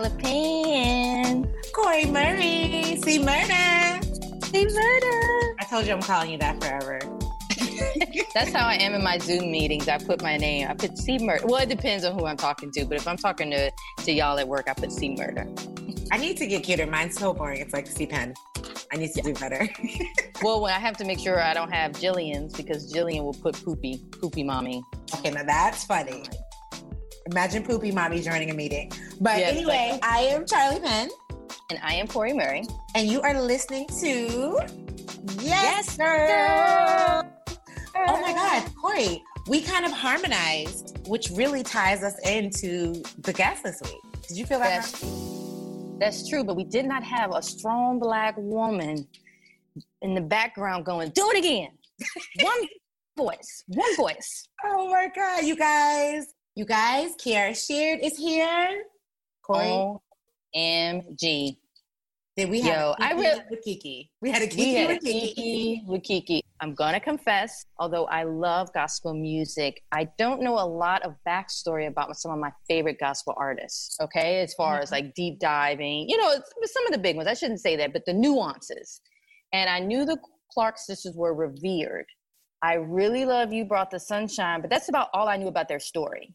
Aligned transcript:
Charlotte 0.00 1.46
Cori 1.74 2.06
Murray. 2.06 2.96
See 3.02 3.18
murder. 3.18 4.00
See 4.44 4.64
murder. 4.64 5.56
I 5.58 5.66
told 5.68 5.86
you 5.86 5.92
I'm 5.92 6.00
calling 6.00 6.30
you 6.30 6.38
that 6.38 6.58
forever. 6.58 7.00
That's 8.34 8.50
how 8.50 8.66
I 8.66 8.76
am 8.76 8.94
in 8.94 9.04
my 9.04 9.18
Zoom 9.18 9.52
meetings. 9.52 9.88
I 9.88 9.98
put 9.98 10.22
my 10.22 10.38
name. 10.38 10.68
I 10.68 10.74
put 10.74 10.96
C 10.96 11.18
murder. 11.18 11.46
Well, 11.46 11.62
it 11.62 11.68
depends 11.68 12.06
on 12.06 12.18
who 12.18 12.24
I'm 12.24 12.38
talking 12.38 12.70
to, 12.72 12.86
but 12.86 12.96
if 12.96 13.06
I'm 13.06 13.18
talking 13.18 13.50
to, 13.50 13.70
to 14.04 14.12
y'all 14.12 14.38
at 14.38 14.48
work, 14.48 14.70
I 14.70 14.72
put 14.72 14.90
C 14.90 15.14
murder. 15.14 15.46
I 16.10 16.16
need 16.16 16.38
to 16.38 16.46
get 16.46 16.62
cuter. 16.62 16.86
Mine's 16.86 17.18
so 17.18 17.34
boring. 17.34 17.60
It's 17.60 17.74
like 17.74 17.86
C 17.86 18.06
pen. 18.06 18.32
I 18.90 18.96
need 18.96 19.12
to 19.12 19.20
do 19.20 19.34
better. 19.34 19.68
well, 20.42 20.62
when 20.62 20.72
I 20.72 20.78
have 20.78 20.96
to 20.96 21.04
make 21.04 21.18
sure 21.18 21.42
I 21.42 21.52
don't 21.52 21.70
have 21.70 21.92
Jillian's 21.92 22.54
because 22.54 22.90
Jillian 22.90 23.22
will 23.22 23.34
put 23.34 23.62
poopy, 23.62 24.02
poopy 24.18 24.44
mommy. 24.44 24.82
Okay, 25.16 25.30
now 25.30 25.42
that's 25.42 25.84
funny. 25.84 26.24
Imagine 27.26 27.62
poopy 27.62 27.92
mommy 27.92 28.20
joining 28.22 28.50
a 28.50 28.54
meeting. 28.54 28.90
But 29.20 29.38
yes, 29.38 29.52
anyway, 29.52 29.90
like, 29.92 30.04
I 30.04 30.20
am 30.20 30.44
Charli 30.44 30.82
Penn. 30.82 31.08
And 31.70 31.78
I 31.82 31.94
am 31.94 32.08
Cori 32.08 32.32
Murray. 32.32 32.64
And 32.94 33.08
you 33.08 33.20
are 33.20 33.40
listening 33.40 33.86
to 34.00 34.58
Yes, 35.40 35.96
yes 35.96 35.96
girl. 35.96 37.22
girl. 37.22 37.32
Oh 38.08 38.20
my 38.20 38.32
God, 38.32 38.72
Cori, 38.80 39.22
we 39.46 39.60
kind 39.60 39.84
of 39.84 39.92
harmonized, 39.92 40.98
which 41.06 41.30
really 41.30 41.62
ties 41.62 42.02
us 42.02 42.18
into 42.26 43.02
the 43.18 43.32
guest 43.32 43.62
this 43.62 43.80
week. 43.84 44.22
Did 44.26 44.36
you 44.38 44.46
feel 44.46 44.58
that? 44.60 44.82
That's, 44.82 45.04
that's 45.98 46.28
true, 46.28 46.42
but 46.42 46.56
we 46.56 46.64
did 46.64 46.86
not 46.86 47.02
have 47.04 47.34
a 47.34 47.42
strong 47.42 47.98
black 47.98 48.34
woman 48.36 49.06
in 50.02 50.14
the 50.14 50.20
background 50.20 50.84
going, 50.84 51.10
do 51.10 51.30
it 51.30 51.38
again. 51.38 51.70
one 52.40 52.68
voice, 53.16 53.64
one 53.68 53.96
voice. 53.96 54.48
Oh 54.64 54.88
my 54.88 55.08
God, 55.14 55.44
you 55.44 55.56
guys. 55.56 56.26
You 56.60 56.66
guys, 56.66 57.16
Kierra 57.16 57.56
Sheard 57.56 58.00
is 58.02 58.18
here. 58.18 58.84
Cori. 59.42 59.96
OMG. 60.54 61.56
Did 62.36 62.50
we 62.50 62.60
have 62.60 62.78
Yo, 62.78 62.94
I 62.98 63.12
really, 63.12 63.40
with 63.48 63.62
Kiki? 63.64 64.10
We 64.20 64.30
had 64.30 64.42
a 64.42 64.46
Kiki, 64.46 64.74
had 64.74 64.88
with, 64.88 65.00
Kiki. 65.00 65.28
Kiki 65.28 65.84
with 65.86 66.02
Kiki. 66.02 66.42
I'm 66.60 66.74
gonna 66.74 67.00
confess, 67.00 67.64
although 67.78 68.04
I 68.08 68.24
love 68.24 68.70
gospel 68.74 69.14
music, 69.14 69.82
I 69.90 70.10
don't 70.18 70.42
know 70.42 70.58
a 70.58 70.68
lot 70.68 71.02
of 71.02 71.14
backstory 71.26 71.88
about 71.88 72.14
some 72.16 72.30
of 72.30 72.38
my 72.38 72.52
favorite 72.68 73.00
gospel 73.00 73.32
artists. 73.38 73.96
Okay, 73.98 74.40
as 74.40 74.52
far 74.52 74.74
mm-hmm. 74.74 74.82
as 74.82 74.92
like 74.92 75.14
deep 75.14 75.38
diving, 75.38 76.10
you 76.10 76.18
know, 76.18 76.30
some 76.30 76.84
of 76.84 76.92
the 76.92 76.98
big 76.98 77.16
ones. 77.16 77.26
I 77.26 77.32
shouldn't 77.32 77.60
say 77.60 77.74
that, 77.76 77.94
but 77.94 78.04
the 78.04 78.12
nuances. 78.12 79.00
And 79.54 79.70
I 79.70 79.78
knew 79.78 80.04
the 80.04 80.18
Clark 80.52 80.76
sisters 80.76 81.14
were 81.16 81.32
revered. 81.32 82.04
I 82.62 82.74
really 82.74 83.24
love 83.24 83.50
you 83.50 83.64
brought 83.64 83.90
the 83.90 83.98
sunshine, 83.98 84.60
but 84.60 84.68
that's 84.68 84.90
about 84.90 85.08
all 85.14 85.26
I 85.26 85.38
knew 85.38 85.48
about 85.48 85.66
their 85.66 85.80
story. 85.80 86.34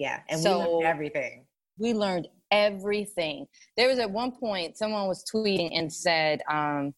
Yeah, 0.00 0.20
and 0.30 0.40
so, 0.40 0.58
we 0.58 0.64
learned 0.64 0.86
everything. 0.86 1.44
We 1.78 1.92
learned 1.92 2.28
everything. 2.50 3.46
There 3.76 3.86
was 3.86 3.98
at 3.98 4.10
one 4.10 4.32
point 4.32 4.78
someone 4.78 5.06
was 5.06 5.22
tweeting 5.30 5.78
and 5.78 5.92
said 5.92 6.40
um, 6.50 6.94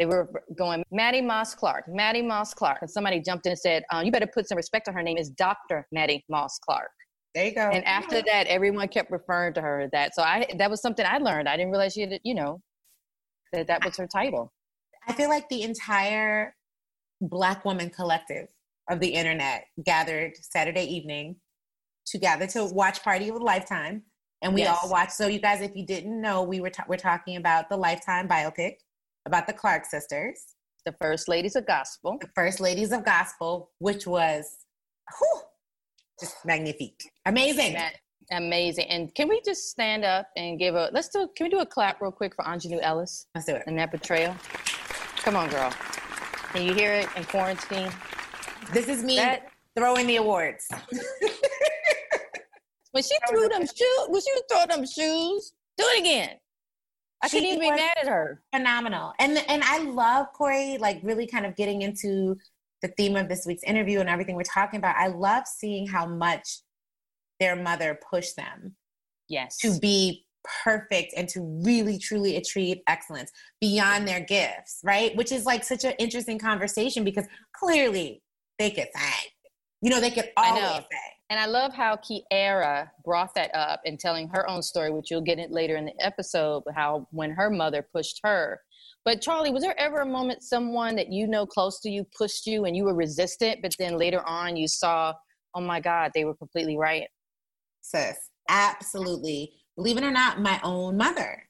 they 0.00 0.06
were 0.06 0.28
going 0.58 0.82
Mattie 0.90 1.20
Moss 1.20 1.54
Clark, 1.54 1.84
Mattie 1.86 2.22
Moss 2.22 2.52
Clark, 2.52 2.78
and 2.80 2.90
somebody 2.90 3.20
jumped 3.20 3.46
in 3.46 3.52
and 3.52 3.58
said, 3.58 3.84
um, 3.92 4.04
"You 4.04 4.10
better 4.10 4.26
put 4.26 4.48
some 4.48 4.56
respect 4.56 4.88
on 4.88 4.94
her 4.94 5.02
name 5.02 5.16
is 5.16 5.30
Doctor 5.30 5.86
Mattie 5.92 6.24
Moss 6.28 6.58
Clark." 6.58 6.90
There 7.36 7.44
you 7.44 7.54
go. 7.54 7.70
And 7.70 7.84
after 7.84 8.20
that, 8.20 8.48
everyone 8.48 8.88
kept 8.88 9.12
referring 9.12 9.54
to 9.54 9.60
her 9.60 9.88
that. 9.92 10.16
So 10.16 10.22
I 10.22 10.44
that 10.58 10.68
was 10.68 10.82
something 10.82 11.06
I 11.06 11.18
learned. 11.18 11.48
I 11.48 11.56
didn't 11.56 11.70
realize 11.70 11.92
she 11.92 12.00
had, 12.00 12.18
you 12.24 12.34
know, 12.34 12.60
that 13.52 13.68
that 13.68 13.84
was 13.84 13.96
her 13.96 14.08
title. 14.08 14.52
I 15.06 15.12
feel 15.12 15.28
like 15.28 15.48
the 15.50 15.62
entire 15.62 16.56
Black 17.20 17.64
woman 17.64 17.90
collective 17.90 18.48
of 18.90 18.98
the 18.98 19.08
internet 19.08 19.66
gathered 19.84 20.32
Saturday 20.36 20.82
evening 20.82 21.36
to 22.10 22.18
gather 22.18 22.46
to 22.48 22.64
watch 22.66 23.02
Party 23.02 23.28
of 23.28 23.34
with 23.34 23.42
Lifetime. 23.42 24.02
And 24.42 24.54
we 24.54 24.62
yes. 24.62 24.78
all 24.82 24.90
watched. 24.90 25.12
So, 25.12 25.26
you 25.26 25.38
guys, 25.38 25.60
if 25.60 25.76
you 25.76 25.84
didn't 25.84 26.20
know, 26.20 26.42
we 26.42 26.60
were, 26.60 26.70
ta- 26.70 26.86
we're 26.88 26.96
talking 26.96 27.36
about 27.36 27.68
the 27.68 27.76
Lifetime 27.76 28.26
biopic 28.26 28.76
about 29.26 29.46
the 29.46 29.52
Clark 29.52 29.84
sisters. 29.84 30.38
The 30.86 30.94
First 31.00 31.28
Ladies 31.28 31.56
of 31.56 31.66
Gospel. 31.66 32.16
The 32.20 32.30
First 32.34 32.58
Ladies 32.58 32.90
of 32.90 33.04
Gospel, 33.04 33.70
which 33.80 34.06
was 34.06 34.46
whew, 35.18 35.42
just 36.18 36.36
magnifique. 36.44 37.10
Amazing. 37.26 37.76
amazing. 38.30 38.86
And 38.86 39.14
can 39.14 39.28
we 39.28 39.42
just 39.44 39.68
stand 39.68 40.04
up 40.04 40.28
and 40.36 40.58
give 40.58 40.74
a, 40.74 40.90
let's 40.92 41.08
do, 41.08 41.28
can 41.36 41.44
we 41.44 41.50
do 41.50 41.60
a 41.60 41.66
clap 41.66 42.00
real 42.00 42.10
quick 42.10 42.34
for 42.34 42.44
Aunjanue 42.44 42.80
Ellis? 42.80 43.26
Let's 43.34 43.46
do 43.46 43.56
it. 43.56 43.64
And 43.66 43.78
that 43.78 43.92
betrayal. 43.92 44.34
Come 45.16 45.36
on, 45.36 45.50
girl. 45.50 45.70
Can 46.52 46.62
you 46.62 46.72
hear 46.72 46.92
it 46.92 47.08
in 47.14 47.24
quarantine? 47.24 47.92
This 48.72 48.88
is 48.88 49.04
me 49.04 49.16
that, 49.16 49.48
throwing 49.76 50.06
the 50.06 50.16
awards. 50.16 50.66
when 52.92 53.02
she 53.02 53.16
threw 53.28 53.48
them 53.48 53.62
shoes, 53.62 54.06
when 54.08 54.20
she 54.20 54.32
throw 54.50 54.66
them 54.66 54.86
shoes, 54.86 55.52
do 55.76 55.84
it 55.86 56.00
again. 56.00 56.36
I 57.22 57.28
she 57.28 57.38
couldn't 57.38 57.56
even 57.56 57.60
be 57.60 57.70
mad 57.70 57.96
at 58.00 58.08
her. 58.08 58.42
Phenomenal. 58.54 59.12
And 59.18 59.38
and 59.48 59.62
I 59.62 59.78
love 59.78 60.26
Cori, 60.34 60.78
like 60.78 61.00
really 61.02 61.26
kind 61.26 61.44
of 61.44 61.54
getting 61.56 61.82
into 61.82 62.36
the 62.82 62.88
theme 62.88 63.16
of 63.16 63.28
this 63.28 63.44
week's 63.46 63.62
interview 63.64 64.00
and 64.00 64.08
everything 64.08 64.36
we're 64.36 64.42
talking 64.42 64.78
about. 64.78 64.96
I 64.96 65.08
love 65.08 65.44
seeing 65.46 65.86
how 65.86 66.06
much 66.06 66.60
their 67.38 67.56
mother 67.56 67.98
pushed 68.10 68.36
them. 68.36 68.74
Yes. 69.28 69.58
To 69.58 69.78
be 69.78 70.24
perfect 70.64 71.12
and 71.16 71.28
to 71.28 71.40
really 71.64 71.98
truly 71.98 72.36
achieve 72.36 72.78
excellence 72.86 73.30
beyond 73.60 74.08
their 74.08 74.20
gifts, 74.20 74.80
right? 74.82 75.14
Which 75.14 75.30
is 75.30 75.44
like 75.44 75.62
such 75.62 75.84
an 75.84 75.92
interesting 75.98 76.38
conversation 76.38 77.04
because 77.04 77.26
clearly 77.54 78.22
they 78.58 78.70
could 78.70 78.88
sing. 78.94 79.30
You 79.82 79.90
know, 79.90 80.00
they 80.00 80.10
could 80.10 80.30
always 80.36 80.62
say. 80.62 81.19
And 81.30 81.38
I 81.38 81.46
love 81.46 81.72
how 81.72 81.96
Kierra 81.96 82.90
brought 83.04 83.34
that 83.36 83.54
up 83.54 83.80
in 83.84 83.96
telling 83.96 84.28
her 84.28 84.48
own 84.50 84.62
story, 84.62 84.90
which 84.90 85.10
you'll 85.10 85.20
get 85.20 85.38
it 85.38 85.52
later 85.52 85.76
in 85.76 85.84
the 85.84 86.04
episode, 86.04 86.64
how 86.74 87.06
when 87.12 87.30
her 87.30 87.48
mother 87.48 87.86
pushed 87.94 88.20
her. 88.24 88.60
But 89.04 89.22
Charli, 89.22 89.52
was 89.52 89.62
there 89.62 89.78
ever 89.78 90.00
a 90.00 90.06
moment 90.06 90.42
someone 90.42 90.96
that 90.96 91.10
you 91.10 91.28
know 91.28 91.46
close 91.46 91.80
to 91.80 91.90
you 91.90 92.04
pushed 92.18 92.46
you 92.46 92.64
and 92.64 92.76
you 92.76 92.84
were 92.84 92.94
resistant, 92.94 93.62
but 93.62 93.72
then 93.78 93.96
later 93.96 94.26
on 94.26 94.56
you 94.56 94.66
saw, 94.66 95.14
oh 95.54 95.60
my 95.60 95.80
God, 95.80 96.10
they 96.14 96.24
were 96.24 96.34
completely 96.34 96.76
right? 96.76 97.06
Sis, 97.80 98.18
absolutely 98.48 99.52
believe 99.76 99.96
it 99.96 100.04
or 100.04 100.10
not, 100.10 100.40
my 100.40 100.60
own 100.62 100.96
mother. 100.96 101.42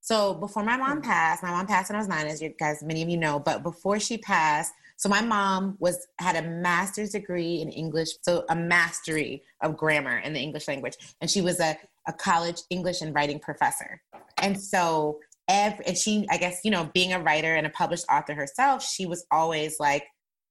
So 0.00 0.34
before 0.34 0.64
my 0.64 0.76
mom 0.76 0.98
hmm. 0.98 1.02
passed, 1.02 1.42
my 1.42 1.50
mom 1.50 1.66
passed 1.66 1.90
when 1.90 1.96
I 1.96 2.00
was 2.00 2.08
nine, 2.08 2.26
as 2.26 2.42
you 2.42 2.52
guys, 2.58 2.82
many 2.82 3.02
of 3.02 3.08
you 3.08 3.16
know, 3.16 3.38
but 3.38 3.62
before 3.62 4.00
she 4.00 4.18
passed, 4.18 4.72
so 5.00 5.08
my 5.08 5.22
mom 5.22 5.76
was 5.78 6.06
had 6.18 6.36
a 6.36 6.46
master's 6.46 7.12
degree 7.12 7.62
in 7.62 7.70
English, 7.70 8.10
so 8.20 8.44
a 8.50 8.54
mastery 8.54 9.42
of 9.62 9.74
grammar 9.74 10.18
in 10.18 10.34
the 10.34 10.40
English 10.40 10.68
language, 10.68 10.94
and 11.22 11.30
she 11.30 11.40
was 11.40 11.58
a, 11.58 11.74
a 12.06 12.12
college 12.12 12.60
English 12.68 13.00
and 13.00 13.14
writing 13.14 13.38
professor. 13.40 14.02
And 14.42 14.60
so 14.60 15.18
every, 15.48 15.86
and 15.86 15.96
she, 15.96 16.26
I 16.30 16.36
guess, 16.36 16.60
you 16.64 16.70
know, 16.70 16.90
being 16.92 17.14
a 17.14 17.18
writer 17.18 17.54
and 17.54 17.66
a 17.66 17.70
published 17.70 18.04
author 18.12 18.34
herself, 18.34 18.84
she 18.84 19.06
was 19.06 19.24
always 19.30 19.80
like 19.80 20.04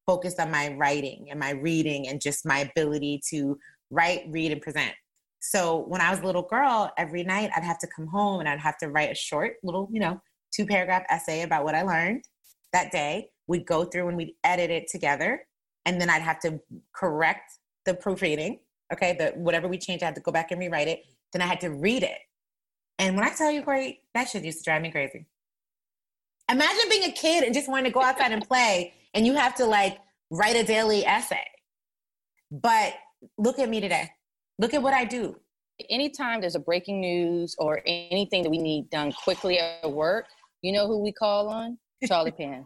focused 0.07 0.39
on 0.39 0.49
my 0.49 0.75
writing 0.79 1.27
and 1.29 1.39
my 1.39 1.51
reading 1.51 2.07
and 2.07 2.19
just 2.19 2.43
my 2.43 2.61
ability 2.61 3.21
to 3.29 3.55
write, 3.91 4.23
read, 4.29 4.51
and 4.51 4.63
present. 4.63 4.93
So 5.41 5.85
when 5.87 6.01
I 6.01 6.09
was 6.09 6.21
a 6.21 6.25
little 6.25 6.41
girl, 6.41 6.91
every 6.97 7.23
night 7.23 7.51
I'd 7.55 7.63
have 7.63 7.77
to 7.79 7.87
come 7.95 8.07
home 8.07 8.39
and 8.39 8.49
I'd 8.49 8.59
have 8.59 8.79
to 8.79 8.89
write 8.89 9.11
a 9.11 9.16
short 9.16 9.57
little, 9.61 9.87
you 9.91 9.99
know, 9.99 10.19
two 10.51 10.66
paragraph 10.66 11.03
essay 11.07 11.43
about 11.43 11.66
what 11.66 11.75
I 11.75 11.83
learned 11.83 12.23
that 12.73 12.91
day. 12.91 13.29
We'd 13.49 13.65
go 13.65 13.83
through 13.83 14.07
and 14.07 14.15
we'd 14.15 14.35
edit 14.43 14.69
it 14.69 14.87
together. 14.89 15.41
And 15.85 15.99
then 15.99 16.09
I'd 16.09 16.21
have 16.21 16.39
to 16.41 16.59
correct 16.95 17.51
the 17.85 17.95
proofreading. 17.95 18.59
Okay. 18.93 19.15
The 19.17 19.33
whatever 19.35 19.67
we 19.67 19.79
changed, 19.79 20.03
I 20.03 20.05
had 20.05 20.15
to 20.15 20.21
go 20.21 20.31
back 20.31 20.51
and 20.51 20.59
rewrite 20.59 20.87
it. 20.87 21.03
Then 21.33 21.41
I 21.41 21.45
had 21.47 21.59
to 21.61 21.71
read 21.71 22.03
it. 22.03 22.19
And 22.99 23.15
when 23.15 23.25
I 23.25 23.31
tell 23.31 23.51
you, 23.51 23.63
Cori, 23.63 24.01
that 24.13 24.29
shit 24.29 24.43
used 24.43 24.59
to 24.59 24.63
drive 24.63 24.83
me 24.83 24.91
crazy. 24.91 25.25
Imagine 26.51 26.89
being 26.89 27.09
a 27.09 27.11
kid 27.11 27.43
and 27.43 27.53
just 27.53 27.67
wanting 27.67 27.85
to 27.85 27.91
go 27.91 28.01
outside 28.01 28.31
and 28.31 28.47
play 28.47 28.93
and 29.13 29.25
you 29.25 29.33
have 29.33 29.55
to 29.55 29.66
like 29.66 29.97
write 30.29 30.55
a 30.55 30.63
daily 30.63 31.05
essay. 31.05 31.45
But 32.51 32.93
look 33.37 33.57
at 33.57 33.67
me 33.67 33.81
today. 33.81 34.11
Look 34.59 34.75
at 34.75 34.84
what 34.84 34.93
I 34.93 35.05
do. 35.05 35.35
Anytime 35.90 36.41
there's 36.41 36.55
a 36.55 36.59
breaking 36.59 37.02
news 37.02 37.55
or 37.57 37.81
anything 37.85 38.43
that 38.43 38.49
we 38.49 38.57
need 38.57 38.90
done 38.90 39.11
quickly 39.11 39.57
at 39.57 39.91
work, 39.91 40.25
you 40.61 40.72
know 40.72 40.85
who 40.87 41.02
we 41.02 41.11
call 41.13 41.47
on? 41.47 41.79
Charli 42.05 42.35
Penn. 42.37 42.66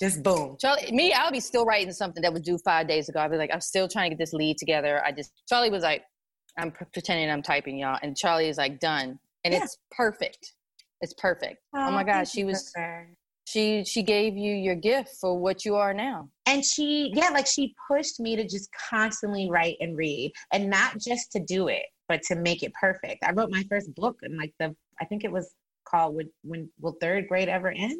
Just 0.00 0.22
boom. 0.22 0.56
Charli, 0.62 0.92
me, 0.92 1.12
I'll 1.12 1.32
be 1.32 1.40
still 1.40 1.64
writing 1.64 1.92
something 1.92 2.22
that 2.22 2.32
was 2.32 2.42
due 2.42 2.58
five 2.58 2.86
days 2.86 3.08
ago. 3.08 3.20
I'll 3.20 3.30
be 3.30 3.36
like, 3.36 3.50
I'm 3.52 3.60
still 3.60 3.88
trying 3.88 4.10
to 4.10 4.16
get 4.16 4.22
this 4.22 4.32
lead 4.32 4.58
together. 4.58 5.02
I 5.04 5.12
just, 5.12 5.32
Charli 5.50 5.70
was 5.70 5.82
like, 5.82 6.04
I'm 6.56 6.70
pretending 6.70 7.30
I'm 7.30 7.42
typing 7.42 7.78
y'all. 7.78 7.98
And 8.02 8.16
Charli 8.16 8.48
is 8.48 8.58
like, 8.58 8.80
done. 8.80 9.18
And 9.44 9.54
yeah. 9.54 9.62
it's 9.62 9.78
perfect. 9.90 10.54
It's 11.00 11.14
perfect. 11.14 11.58
Oh, 11.74 11.88
oh 11.88 11.90
my 11.90 12.04
God. 12.04 12.28
She 12.28 12.44
was, 12.44 12.72
she 13.48 13.82
she 13.84 14.02
gave 14.02 14.36
you 14.36 14.54
your 14.54 14.74
gift 14.74 15.16
for 15.20 15.38
what 15.38 15.64
you 15.64 15.74
are 15.74 15.94
now 15.94 16.28
and 16.44 16.62
she 16.62 17.10
yeah 17.14 17.30
like 17.30 17.46
she 17.46 17.74
pushed 17.90 18.20
me 18.20 18.36
to 18.36 18.46
just 18.46 18.68
constantly 18.90 19.48
write 19.50 19.76
and 19.80 19.96
read 19.96 20.30
and 20.52 20.68
not 20.68 20.98
just 20.98 21.32
to 21.32 21.40
do 21.40 21.68
it 21.68 21.84
but 22.08 22.20
to 22.22 22.36
make 22.36 22.62
it 22.62 22.72
perfect 22.78 23.24
i 23.24 23.32
wrote 23.32 23.50
my 23.50 23.64
first 23.70 23.94
book 23.94 24.18
and 24.22 24.36
like 24.36 24.52
the 24.58 24.74
i 25.00 25.04
think 25.06 25.24
it 25.24 25.32
was 25.32 25.54
called 25.88 26.14
when 26.14 26.28
when 26.42 26.68
will 26.80 26.96
third 27.00 27.26
grade 27.26 27.48
ever 27.48 27.70
end 27.70 27.98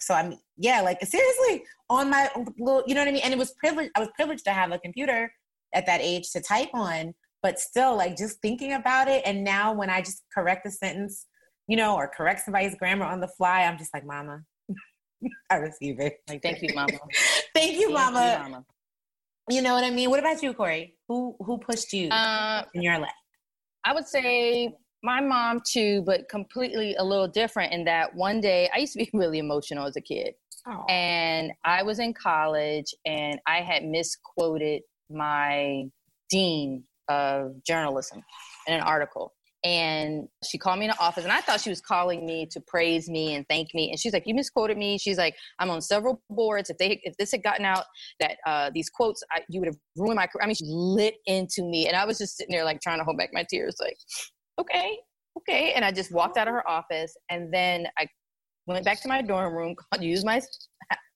so 0.00 0.14
i'm 0.14 0.34
yeah 0.56 0.80
like 0.80 0.98
seriously 1.04 1.64
on 1.88 2.10
my 2.10 2.30
little 2.58 2.82
you 2.86 2.94
know 2.94 3.00
what 3.00 3.08
i 3.08 3.12
mean? 3.12 3.22
And 3.24 3.32
it 3.32 3.38
was 3.38 3.52
privileged 3.52 3.90
i 3.96 4.00
was 4.00 4.08
privileged 4.14 4.44
to 4.44 4.52
have 4.52 4.72
a 4.72 4.78
computer 4.78 5.32
at 5.74 5.86
that 5.86 6.00
age 6.00 6.30
to 6.32 6.40
type 6.40 6.70
on 6.74 7.14
but 7.42 7.58
still 7.58 7.96
like 7.96 8.18
just 8.18 8.38
thinking 8.42 8.74
about 8.74 9.08
it. 9.08 9.22
And 9.24 9.42
now 9.44 9.72
when 9.72 9.90
i 9.90 10.00
just 10.00 10.22
correct 10.32 10.66
a 10.66 10.70
sentence 10.70 11.26
you 11.68 11.76
know 11.76 11.94
or 11.96 12.08
correct 12.08 12.40
somebody's 12.44 12.74
grammar 12.74 13.04
on 13.04 13.20
the 13.20 13.28
fly 13.28 13.62
i'm 13.62 13.78
just 13.78 13.94
like 13.94 14.04
mama 14.04 14.42
i 15.50 15.56
receive 15.56 16.00
it. 16.00 16.18
Like 16.28 16.42
thank 16.42 16.62
you 16.62 16.74
mama. 16.74 16.98
Thank 17.54 17.78
you 17.78 17.90
mama. 17.92 18.18
Thank 18.18 18.38
you, 18.38 18.50
mama. 18.50 18.64
You 19.48 19.62
know 19.62 19.74
what 19.74 19.84
i 19.84 19.90
mean? 19.90 20.10
What 20.10 20.20
about 20.20 20.42
you 20.42 20.54
cori? 20.54 20.96
Who 21.08 21.36
who 21.40 21.58
pushed 21.58 21.92
you 21.92 22.08
uh, 22.08 22.62
in 22.74 22.82
your 22.82 22.98
life? 22.98 23.10
I 23.84 23.94
would 23.94 24.06
say 24.06 24.74
my 25.02 25.20
mom 25.20 25.60
too 25.66 26.02
but 26.02 26.28
completely 26.28 26.94
a 26.96 27.04
little 27.04 27.28
different 27.28 27.72
in 27.72 27.84
that 27.84 28.14
one 28.14 28.40
day 28.40 28.68
i 28.74 28.78
used 28.78 28.92
to 28.92 28.98
be 28.98 29.10
really 29.14 29.38
emotional 29.38 29.86
as 29.86 29.96
a 29.96 30.00
kid 30.00 30.34
Aww. 30.66 30.90
and 30.90 31.52
i 31.64 31.82
was 31.82 31.98
in 31.98 32.12
college 32.12 32.94
and 33.06 33.40
i 33.46 33.60
had 33.60 33.84
misquoted 33.84 34.82
my 35.10 35.84
dean 36.30 36.84
of 37.10 37.62
journalism 37.64 38.22
in 38.66 38.74
an 38.74 38.80
article. 38.80 39.34
And 39.62 40.26
she 40.42 40.56
called 40.56 40.78
me 40.78 40.86
in 40.86 40.90
the 40.90 40.98
office, 40.98 41.24
and 41.24 41.32
I 41.32 41.42
thought 41.42 41.60
she 41.60 41.68
was 41.68 41.82
calling 41.82 42.24
me 42.24 42.46
to 42.50 42.62
praise 42.66 43.10
me 43.10 43.34
and 43.34 43.46
thank 43.46 43.74
me. 43.74 43.90
And 43.90 44.00
she's 44.00 44.14
like, 44.14 44.26
"You 44.26 44.34
misquoted 44.34 44.78
me." 44.78 44.96
She's 44.96 45.18
like, 45.18 45.36
"I'm 45.58 45.68
on 45.68 45.82
several 45.82 46.22
boards. 46.30 46.70
If 46.70 46.78
they, 46.78 46.98
if 47.04 47.14
this 47.18 47.30
had 47.32 47.42
gotten 47.42 47.66
out, 47.66 47.84
that 48.20 48.38
uh, 48.46 48.70
these 48.72 48.88
quotes, 48.88 49.22
I, 49.30 49.42
you 49.50 49.60
would 49.60 49.66
have 49.66 49.76
ruined 49.96 50.16
my 50.16 50.26
career." 50.26 50.44
I 50.44 50.46
mean, 50.46 50.54
she 50.54 50.64
lit 50.66 51.16
into 51.26 51.62
me, 51.62 51.88
and 51.88 51.94
I 51.94 52.06
was 52.06 52.16
just 52.16 52.38
sitting 52.38 52.54
there 52.54 52.64
like 52.64 52.80
trying 52.80 53.00
to 53.00 53.04
hold 53.04 53.18
back 53.18 53.34
my 53.34 53.44
tears, 53.50 53.76
like, 53.82 53.98
"Okay, 54.60 54.98
okay." 55.38 55.72
And 55.74 55.84
I 55.84 55.92
just 55.92 56.12
walked 56.12 56.36
out 56.36 56.48
of 56.48 56.54
her 56.54 56.68
office, 56.68 57.16
and 57.30 57.52
then 57.52 57.86
I 57.98 58.06
went 58.66 58.84
back 58.84 59.00
to 59.02 59.08
my 59.08 59.22
dorm 59.22 59.54
room, 59.54 59.74
called, 59.92 60.02
used 60.02 60.26
my, 60.26 60.40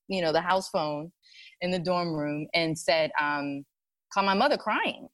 you 0.08 0.22
know, 0.22 0.32
the 0.32 0.40
house 0.40 0.68
phone 0.68 1.12
in 1.60 1.70
the 1.70 1.78
dorm 1.78 2.14
room, 2.14 2.46
and 2.54 2.78
said, 2.78 3.10
um, 3.20 3.64
"Call 4.12 4.24
my 4.24 4.34
mother 4.34 4.56
crying." 4.56 5.08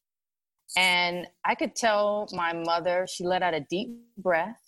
And 0.77 1.27
I 1.45 1.57
could 1.57 1.75
tell 1.75 2.29
my 2.33 2.53
mother, 2.53 3.07
she 3.13 3.25
let 3.25 3.43
out 3.43 3.55
a 3.55 3.67
deep 3.69 3.89
breath 4.19 4.61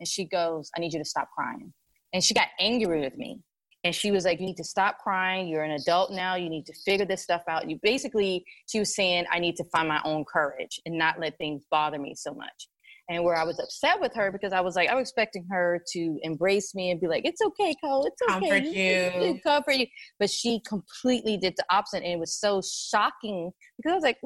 and 0.00 0.08
she 0.08 0.24
goes, 0.24 0.70
I 0.76 0.80
need 0.80 0.92
you 0.92 0.98
to 0.98 1.04
stop 1.04 1.28
crying. 1.36 1.72
And 2.12 2.24
she 2.24 2.34
got 2.34 2.48
angry 2.58 3.00
with 3.00 3.16
me. 3.16 3.40
And 3.84 3.94
she 3.94 4.10
was 4.10 4.24
like, 4.24 4.40
You 4.40 4.46
need 4.46 4.56
to 4.58 4.64
stop 4.64 4.98
crying. 4.98 5.48
You're 5.48 5.64
an 5.64 5.72
adult 5.72 6.12
now. 6.12 6.34
You 6.34 6.50
need 6.50 6.66
to 6.66 6.74
figure 6.84 7.06
this 7.06 7.22
stuff 7.22 7.42
out. 7.48 7.68
You 7.68 7.78
basically, 7.82 8.44
she 8.66 8.78
was 8.78 8.94
saying, 8.94 9.24
I 9.30 9.38
need 9.38 9.56
to 9.56 9.64
find 9.64 9.88
my 9.88 10.00
own 10.04 10.24
courage 10.30 10.80
and 10.84 10.98
not 10.98 11.18
let 11.18 11.38
things 11.38 11.62
bother 11.70 11.98
me 11.98 12.14
so 12.14 12.34
much. 12.34 12.68
And 13.08 13.24
where 13.24 13.36
I 13.36 13.42
was 13.42 13.58
upset 13.58 14.00
with 14.00 14.14
her 14.14 14.30
because 14.30 14.52
I 14.52 14.60
was 14.60 14.76
like, 14.76 14.88
I 14.88 14.94
was 14.94 15.02
expecting 15.02 15.44
her 15.50 15.82
to 15.94 16.18
embrace 16.22 16.74
me 16.74 16.90
and 16.90 17.00
be 17.00 17.08
like, 17.08 17.24
It's 17.24 17.40
okay, 17.40 17.74
Cole. 17.82 18.06
It's 18.06 18.22
okay. 18.22 18.48
Comfort 18.50 18.62
you. 18.64 19.24
you. 19.24 19.40
Comfort 19.40 19.72
you. 19.72 19.86
But 20.18 20.30
she 20.30 20.60
completely 20.66 21.36
did 21.36 21.54
the 21.56 21.64
opposite. 21.70 22.04
And 22.04 22.12
it 22.12 22.18
was 22.18 22.34
so 22.34 22.60
shocking 22.62 23.50
because 23.76 23.92
I 23.92 23.94
was 23.94 24.04
like, 24.04 24.18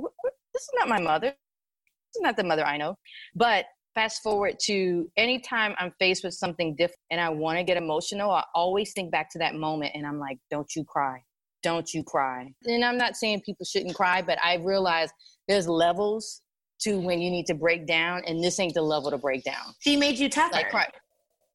this 0.52 0.62
is 0.62 0.70
not 0.78 0.88
my 0.88 1.00
mother. 1.00 1.28
This 1.28 2.16
is 2.16 2.22
not 2.22 2.36
the 2.36 2.44
mother 2.44 2.66
I 2.66 2.76
know. 2.76 2.96
But 3.34 3.66
fast 3.94 4.22
forward 4.22 4.56
to 4.64 5.10
anytime 5.16 5.74
I'm 5.78 5.92
faced 5.98 6.24
with 6.24 6.34
something 6.34 6.74
different 6.76 6.98
and 7.10 7.20
I 7.20 7.28
want 7.28 7.58
to 7.58 7.64
get 7.64 7.76
emotional, 7.76 8.30
I 8.30 8.44
always 8.54 8.92
think 8.92 9.10
back 9.10 9.30
to 9.32 9.38
that 9.38 9.54
moment 9.54 9.92
and 9.94 10.06
I'm 10.06 10.18
like, 10.18 10.38
don't 10.50 10.68
you 10.74 10.84
cry. 10.84 11.22
Don't 11.62 11.92
you 11.94 12.02
cry. 12.02 12.52
And 12.64 12.84
I'm 12.84 12.98
not 12.98 13.16
saying 13.16 13.42
people 13.46 13.64
shouldn't 13.64 13.94
cry, 13.94 14.20
but 14.20 14.38
I 14.44 14.56
realize 14.56 15.10
there's 15.48 15.66
levels 15.66 16.42
to 16.80 17.00
when 17.00 17.20
you 17.20 17.30
need 17.30 17.46
to 17.46 17.54
break 17.54 17.86
down, 17.86 18.22
and 18.26 18.42
this 18.42 18.58
ain't 18.60 18.74
the 18.74 18.82
level 18.82 19.10
to 19.10 19.18
break 19.18 19.44
down. 19.44 19.74
She 19.80 19.96
made 19.96 20.18
you 20.18 20.28
tougher. 20.28 20.54
Like, 20.54 20.70
cry. 20.70 20.86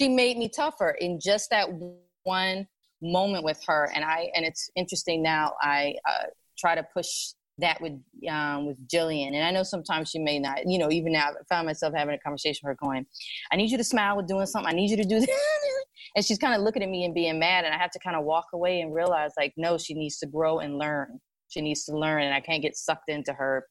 She 0.02 0.10
made 0.10 0.38
me 0.38 0.50
tougher 0.50 0.92
in 1.00 1.20
just 1.22 1.50
that 1.52 1.68
one 2.24 2.68
moment 3.02 3.44
with 3.44 3.62
her. 3.68 3.90
And 3.94 4.04
I, 4.04 4.30
and 4.34 4.46
it's 4.46 4.70
interesting 4.76 5.22
now, 5.22 5.54
I 5.62 5.96
uh, 6.08 6.24
try 6.58 6.74
to 6.76 6.84
push 6.94 7.34
that 7.60 7.82
with 7.82 7.94
um, 8.30 8.66
with 8.66 8.88
Jillian. 8.88 9.34
And 9.34 9.44
I 9.44 9.52
know 9.52 9.64
sometimes 9.64 10.10
she 10.10 10.20
may 10.20 10.40
not, 10.40 10.68
you 10.68 10.78
know, 10.78 10.92
even 10.92 11.14
now 11.14 11.30
I 11.30 11.44
found 11.48 11.66
myself 11.66 11.94
having 11.96 12.16
a 12.16 12.20
conversation 12.20 12.62
with 12.64 12.78
her 12.78 12.88
going, 12.88 13.06
I 13.52 13.56
need 13.56 13.72
you 13.72 13.78
to 13.78 13.84
smile 13.84 14.18
with 14.18 14.28
doing 14.28 14.46
something. 14.46 14.72
I 14.72 14.76
need 14.76 14.90
you 14.90 14.98
to 14.98 15.04
do 15.04 15.20
this. 15.20 15.30
and 16.16 16.26
she's 16.26 16.38
kind 16.38 16.54
of 16.54 16.62
looking 16.62 16.84
at 16.84 16.90
me 16.90 17.06
and 17.06 17.14
being 17.14 17.40
mad. 17.40 17.66
And 17.66 17.74
I 17.74 17.78
have 17.78 17.92
to 17.92 18.00
kind 18.00 18.16
of 18.16 18.26
walk 18.26 18.48
away 18.54 18.82
and 18.82 18.94
realize 18.94 19.32
like, 19.38 19.54
no, 19.58 19.78
she 19.78 19.94
needs 19.94 20.18
to 20.20 20.28
grow 20.28 20.60
and 20.60 20.78
learn. 20.78 21.20
She 21.50 21.62
needs 21.62 21.86
to 21.86 21.98
learn. 21.98 22.24
And 22.24 22.34
I 22.34 22.42
can't 22.42 22.62
get 22.62 22.76
sucked 22.76 23.10
into 23.10 23.34
her 23.34 23.66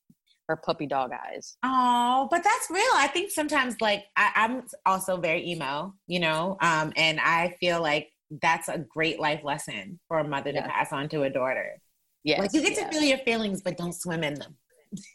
her 0.49 0.57
puppy 0.57 0.87
dog 0.87 1.11
eyes. 1.13 1.59
Oh, 1.63 2.27
but 2.31 2.43
that's 2.43 2.71
real. 2.71 2.83
I 2.95 3.07
think 3.09 3.31
sometimes 3.31 3.77
like 3.83 4.05
I, 4.17 4.33
I'm 4.35 4.63
also 4.87 5.19
very 5.19 5.47
emo, 5.47 5.93
you 6.07 6.21
know, 6.21 6.57
um, 6.63 6.91
and 6.97 7.21
I 7.21 7.55
feel 7.61 7.83
like 7.83 8.09
that's 8.43 8.69
a 8.69 8.79
great 8.79 9.21
life 9.21 9.45
lesson 9.45 10.01
for 10.09 10.19
a 10.19 10.25
mother 10.27 10.53
to 10.53 10.63
pass 10.63 10.91
on 10.91 11.11
to 11.11 11.25
a 11.25 11.31
daughter 11.31 11.81
Yes. 12.29 12.41
Like 12.41 12.53
you 12.53 12.61
get 12.61 12.73
yes. 12.73 12.85
to 12.85 12.91
feel 12.91 13.09
your 13.09 13.19
feelings, 13.19 13.63
but 13.63 13.79
don't 13.79 13.95
swim 13.95 14.23
in 14.23 14.35
them. 14.35 14.55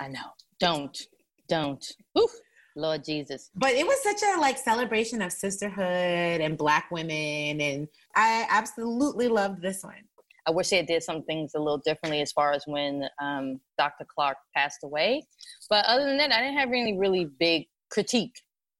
I 0.01 0.07
know. 0.07 0.31
Don't. 0.59 0.99
Don't. 1.47 1.85
Oof. 2.17 2.31
Lord 2.75 3.03
Jesus. 3.03 3.51
But 3.53 3.73
it 3.73 3.85
was 3.85 4.01
such 4.01 4.23
a 4.23 4.39
like 4.39 4.57
celebration 4.57 5.21
of 5.21 5.31
sisterhood 5.31 6.41
and 6.41 6.57
black 6.57 6.89
women 6.89 7.61
and 7.61 7.87
I 8.15 8.47
absolutely 8.49 9.27
loved 9.27 9.61
this 9.61 9.83
one. 9.83 9.93
I 10.47 10.51
wish 10.51 10.69
they 10.69 10.81
did 10.81 11.03
some 11.03 11.21
things 11.21 11.51
a 11.55 11.59
little 11.59 11.77
differently 11.77 12.19
as 12.19 12.31
far 12.31 12.51
as 12.51 12.63
when 12.65 13.07
um, 13.21 13.59
Dr. 13.77 14.07
Clark 14.11 14.37
passed 14.55 14.79
away. 14.83 15.21
But 15.69 15.85
other 15.85 16.05
than 16.05 16.17
that, 16.17 16.31
I 16.31 16.41
didn't 16.41 16.57
have 16.57 16.69
any 16.69 16.97
really 16.97 17.29
big 17.39 17.67
critique 17.91 18.33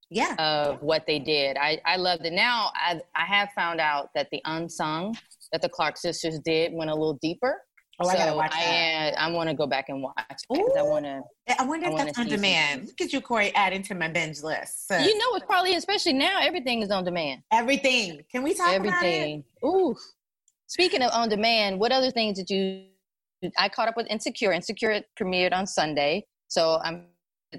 yeah. 0.09 0.33
of 0.39 0.81
what 0.81 1.05
they 1.05 1.19
did. 1.19 1.55
I, 1.57 1.79
I 1.85 1.97
loved 1.97 2.25
it. 2.25 2.33
Now 2.33 2.71
I, 2.73 2.99
I 3.15 3.25
have 3.25 3.49
found 3.55 3.79
out 3.79 4.09
that 4.15 4.27
the 4.31 4.41
unsung 4.45 5.15
that 5.51 5.61
the 5.61 5.69
Clark 5.69 5.97
sisters 5.97 6.39
did 6.39 6.73
went 6.73 6.89
a 6.89 6.95
little 6.95 7.19
deeper. 7.21 7.61
Oh, 8.03 8.09
I 8.09 8.15
gotta 8.15 8.35
watch 8.35 8.53
I, 8.53 8.63
that. 8.63 9.21
I 9.21 9.31
want 9.31 9.49
to 9.49 9.55
go 9.55 9.67
back 9.67 9.89
and 9.89 10.01
watch 10.01 10.15
because 10.27 10.75
I 10.77 10.81
want 10.81 11.05
to. 11.05 11.21
I 11.59 11.65
wonder 11.65 11.87
if 11.89 11.97
that's 11.97 12.19
on 12.19 12.27
demand. 12.27 12.87
Look 12.87 13.01
at 13.01 13.13
you, 13.13 13.21
Cori, 13.21 13.53
adding 13.55 13.83
to 13.83 13.95
my 13.95 14.07
binge 14.07 14.41
list. 14.41 14.87
So. 14.87 14.97
You 14.97 15.17
know, 15.17 15.35
it's 15.35 15.45
probably 15.45 15.75
especially 15.75 16.13
now. 16.13 16.39
Everything 16.41 16.81
is 16.81 16.91
on 16.91 17.03
demand. 17.03 17.41
Everything. 17.51 18.21
Can 18.31 18.43
we 18.43 18.53
talk 18.53 18.75
about 18.75 19.03
it? 19.03 19.07
everything? 19.07 19.43
Ooh. 19.65 19.95
Speaking 20.67 21.01
of 21.01 21.11
on 21.11 21.29
demand, 21.29 21.79
what 21.79 21.91
other 21.91 22.11
things 22.11 22.37
did 22.37 22.49
you? 22.49 22.85
I 23.57 23.69
caught 23.69 23.87
up 23.87 23.97
with 23.97 24.07
Insecure. 24.09 24.53
Insecure 24.53 25.01
premiered 25.19 25.53
on 25.53 25.67
Sunday, 25.67 26.25
so 26.47 26.79
I'm 26.83 27.07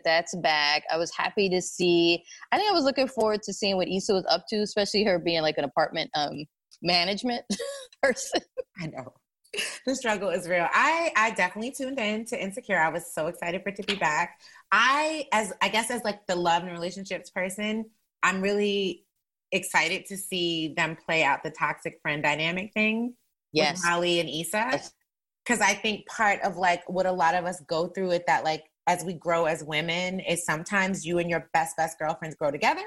that's 0.02 0.34
back. 0.36 0.82
I 0.90 0.96
was 0.96 1.14
happy 1.16 1.48
to 1.50 1.62
see. 1.62 2.24
I 2.52 2.58
think 2.58 2.70
I 2.70 2.74
was 2.74 2.84
looking 2.84 3.06
forward 3.06 3.42
to 3.44 3.52
seeing 3.52 3.76
what 3.76 3.88
Issa 3.88 4.12
was 4.12 4.24
up 4.28 4.46
to, 4.48 4.56
especially 4.56 5.04
her 5.04 5.18
being 5.18 5.42
like 5.42 5.58
an 5.58 5.64
apartment 5.64 6.10
um, 6.14 6.44
management 6.82 7.44
person. 8.02 8.40
I 8.80 8.86
know 8.86 9.14
the 9.86 9.94
struggle 9.94 10.30
is 10.30 10.48
real. 10.48 10.66
I 10.72 11.10
I 11.16 11.30
definitely 11.32 11.72
tuned 11.72 11.98
in 11.98 12.24
to 12.26 12.42
Insecure. 12.42 12.78
I 12.78 12.88
was 12.88 13.12
so 13.12 13.26
excited 13.26 13.62
for 13.62 13.70
it 13.70 13.76
to 13.76 13.82
be 13.82 13.94
back. 13.94 14.38
I 14.72 15.26
as 15.32 15.52
I 15.62 15.68
guess 15.68 15.90
as 15.90 16.02
like 16.04 16.26
the 16.26 16.36
love 16.36 16.62
and 16.62 16.72
relationships 16.72 17.30
person, 17.30 17.86
I'm 18.22 18.40
really 18.40 19.04
excited 19.52 20.06
to 20.06 20.16
see 20.16 20.74
them 20.76 20.96
play 20.96 21.22
out 21.22 21.42
the 21.42 21.50
toxic 21.50 22.00
friend 22.02 22.22
dynamic 22.22 22.72
thing 22.72 23.14
yes. 23.52 23.76
with 23.76 23.84
Molly 23.84 24.20
and 24.20 24.28
Issa. 24.28 24.80
Because 25.44 25.60
I 25.60 25.74
think 25.74 26.06
part 26.06 26.40
of 26.42 26.56
like 26.56 26.82
what 26.88 27.06
a 27.06 27.12
lot 27.12 27.34
of 27.34 27.44
us 27.44 27.62
go 27.68 27.88
through 27.88 28.08
with 28.08 28.26
that 28.26 28.44
like 28.44 28.64
as 28.86 29.04
we 29.04 29.14
grow 29.14 29.46
as 29.46 29.62
women 29.64 30.20
is 30.20 30.44
sometimes 30.44 31.06
you 31.06 31.18
and 31.18 31.30
your 31.30 31.48
best 31.52 31.76
best 31.76 31.98
girlfriends 31.98 32.36
grow 32.36 32.50
together 32.50 32.82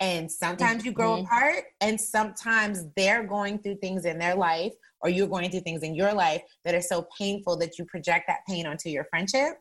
and 0.00 0.30
sometimes 0.30 0.84
you 0.84 0.92
grow 0.92 1.16
mm-hmm. 1.16 1.24
apart 1.24 1.64
and 1.80 2.00
sometimes 2.00 2.84
they're 2.96 3.24
going 3.24 3.58
through 3.58 3.76
things 3.76 4.04
in 4.04 4.18
their 4.18 4.34
life 4.34 4.72
or 5.02 5.10
you're 5.10 5.26
going 5.26 5.50
through 5.50 5.60
things 5.60 5.82
in 5.82 5.94
your 5.94 6.12
life 6.12 6.42
that 6.64 6.74
are 6.74 6.82
so 6.82 7.06
painful 7.18 7.56
that 7.58 7.78
you 7.78 7.84
project 7.84 8.26
that 8.28 8.40
pain 8.48 8.66
onto 8.66 8.88
your 8.88 9.04
friendship. 9.04 9.54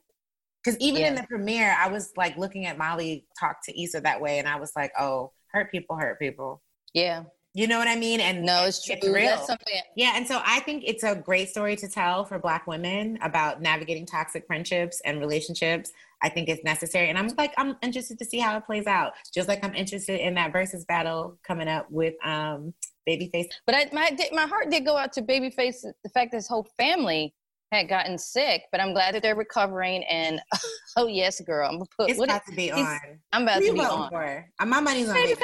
Because 0.63 0.79
even 0.79 1.01
yeah. 1.01 1.07
in 1.07 1.15
the 1.15 1.23
premiere, 1.23 1.75
I 1.79 1.87
was 1.87 2.11
like 2.15 2.37
looking 2.37 2.67
at 2.67 2.77
Molly 2.77 3.25
talk 3.39 3.57
to 3.65 3.81
Issa 3.81 4.01
that 4.01 4.21
way, 4.21 4.37
and 4.37 4.47
I 4.47 4.57
was 4.57 4.71
like, 4.75 4.91
oh, 4.99 5.31
hurt 5.47 5.71
people 5.71 5.95
hurt 5.95 6.19
people. 6.19 6.61
Yeah. 6.93 7.23
You 7.53 7.67
know 7.67 7.79
what 7.79 7.89
I 7.89 7.97
mean? 7.97 8.21
And 8.21 8.45
no, 8.45 8.63
it's 8.63 8.85
true. 8.85 8.95
It's 8.95 9.07
real. 9.07 9.57
Yeah. 9.97 10.13
And 10.15 10.25
so 10.25 10.41
I 10.45 10.61
think 10.61 10.83
it's 10.87 11.03
a 11.03 11.15
great 11.15 11.49
story 11.49 11.75
to 11.77 11.89
tell 11.89 12.23
for 12.23 12.39
Black 12.39 12.65
women 12.65 13.19
about 13.21 13.61
navigating 13.61 14.05
toxic 14.05 14.47
friendships 14.47 15.01
and 15.03 15.19
relationships. 15.19 15.91
I 16.21 16.29
think 16.29 16.47
it's 16.47 16.63
necessary. 16.63 17.09
And 17.09 17.17
I'm 17.17 17.27
like, 17.37 17.53
I'm 17.57 17.75
interested 17.81 18.17
to 18.19 18.25
see 18.25 18.39
how 18.39 18.55
it 18.55 18.65
plays 18.65 18.87
out. 18.87 19.13
Just 19.33 19.49
like 19.49 19.65
I'm 19.65 19.75
interested 19.75 20.25
in 20.25 20.35
that 20.35 20.53
versus 20.53 20.85
battle 20.85 21.37
coming 21.45 21.67
up 21.67 21.87
with 21.91 22.13
um 22.25 22.73
Babyface. 23.07 23.47
But 23.65 23.75
I, 23.75 23.89
my 23.91 24.15
my 24.31 24.45
heart 24.45 24.69
did 24.69 24.85
go 24.85 24.97
out 24.97 25.13
to 25.13 25.21
Babyface. 25.21 25.81
The 25.81 26.09
fact 26.13 26.31
that 26.31 26.37
his 26.37 26.47
whole 26.47 26.67
family 26.77 27.33
had 27.71 27.87
gotten 27.87 28.17
sick, 28.17 28.63
but 28.71 28.81
I'm 28.81 28.93
glad 28.93 29.15
that 29.15 29.23
they're 29.23 29.35
recovering. 29.35 30.03
And 30.03 30.41
oh 30.97 31.07
yes, 31.07 31.41
girl, 31.41 31.67
I'm 31.67 31.77
gonna 31.77 31.85
put. 31.97 32.09
It's 32.09 32.21
about 32.21 32.45
to 32.47 32.55
be 32.55 32.71
on. 32.71 32.99
I'm 33.31 33.43
about 33.43 33.61
to 33.61 33.73
be 33.73 33.79
on. 33.79 34.09
For? 34.09 34.45
Uh, 34.59 34.65
my 34.65 34.79
money's 34.79 35.09
on 35.09 35.15
Babyface. 35.15 35.37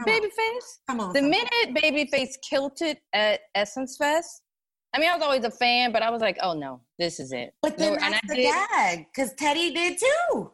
Babyface. 0.00 0.06
Babyface. 0.06 0.78
Come 0.88 1.00
on. 1.00 1.12
The 1.12 1.20
come 1.20 1.30
minute 1.30 1.68
on. 1.68 1.74
Babyface 1.74 2.34
kilted 2.48 2.98
at 3.12 3.40
Essence 3.54 3.96
Fest, 3.96 4.42
I 4.94 4.98
mean, 4.98 5.10
I 5.10 5.14
was 5.14 5.22
always 5.22 5.44
a 5.44 5.50
fan, 5.50 5.92
but 5.92 6.02
I 6.02 6.10
was 6.10 6.20
like, 6.20 6.38
oh 6.42 6.54
no, 6.54 6.80
this 6.98 7.20
is 7.20 7.32
it. 7.32 7.52
But 7.62 7.76
then 7.76 7.94
no, 7.94 8.00
that's 8.00 8.28
the 8.28 8.34
did, 8.34 8.54
gag, 8.72 9.06
because 9.14 9.34
Teddy 9.34 9.72
did 9.72 9.98
too. 9.98 10.52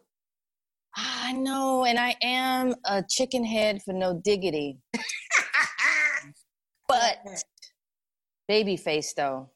I 0.97 1.33
know, 1.33 1.85
and 1.85 1.99
I 1.99 2.17
am 2.23 2.75
a 2.85 3.03
chicken 3.09 3.45
head 3.45 3.83
for 3.83 3.93
no 3.93 4.21
diggity. 4.25 4.79
but 6.89 7.45
Babyface, 8.51 9.15
though. 9.15 9.49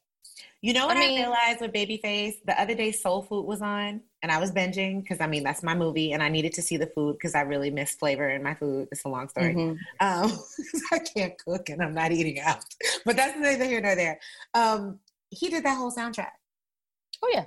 You 0.61 0.73
know 0.73 0.87
what 0.87 0.97
I, 0.97 1.01
mean, 1.01 1.21
I 1.21 1.23
realized 1.23 1.61
with 1.61 1.73
Babyface? 1.73 2.45
The 2.45 2.61
other 2.61 2.75
day, 2.75 2.91
Soul 2.91 3.23
Food 3.23 3.47
was 3.47 3.63
on, 3.63 4.01
and 4.23 4.33
I 4.33 4.41
was 4.41 4.51
binging 4.51 5.03
because 5.03 5.21
I 5.21 5.29
mean 5.29 5.45
that's 5.45 5.63
my 5.63 5.75
movie, 5.75 6.13
and 6.13 6.23
I 6.23 6.29
needed 6.29 6.53
to 6.55 6.63
see 6.63 6.77
the 6.77 6.89
food 6.89 7.15
because 7.15 7.37
I 7.37 7.43
really 7.43 7.71
miss 7.71 7.95
flavor 7.95 8.29
in 8.29 8.43
my 8.43 8.55
food. 8.55 8.89
It's 8.91 9.05
a 9.05 9.09
long 9.09 9.29
story. 9.29 9.55
Mm-hmm. 9.55 9.75
Um, 10.01 10.39
I 10.93 10.99
can't 10.99 11.35
cook, 11.39 11.69
and 11.69 11.81
I'm 11.81 11.95
not 11.95 12.11
eating 12.11 12.41
out, 12.41 12.65
but 13.05 13.17
that's 13.17 13.39
neither 13.39 13.65
here 13.65 13.81
nor 13.81 13.95
there. 13.95 14.19
Um, 14.55 14.99
he 15.31 15.49
did 15.49 15.65
that 15.65 15.77
whole 15.77 15.93
soundtrack. 15.93 16.33
Oh 17.23 17.31
yeah, 17.33 17.45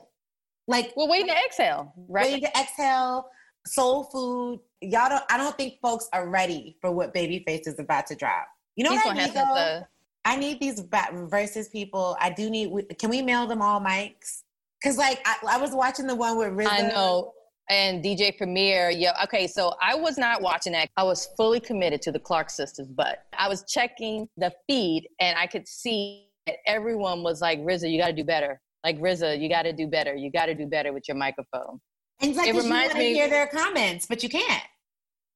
like 0.67 0.93
well, 0.95 1.09
waiting 1.09 1.27
to 1.27 1.35
exhale, 1.45 1.93
right? 2.07 2.27
Waiting 2.27 2.49
to 2.49 2.59
exhale, 2.59 3.29
soul 3.67 4.05
food. 4.05 4.61
Y'all 4.79 5.09
don't. 5.09 5.23
I 5.29 5.35
don't 5.35 5.57
think 5.57 5.79
folks 5.81 6.07
are 6.13 6.29
ready 6.29 6.77
for 6.79 6.91
what 6.93 7.13
Babyface 7.13 7.67
is 7.67 7.77
about 7.77 8.07
to 8.07 8.15
drop. 8.15 8.47
You 8.75 8.85
know 8.85 8.91
He's 8.91 9.03
what 9.03 9.17
I 9.17 9.25
need 9.25 9.33
though? 9.33 9.53
The... 9.55 9.87
I 10.23 10.35
need 10.35 10.59
these 10.59 10.83
versus 11.29 11.69
people. 11.69 12.15
I 12.19 12.29
do 12.29 12.49
need. 12.49 12.71
Can 12.99 13.09
we 13.09 13.21
mail 13.21 13.47
them 13.47 13.61
all 13.61 13.81
mics? 13.81 14.43
Because 14.81 14.97
like 14.97 15.21
I, 15.25 15.35
I, 15.47 15.57
was 15.57 15.71
watching 15.71 16.07
the 16.07 16.15
one 16.15 16.37
with 16.37 16.49
RZA. 16.49 16.67
I 16.67 16.81
know. 16.81 17.33
And 17.69 18.03
DJ 18.03 18.37
Premier, 18.37 18.89
yeah. 18.89 19.13
Okay, 19.23 19.47
so 19.47 19.75
I 19.81 19.95
was 19.95 20.17
not 20.17 20.41
watching 20.41 20.73
that. 20.73 20.89
I 20.97 21.03
was 21.03 21.29
fully 21.37 21.59
committed 21.59 22.01
to 22.03 22.11
the 22.11 22.19
Clark 22.19 22.49
sisters, 22.49 22.87
but 22.87 23.25
I 23.37 23.47
was 23.47 23.63
checking 23.67 24.27
the 24.35 24.51
feed 24.67 25.07
and 25.19 25.37
I 25.37 25.47
could 25.47 25.67
see 25.67 26.27
that 26.47 26.57
everyone 26.65 27.23
was 27.23 27.39
like, 27.39 27.59
"RZA, 27.59 27.89
you 27.89 27.99
got 27.99 28.07
to 28.07 28.13
do 28.13 28.23
better. 28.23 28.59
Like 28.83 28.99
RZA, 28.99 29.39
you 29.39 29.47
got 29.47 29.63
to 29.63 29.73
do 29.73 29.87
better. 29.87 30.15
You 30.15 30.31
got 30.31 30.47
to 30.47 30.55
do 30.55 30.65
better 30.67 30.91
with 30.91 31.07
your 31.07 31.17
microphone." 31.17 31.79
And 32.19 32.35
like, 32.35 32.49
it 32.49 32.55
reminds 32.55 32.93
me 32.95 33.13
hear 33.13 33.29
their 33.29 33.47
comments, 33.47 34.05
but 34.05 34.21
you 34.21 34.29
can't. 34.29 34.63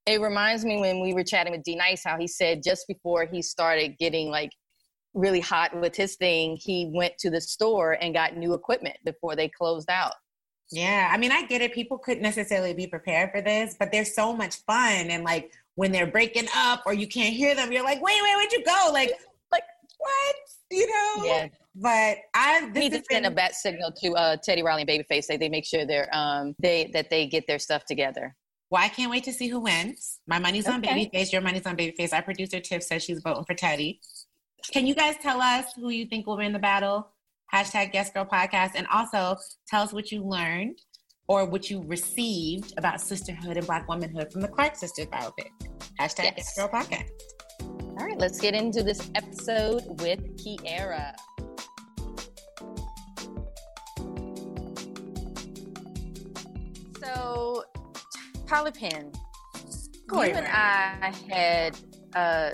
It 0.05 0.21
reminds 0.21 0.63
me 0.63 0.79
when 0.79 1.01
we 1.01 1.13
were 1.13 1.23
chatting 1.23 1.51
with 1.51 1.63
D 1.63 1.75
Nice 1.75 2.03
how 2.03 2.17
he 2.17 2.27
said 2.27 2.61
just 2.63 2.87
before 2.87 3.25
he 3.25 3.41
started 3.41 3.97
getting 3.97 4.29
like 4.29 4.51
really 5.13 5.39
hot 5.39 5.79
with 5.79 5.95
his 5.95 6.15
thing, 6.15 6.57
he 6.61 6.91
went 6.93 7.17
to 7.19 7.29
the 7.29 7.41
store 7.41 7.97
and 7.99 8.13
got 8.13 8.37
new 8.37 8.53
equipment 8.53 8.97
before 9.03 9.35
they 9.35 9.47
closed 9.47 9.89
out. 9.89 10.13
Yeah, 10.71 11.09
I 11.11 11.17
mean, 11.17 11.31
I 11.31 11.45
get 11.45 11.61
it. 11.61 11.73
People 11.73 11.97
couldn't 11.97 12.23
necessarily 12.23 12.73
be 12.73 12.87
prepared 12.87 13.31
for 13.31 13.41
this, 13.41 13.75
but 13.79 13.91
there's 13.91 14.13
so 14.13 14.35
much 14.35 14.57
fun. 14.65 15.09
And 15.09 15.23
like 15.23 15.51
when 15.75 15.91
they're 15.91 16.07
breaking 16.07 16.47
up 16.55 16.83
or 16.85 16.93
you 16.93 17.07
can't 17.07 17.33
hear 17.33 17.55
them, 17.55 17.71
you're 17.71 17.83
like, 17.83 18.01
wait, 18.01 18.17
wait, 18.21 18.35
where'd 18.35 18.51
you 18.51 18.63
go? 18.63 18.89
Like, 18.91 19.11
like 19.51 19.63
what? 19.97 20.35
You 20.71 20.87
know? 20.87 21.25
Yeah. 21.25 21.47
But 21.75 22.17
I 22.33 22.69
need 22.69 22.91
to 22.93 23.03
send 23.09 23.23
been... 23.23 23.25
a 23.25 23.31
bat 23.31 23.53
signal 23.53 23.91
to 24.01 24.13
uh, 24.13 24.37
Teddy 24.43 24.63
Riley 24.63 24.85
and 24.87 24.89
Babyface. 24.89 25.27
They 25.27 25.37
they 25.37 25.49
make 25.49 25.65
sure 25.65 25.85
they're 25.85 26.09
um 26.15 26.55
they 26.59 26.89
that 26.93 27.09
they 27.09 27.27
get 27.27 27.47
their 27.47 27.59
stuff 27.59 27.85
together. 27.85 28.35
Well, 28.75 28.83
I 28.83 28.89
can't 28.89 29.09
wait 29.09 29.23
to 29.23 29.31
see 29.31 29.47
who 29.47 29.61
wins. 29.61 30.19
My 30.27 30.37
money's 30.37 30.67
okay. 30.67 30.75
on 30.75 30.81
Babyface. 30.83 31.31
Your 31.31 31.41
money's 31.41 31.65
on 31.65 31.77
Babyface. 31.77 32.11
Our 32.11 32.21
producer 32.21 32.59
Tiff 32.59 32.83
says 32.83 33.05
she's 33.05 33.21
voting 33.21 33.45
for 33.45 33.53
Teddy. 33.53 34.01
Can 34.73 34.85
you 34.85 34.93
guys 34.93 35.15
tell 35.21 35.39
us 35.39 35.67
who 35.77 35.87
you 35.91 36.05
think 36.07 36.27
will 36.27 36.35
win 36.35 36.51
the 36.51 36.59
battle? 36.59 37.07
Hashtag 37.53 37.91
Yes 37.93 38.11
Girl 38.11 38.25
Podcast. 38.25 38.71
And 38.75 38.85
also 38.87 39.37
tell 39.65 39.81
us 39.81 39.93
what 39.93 40.11
you 40.11 40.25
learned 40.25 40.77
or 41.29 41.45
what 41.45 41.69
you 41.69 41.83
received 41.87 42.73
about 42.77 42.99
sisterhood 42.99 43.55
and 43.55 43.65
black 43.65 43.87
womanhood 43.87 44.29
from 44.29 44.41
the 44.41 44.49
Clark 44.49 44.75
sisters 44.75 45.05
biopic. 45.05 45.51
Hashtag 45.97 46.25
yes. 46.25 46.33
Yes 46.35 46.57
Girl 46.57 46.67
Podcast. 46.67 47.07
All 47.61 48.05
right, 48.05 48.17
let's 48.17 48.41
get 48.41 48.55
into 48.55 48.83
this 48.83 49.09
episode 49.15 49.85
with 50.01 50.19
Kierra. 50.35 51.15
Polypin, 58.45 59.11
you 60.11 60.19
and 60.21 60.47
I 60.47 61.11
had 61.29 61.77
uh, 62.13 62.51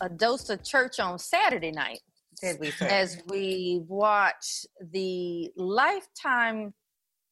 a 0.00 0.08
dose 0.10 0.50
of 0.50 0.62
church 0.62 1.00
on 1.00 1.18
Saturday 1.18 1.70
night. 1.70 2.00
Did 2.40 2.60
we? 2.60 2.70
Sir? 2.70 2.86
As 2.86 3.22
we 3.28 3.82
watched 3.86 4.66
the 4.92 5.50
Lifetime, 5.56 6.74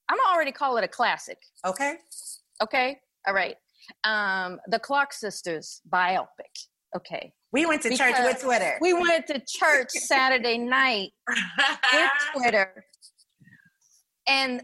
I'm 0.09 0.19
already 0.33 0.53
call 0.53 0.79
it 0.79 0.85
a 0.85 0.89
classic. 0.89 1.39
Okay. 1.67 1.97
Okay. 2.63 2.99
All 3.27 3.35
right. 3.35 3.57
Um, 4.05 4.61
the 4.69 4.79
Clark 4.79 5.13
Sisters 5.13 5.83
biopic. 5.93 6.27
Okay. 6.97 7.33
We 7.53 7.67
went 7.67 7.83
to 7.83 7.91
because 7.91 8.13
church 8.13 8.25
with 8.25 8.43
Twitter. 8.43 8.79
We 8.81 8.95
went 8.95 9.27
to 9.27 9.43
church 9.47 9.89
Saturday 9.91 10.57
night 10.57 11.11
with 11.29 12.11
Twitter. 12.35 12.85
And 14.27 14.63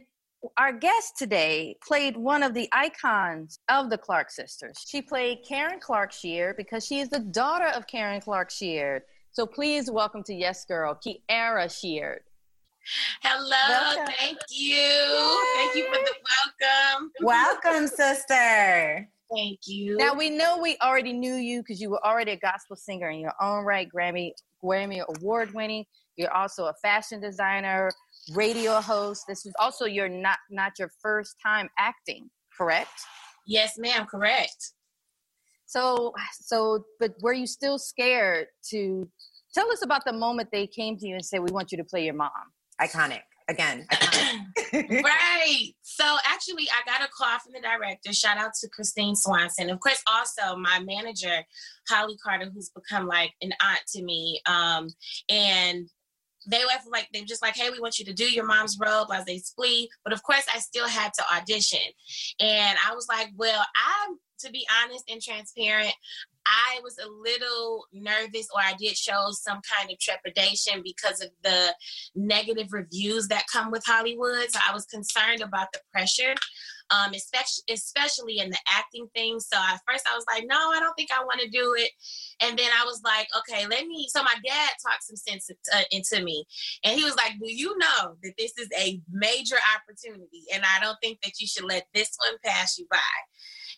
our 0.56 0.72
guest 0.72 1.16
today 1.16 1.76
played 1.86 2.16
one 2.16 2.42
of 2.42 2.54
the 2.54 2.68
icons 2.72 3.58
of 3.68 3.90
the 3.90 3.98
Clark 3.98 4.30
sisters. 4.30 4.76
She 4.86 5.02
played 5.02 5.38
Karen 5.46 5.80
Clark 5.80 6.12
Sheard 6.12 6.56
because 6.56 6.84
she 6.86 7.00
is 7.00 7.08
the 7.08 7.20
daughter 7.20 7.68
of 7.68 7.86
Karen 7.86 8.20
Clark 8.20 8.50
Sheard. 8.50 9.02
So 9.30 9.46
please 9.46 9.90
welcome 9.90 10.22
to 10.24 10.34
Yes 10.34 10.64
Girl, 10.64 10.94
Kierra 10.94 11.68
Sheard. 11.70 12.20
Hello, 13.22 13.50
welcome. 13.68 14.14
thank 14.18 14.38
you. 14.50 14.76
Yay. 14.76 15.36
Thank 15.56 15.74
you 15.76 15.86
for 15.86 15.98
the 15.98 16.14
welcome. 16.62 17.10
Welcome, 17.22 17.88
sister. 17.88 19.08
Thank 19.34 19.58
you. 19.66 19.96
Now 19.96 20.14
we 20.14 20.30
know 20.30 20.58
we 20.58 20.76
already 20.82 21.12
knew 21.12 21.34
you 21.34 21.60
because 21.60 21.80
you 21.80 21.90
were 21.90 22.04
already 22.06 22.32
a 22.32 22.36
gospel 22.36 22.76
singer 22.76 23.10
in 23.10 23.20
your 23.20 23.34
own 23.40 23.64
right, 23.64 23.88
Grammy 23.92 24.32
Grammy 24.62 25.02
award 25.16 25.52
winning. 25.52 25.84
You're 26.16 26.32
also 26.32 26.66
a 26.66 26.74
fashion 26.80 27.20
designer, 27.20 27.90
radio 28.32 28.80
host. 28.80 29.24
This 29.28 29.46
is 29.46 29.54
also 29.58 29.84
your 29.84 30.08
not 30.08 30.38
not 30.50 30.78
your 30.78 30.90
first 31.02 31.36
time 31.44 31.68
acting, 31.78 32.30
correct? 32.56 32.90
Yes, 33.46 33.74
ma'am, 33.78 34.06
correct. 34.06 34.72
So 35.66 36.12
so 36.32 36.84
but 37.00 37.14
were 37.20 37.32
you 37.32 37.46
still 37.46 37.78
scared 37.78 38.48
to 38.70 39.08
tell 39.54 39.70
us 39.72 39.82
about 39.82 40.04
the 40.04 40.12
moment 40.12 40.48
they 40.52 40.66
came 40.66 40.96
to 40.98 41.06
you 41.06 41.14
and 41.14 41.24
said 41.24 41.40
we 41.40 41.52
want 41.52 41.72
you 41.72 41.78
to 41.78 41.84
play 41.84 42.04
your 42.04 42.14
mom? 42.14 42.30
Iconic. 42.80 43.22
Again. 43.48 43.86
right. 44.72 45.68
So 45.82 46.04
actually 46.26 46.66
I 46.68 46.82
got 46.84 47.06
a 47.06 47.10
call 47.16 47.38
from 47.38 47.52
the 47.52 47.60
director. 47.60 48.12
Shout 48.12 48.38
out 48.38 48.50
to 48.60 48.68
Christine 48.68 49.14
Swanson. 49.14 49.70
Of 49.70 49.78
course, 49.78 50.02
also 50.08 50.56
my 50.56 50.80
manager, 50.80 51.44
Holly 51.88 52.16
Carter, 52.24 52.50
who's 52.52 52.70
become 52.70 53.06
like 53.06 53.30
an 53.42 53.52
aunt 53.62 53.82
to 53.94 54.02
me. 54.02 54.40
Um, 54.46 54.88
and 55.28 55.88
they 56.46 56.58
were 56.58 56.90
like 56.90 57.08
they 57.12 57.20
were 57.20 57.26
just 57.26 57.42
like, 57.42 57.56
hey, 57.56 57.70
we 57.70 57.80
want 57.80 57.98
you 57.98 58.04
to 58.04 58.12
do 58.12 58.24
your 58.24 58.46
mom's 58.46 58.78
role 58.80 59.10
as 59.12 59.24
they 59.24 59.38
splee. 59.38 59.88
But 60.04 60.12
of 60.12 60.22
course, 60.22 60.44
I 60.54 60.58
still 60.58 60.88
had 60.88 61.12
to 61.14 61.24
audition, 61.34 61.86
and 62.40 62.78
I 62.86 62.94
was 62.94 63.06
like, 63.08 63.30
well, 63.36 63.60
I'm 63.60 64.18
to 64.40 64.50
be 64.50 64.66
honest 64.82 65.04
and 65.10 65.20
transparent. 65.20 65.94
I 66.48 66.78
was 66.84 66.96
a 66.98 67.08
little 67.08 67.86
nervous, 67.92 68.46
or 68.54 68.60
I 68.62 68.74
did 68.78 68.96
show 68.96 69.30
some 69.32 69.60
kind 69.76 69.90
of 69.90 69.98
trepidation 69.98 70.80
because 70.84 71.20
of 71.20 71.30
the 71.42 71.74
negative 72.14 72.68
reviews 72.70 73.26
that 73.28 73.46
come 73.52 73.72
with 73.72 73.82
Hollywood. 73.84 74.48
So 74.50 74.60
I 74.68 74.72
was 74.72 74.84
concerned 74.84 75.40
about 75.40 75.72
the 75.72 75.80
pressure 75.92 76.34
um, 76.90 77.12
especially 77.14 77.64
especially 77.70 78.38
in 78.38 78.50
the 78.50 78.58
acting 78.68 79.08
thing. 79.14 79.40
So 79.40 79.56
at 79.56 79.80
first 79.88 80.06
I 80.10 80.14
was 80.14 80.24
like, 80.28 80.44
no, 80.46 80.56
I 80.56 80.80
don't 80.80 80.94
think 80.94 81.10
I 81.12 81.24
want 81.24 81.40
to 81.40 81.48
do 81.48 81.74
it. 81.78 81.90
And 82.40 82.58
then 82.58 82.68
I 82.80 82.84
was 82.84 83.00
like, 83.04 83.28
okay, 83.38 83.66
let 83.66 83.86
me. 83.86 84.06
So 84.10 84.22
my 84.22 84.34
dad 84.44 84.70
talked 84.84 85.04
some 85.04 85.16
sense 85.16 85.50
uh, 85.74 85.82
into 85.90 86.22
me, 86.22 86.44
and 86.84 86.98
he 86.98 87.04
was 87.04 87.16
like, 87.16 87.32
do 87.40 87.52
you 87.52 87.76
know 87.78 88.16
that 88.22 88.34
this 88.38 88.52
is 88.58 88.68
a 88.78 89.00
major 89.10 89.56
opportunity, 89.74 90.44
and 90.52 90.62
I 90.64 90.82
don't 90.84 90.98
think 91.02 91.20
that 91.22 91.40
you 91.40 91.46
should 91.46 91.64
let 91.64 91.86
this 91.94 92.16
one 92.24 92.38
pass 92.44 92.78
you 92.78 92.86
by. 92.90 92.98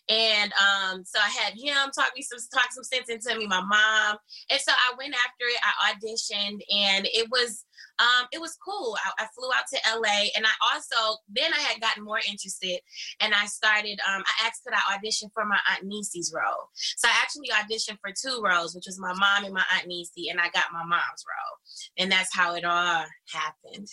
And 0.09 0.51
um, 0.53 1.03
so 1.05 1.19
I 1.19 1.29
had 1.29 1.53
him 1.53 1.91
talk 1.95 2.11
me 2.15 2.23
some 2.23 2.39
talk 2.51 2.71
some 2.71 2.83
sense 2.83 3.09
into 3.09 3.37
me, 3.37 3.45
my 3.47 3.61
mom. 3.61 4.17
And 4.49 4.59
so 4.59 4.71
I 4.71 4.95
went 4.97 5.13
after 5.13 5.45
it. 5.45 5.61
I 5.63 5.93
auditioned 5.93 6.61
and 6.75 7.07
it 7.13 7.29
was 7.29 7.65
um, 7.99 8.27
it 8.31 8.41
was 8.41 8.57
cool. 8.65 8.97
I, 9.05 9.23
I, 9.23 9.27
flew 9.35 9.49
out 9.55 9.65
to 9.71 9.99
LA 9.99 10.31
and 10.35 10.45
I 10.45 10.73
also 10.73 11.17
then 11.29 11.53
I 11.53 11.59
had 11.59 11.81
gotten 11.81 12.03
more 12.03 12.19
interested 12.27 12.79
and 13.19 13.33
I 13.33 13.45
started 13.45 13.99
um, 14.07 14.23
I 14.25 14.47
asked 14.47 14.63
could 14.65 14.73
I 14.73 14.95
audition 14.95 15.29
for 15.33 15.45
my 15.45 15.59
Aunt 15.69 15.85
Niecy's 15.85 16.33
role. 16.35 16.69
So 16.73 17.07
I 17.07 17.13
actually 17.21 17.49
auditioned 17.49 17.99
for 18.01 18.11
two 18.11 18.41
roles, 18.43 18.75
which 18.75 18.85
was 18.87 18.99
my 18.99 19.13
mom 19.13 19.45
and 19.45 19.53
my 19.53 19.63
Aunt 19.75 19.87
Niecy, 19.87 20.31
and 20.31 20.39
I 20.39 20.49
got 20.49 20.73
my 20.73 20.83
mom's 20.83 21.25
role. 21.27 21.57
And 21.97 22.11
that's 22.11 22.33
how 22.33 22.55
it 22.55 22.65
all 22.65 23.05
happened. 23.31 23.87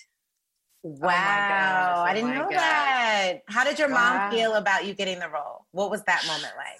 Wow. 0.88 1.94
Oh 1.96 2.02
I 2.02 2.14
didn't 2.14 2.30
oh 2.30 2.34
know 2.34 2.42
God. 2.42 2.52
that. 2.52 3.38
How 3.48 3.64
did 3.64 3.76
your 3.76 3.88
mom 3.88 4.14
wow. 4.14 4.30
feel 4.30 4.54
about 4.54 4.86
you 4.86 4.94
getting 4.94 5.18
the 5.18 5.28
role? 5.28 5.66
What 5.72 5.90
was 5.90 6.04
that 6.04 6.24
moment 6.28 6.52
like? 6.56 6.78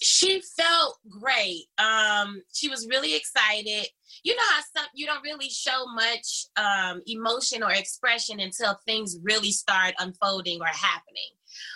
She 0.00 0.40
felt 0.56 0.98
great. 1.10 1.66
Um, 1.76 2.42
she 2.54 2.70
was 2.70 2.86
really 2.88 3.14
excited. 3.14 3.86
You 4.22 4.34
know 4.34 4.42
how 4.50 4.62
some 4.74 4.86
you 4.94 5.04
don't 5.04 5.22
really 5.22 5.50
show 5.50 5.84
much 5.94 6.46
um, 6.56 7.02
emotion 7.06 7.62
or 7.62 7.70
expression 7.70 8.40
until 8.40 8.78
things 8.86 9.18
really 9.22 9.50
start 9.50 9.92
unfolding 9.98 10.62
or 10.62 10.66
happening. 10.66 11.30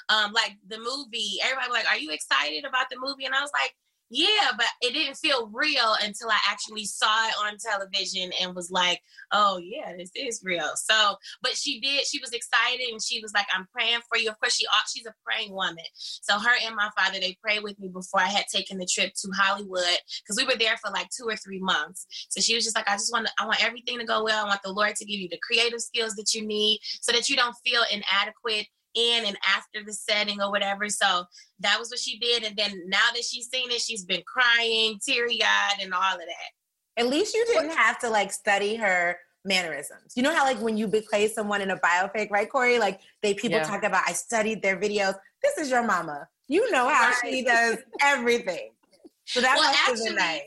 Um, 0.09 0.33
like 0.33 0.57
the 0.69 0.79
movie, 0.79 1.37
everybody 1.45 1.69
was 1.69 1.77
like, 1.77 1.89
"Are 1.93 1.99
you 1.99 2.13
excited 2.13 2.65
about 2.65 2.87
the 2.91 2.97
movie?" 2.99 3.27
And 3.27 3.35
I 3.35 3.43
was 3.43 3.53
like, 3.53 3.75
yeah, 4.11 4.53
but 4.57 4.67
it 4.81 4.95
didn't 4.95 5.17
feel 5.17 5.51
real 5.53 5.95
until 6.03 6.31
I 6.31 6.39
actually 6.49 6.87
saw 6.87 7.27
it 7.27 7.35
on 7.45 7.57
television 7.59 8.31
and 8.41 8.55
was 8.55 8.71
like, 8.71 9.03
oh, 9.33 9.59
yeah, 9.63 9.95
this 9.97 10.11
is 10.15 10.41
real. 10.43 10.71
So, 10.77 11.17
but 11.43 11.57
she 11.57 11.81
did, 11.81 12.07
she 12.07 12.19
was 12.19 12.33
excited 12.33 12.89
and 12.91 13.03
she 13.03 13.21
was 13.21 13.33
like, 13.35 13.47
I'm 13.55 13.67
praying 13.73 14.01
for 14.09 14.19
you. 14.19 14.31
Of 14.31 14.39
course, 14.41 14.55
she 14.55 14.65
she's 14.93 15.07
a 15.07 15.15
praying 15.25 15.53
woman. 15.53 15.85
So, 15.95 16.39
her 16.39 16.55
and 16.65 16.75
my 16.75 16.89
father, 16.99 17.21
they 17.21 17.37
prayed 17.43 17.63
with 17.63 17.79
me 17.79 17.89
before 17.89 18.21
I 18.21 18.29
had 18.29 18.47
taken 18.53 18.79
the 18.79 18.87
trip 18.87 19.13
to 19.15 19.31
Hollywood 19.37 19.83
because 20.23 20.37
we 20.37 20.47
were 20.47 20.59
there 20.59 20.77
for 20.79 20.91
like 20.91 21.09
two 21.11 21.27
or 21.29 21.37
three 21.37 21.61
months. 21.61 22.07
So, 22.31 22.41
she 22.41 22.55
was 22.55 22.65
just 22.65 22.77
like, 22.77 22.89
I 22.89 22.95
just 22.95 23.13
want 23.13 23.27
to, 23.27 23.33
I 23.39 23.47
want 23.47 23.65
everything 23.65 23.99
to 23.99 24.05
go 24.05 24.25
well. 24.25 24.45
I 24.45 24.49
want 24.49 24.63
the 24.63 24.73
Lord 24.73 24.97
to 24.97 25.05
give 25.05 25.21
you 25.21 25.29
the 25.29 25.41
creative 25.43 25.81
skills 25.81 26.15
that 26.15 26.33
you 26.35 26.47
need 26.47 26.81
so 26.83 27.13
that 27.13 27.29
you 27.29 27.37
don't 27.37 27.57
feel 27.65 27.83
inadequate 27.93 28.69
in 28.99 29.27
and 29.27 29.39
after 29.47 29.85
the 29.85 29.93
setting 29.93 30.41
or 30.41 30.51
whatever. 30.51 30.89
So 30.89 31.25
that 31.61 31.79
was 31.79 31.91
what 31.91 32.01
she 32.01 32.19
did. 32.19 32.43
And 32.43 32.57
then 32.57 32.83
now 32.87 33.09
that 33.15 33.25
she's 33.25 33.49
seen 33.49 33.71
it, 33.71 33.81
she's 33.81 34.05
been 34.05 34.23
crying, 34.27 34.99
teary 35.05 35.41
eyed, 35.43 35.81
and 35.81 35.95
all 35.95 36.15
of 36.15 36.19
that. 36.19 37.03
At 37.03 37.07
least 37.09 37.35
you 37.35 37.47
didn't 37.47 37.77
have 37.77 37.99
to 38.01 38.11
like 38.11 38.33
study 38.33 38.75
her 38.77 39.17
mannerisms. 39.45 40.15
You 40.17 40.23
know 40.23 40.35
how 40.35 40.45
like 40.45 40.61
when 40.61 40.77
you 40.77 40.89
play 40.89 41.29
someone 41.29 41.61
in 41.61 41.71
a 41.71 41.79
biopic, 41.79 42.31
right, 42.31 42.51
Cori? 42.51 42.79
Like 42.79 43.01
they 43.23 43.35
people 43.35 43.59
yeah. 43.59 43.65
talk 43.65 43.85
about 43.85 44.03
I 44.07 44.13
studied 44.13 44.63
their 44.63 44.77
videos. 44.77 45.15
This 45.43 45.59
is 45.59 45.71
your 45.71 45.85
mama. 45.85 46.27
You 46.49 46.71
know 46.71 46.89
how 46.89 47.09
right. 47.09 47.15
she 47.23 47.45
does 47.45 47.79
everything. 48.03 48.71
So 49.27 49.41
that 49.41 49.57
well, 49.57 49.69
must 49.69 49.79
actually, 49.79 50.09
have 50.09 50.17
been 50.17 50.25
nice. 50.25 50.43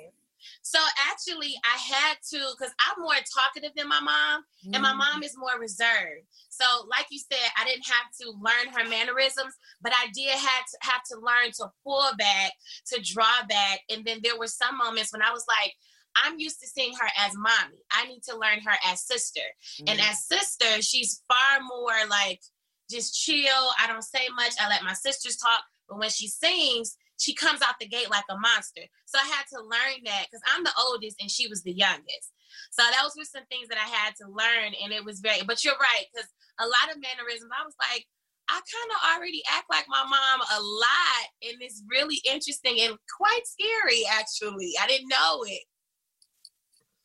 So 0.71 0.79
actually, 1.11 1.53
I 1.65 1.77
had 1.77 2.15
to 2.31 2.39
because 2.55 2.73
I'm 2.79 3.03
more 3.03 3.19
talkative 3.27 3.75
than 3.75 3.89
my 3.89 3.99
mom, 3.99 4.43
mm. 4.65 4.71
and 4.73 4.81
my 4.81 4.93
mom 4.93 5.21
mm. 5.21 5.25
is 5.25 5.35
more 5.37 5.59
reserved. 5.59 6.23
So, 6.47 6.63
like 6.87 7.07
you 7.11 7.19
said, 7.19 7.43
I 7.59 7.65
didn't 7.65 7.87
have 7.87 8.07
to 8.21 8.31
learn 8.39 8.71
her 8.73 8.89
mannerisms, 8.89 9.53
but 9.81 9.91
I 9.91 10.07
did 10.15 10.31
have 10.31 10.65
to 10.71 10.77
have 10.81 11.03
to 11.11 11.17
learn 11.19 11.51
to 11.57 11.67
pull 11.83 12.07
back, 12.17 12.53
to 12.93 13.01
draw 13.01 13.43
back, 13.49 13.81
and 13.89 14.05
then 14.05 14.19
there 14.23 14.39
were 14.39 14.47
some 14.47 14.77
moments 14.77 15.11
when 15.11 15.21
I 15.21 15.31
was 15.31 15.45
like. 15.47 15.73
I'm 16.13 16.37
used 16.39 16.59
to 16.59 16.67
seeing 16.67 16.91
her 16.99 17.07
as 17.17 17.31
mommy. 17.37 17.79
I 17.89 18.05
need 18.05 18.21
to 18.23 18.35
learn 18.35 18.59
her 18.65 18.75
as 18.85 19.01
sister. 19.01 19.39
Mm. 19.79 19.91
And 19.91 20.01
as 20.01 20.27
sister, 20.27 20.81
she's 20.81 21.23
far 21.29 21.61
more 21.63 22.05
like 22.09 22.41
just 22.89 23.15
chill. 23.15 23.69
I 23.81 23.87
don't 23.87 24.03
say 24.03 24.27
much. 24.35 24.51
I 24.59 24.67
let 24.67 24.83
my 24.83 24.91
sisters 24.91 25.37
talk. 25.37 25.63
But 25.87 25.99
when 25.99 26.09
she 26.09 26.27
sings, 26.27 26.97
she 27.21 27.35
comes 27.37 27.61
out 27.61 27.77
the 27.79 27.87
gate 27.87 28.09
like 28.09 28.25
a 28.29 28.37
monster. 28.39 28.81
So 29.05 29.19
I 29.21 29.27
had 29.29 29.45
to 29.53 29.61
learn 29.61 30.01
that 30.05 30.25
because 30.25 30.41
I'm 30.49 30.63
the 30.63 30.73
oldest 30.89 31.21
and 31.21 31.29
she 31.29 31.47
was 31.47 31.61
the 31.61 31.71
youngest. 31.71 32.33
So 32.71 32.81
those 32.81 33.13
were 33.15 33.29
some 33.29 33.45
things 33.45 33.69
that 33.69 33.77
I 33.77 33.87
had 33.87 34.17
to 34.17 34.25
learn, 34.27 34.73
and 34.81 34.91
it 34.91 35.05
was 35.05 35.21
very. 35.21 35.45
But 35.45 35.63
you're 35.63 35.77
right 35.77 36.05
because 36.09 36.27
a 36.59 36.65
lot 36.65 36.89
of 36.89 37.01
mannerisms, 37.01 37.51
I 37.53 37.63
was 37.63 37.77
like, 37.77 38.05
I 38.49 38.57
kind 38.57 38.91
of 38.91 38.99
already 39.15 39.41
act 39.53 39.69
like 39.69 39.85
my 39.87 40.03
mom 40.03 40.41
a 40.41 40.59
lot, 40.59 41.25
and 41.45 41.61
it's 41.61 41.83
really 41.87 42.19
interesting 42.25 42.81
and 42.81 42.97
quite 43.17 43.45
scary. 43.45 44.03
Actually, 44.09 44.73
I 44.81 44.87
didn't 44.87 45.07
know 45.07 45.45
it. 45.45 45.63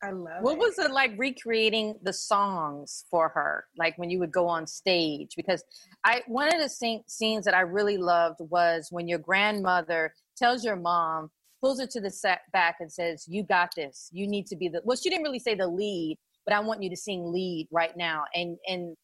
I 0.02 0.10
love 0.10 0.42
what 0.42 0.54
it. 0.54 0.58
was 0.58 0.78
it 0.78 0.90
like 0.90 1.12
recreating 1.16 1.94
the 2.02 2.12
songs 2.12 3.04
for 3.10 3.28
her 3.30 3.64
like 3.78 3.96
when 3.96 4.10
you 4.10 4.18
would 4.18 4.32
go 4.32 4.46
on 4.46 4.66
stage? 4.66 5.32
Because 5.36 5.64
i 6.04 6.22
one 6.26 6.48
of 6.54 6.60
the 6.60 6.68
scenes 7.06 7.44
that 7.44 7.54
i 7.54 7.60
really 7.60 7.96
loved 7.96 8.40
was 8.40 8.88
when 8.90 9.08
your 9.08 9.18
grandmother 9.18 10.14
tells 10.36 10.64
your 10.64 10.76
mom 10.76 11.30
pulls 11.62 11.80
her 11.80 11.86
to 11.86 12.00
the 12.00 12.10
set 12.10 12.40
back 12.52 12.76
and 12.80 12.92
says 12.92 13.24
you 13.26 13.42
got 13.42 13.70
this. 13.74 14.10
You 14.12 14.26
need 14.26 14.46
to 14.48 14.56
be 14.56 14.68
the 14.68 14.82
well 14.84 14.96
she 14.96 15.08
didn't 15.08 15.24
really 15.24 15.38
say 15.38 15.54
the 15.54 15.68
lead 15.68 16.18
but 16.44 16.54
i 16.54 16.60
want 16.60 16.82
you 16.82 16.90
to 16.90 16.96
sing 16.96 17.32
lead 17.32 17.68
right 17.70 17.96
now. 17.96 18.24
And 18.34 18.58
and 18.66 18.96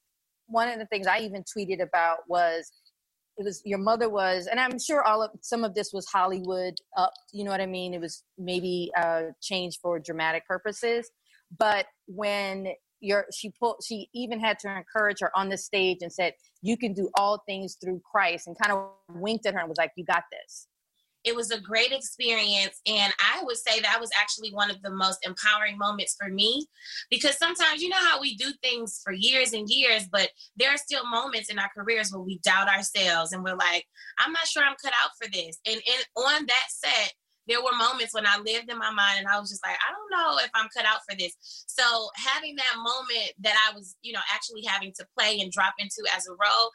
one 0.47 0.69
of 0.69 0.79
the 0.79 0.87
things 0.87 1.07
i 1.07 1.19
even 1.21 1.43
tweeted 1.45 1.81
about 1.83 2.19
was 2.29 2.71
it 3.39 3.45
was 3.45 3.63
your 3.65 3.79
mother 3.79 4.09
was 4.09 4.47
and 4.47 4.61
i'm 4.61 4.79
sure 4.79 5.03
all 5.03 5.23
of 5.23 5.31
some 5.41 5.65
of 5.65 5.75
this 5.75 5.93
was 5.93 6.07
hollywood 6.07 6.75
up 6.97 7.13
you 7.33 7.45
know 7.45 7.51
what 7.51 7.61
i 7.61 7.67
mean? 7.67 7.95
It 7.95 8.01
was 8.01 8.25
maybe 8.39 8.91
uh 8.97 9.23
changed 9.41 9.79
for 9.81 9.99
dramatic 9.99 10.47
purposes 10.47 11.11
but 11.59 11.87
when 12.07 12.69
your 13.01 13.27
she 13.35 13.51
pulled 13.51 13.77
she 13.87 14.09
even 14.15 14.39
had 14.39 14.59
to 14.61 14.75
encourage 14.75 15.19
her 15.21 15.31
on 15.37 15.49
the 15.49 15.59
stage 15.59 15.99
and 16.03 16.13
said 16.13 16.35
you 16.63 16.77
can 16.77 16.93
do 16.93 17.09
all 17.17 17.43
things 17.47 17.77
through 17.83 18.01
christ 18.11 18.47
and 18.47 18.57
kind 18.59 18.73
of 18.73 18.91
winked 19.15 19.45
at 19.47 19.55
her 19.55 19.61
and 19.61 19.69
was 19.69 19.79
like 19.79 19.93
you 19.97 20.05
got 20.05 20.23
this 20.31 20.69
it 21.25 21.35
was 21.35 21.51
a 21.51 21.61
great 21.61 21.93
experience. 21.93 22.81
And 22.87 23.13
I 23.19 23.43
would 23.45 23.57
say 23.57 23.81
that 23.81 24.01
was 24.01 24.11
actually 24.19 24.51
one 24.53 24.71
of 24.71 24.81
the 24.83 24.91
most 24.91 25.25
empowering 25.27 25.79
moments 25.79 26.17
for 26.21 26.29
me 26.29 26.67
because 27.11 27.39
sometimes, 27.39 27.83
you 27.83 27.89
know, 27.89 27.97
how 27.97 28.21
we 28.21 28.37
do 28.37 28.53
things 28.63 29.01
for 29.05 29.13
years 29.13 29.53
and 29.53 29.69
years, 29.69 30.09
but 30.11 30.31
there 30.57 30.71
are 30.71 30.79
still 30.79 31.07
moments 31.09 31.51
in 31.51 31.59
our 31.59 31.71
careers 31.77 32.11
where 32.13 32.23
we 32.23 32.39
doubt 32.41 32.69
ourselves 32.69 33.33
and 33.33 33.43
we're 33.43 33.57
like, 33.57 33.87
I'm 34.19 34.33
not 34.33 34.47
sure 34.47 34.63
I'm 34.63 34.77
cut 34.83 34.93
out 35.03 35.11
for 35.21 35.31
this. 35.31 35.59
And, 35.67 35.77
and 35.77 36.05
on 36.17 36.47
that 36.47 36.67
set, 36.69 37.13
there 37.49 37.63
were 37.63 37.73
moments 37.77 38.15
when 38.15 38.27
I 38.27 38.39
lived 38.39 38.71
in 38.71 38.79
my 38.79 38.91
mind 38.91 39.19
and 39.19 39.29
I 39.29 39.39
was 39.39 39.51
just 39.51 39.65
like, 39.65 39.77
I 39.77 39.93
don't 39.93 40.11
know 40.11 40.39
if 40.43 40.51
I'm 40.55 40.69
cut 40.75 40.87
out 40.87 41.01
for 41.09 41.17
this. 41.17 41.35
So 41.67 41.83
having 42.17 42.57
that 42.57 42.77
moment 42.77 43.33
that 43.41 43.55
I 43.69 43.75
was, 43.75 43.97
you 44.03 44.13
know, 44.13 44.21
actually 44.33 44.63
having 44.63 44.93
to 44.99 45.07
play 45.19 45.41
and 45.41 45.51
drop 45.51 45.75
into 45.79 46.03
as 46.15 46.27
a 46.27 46.33
role, 46.33 46.71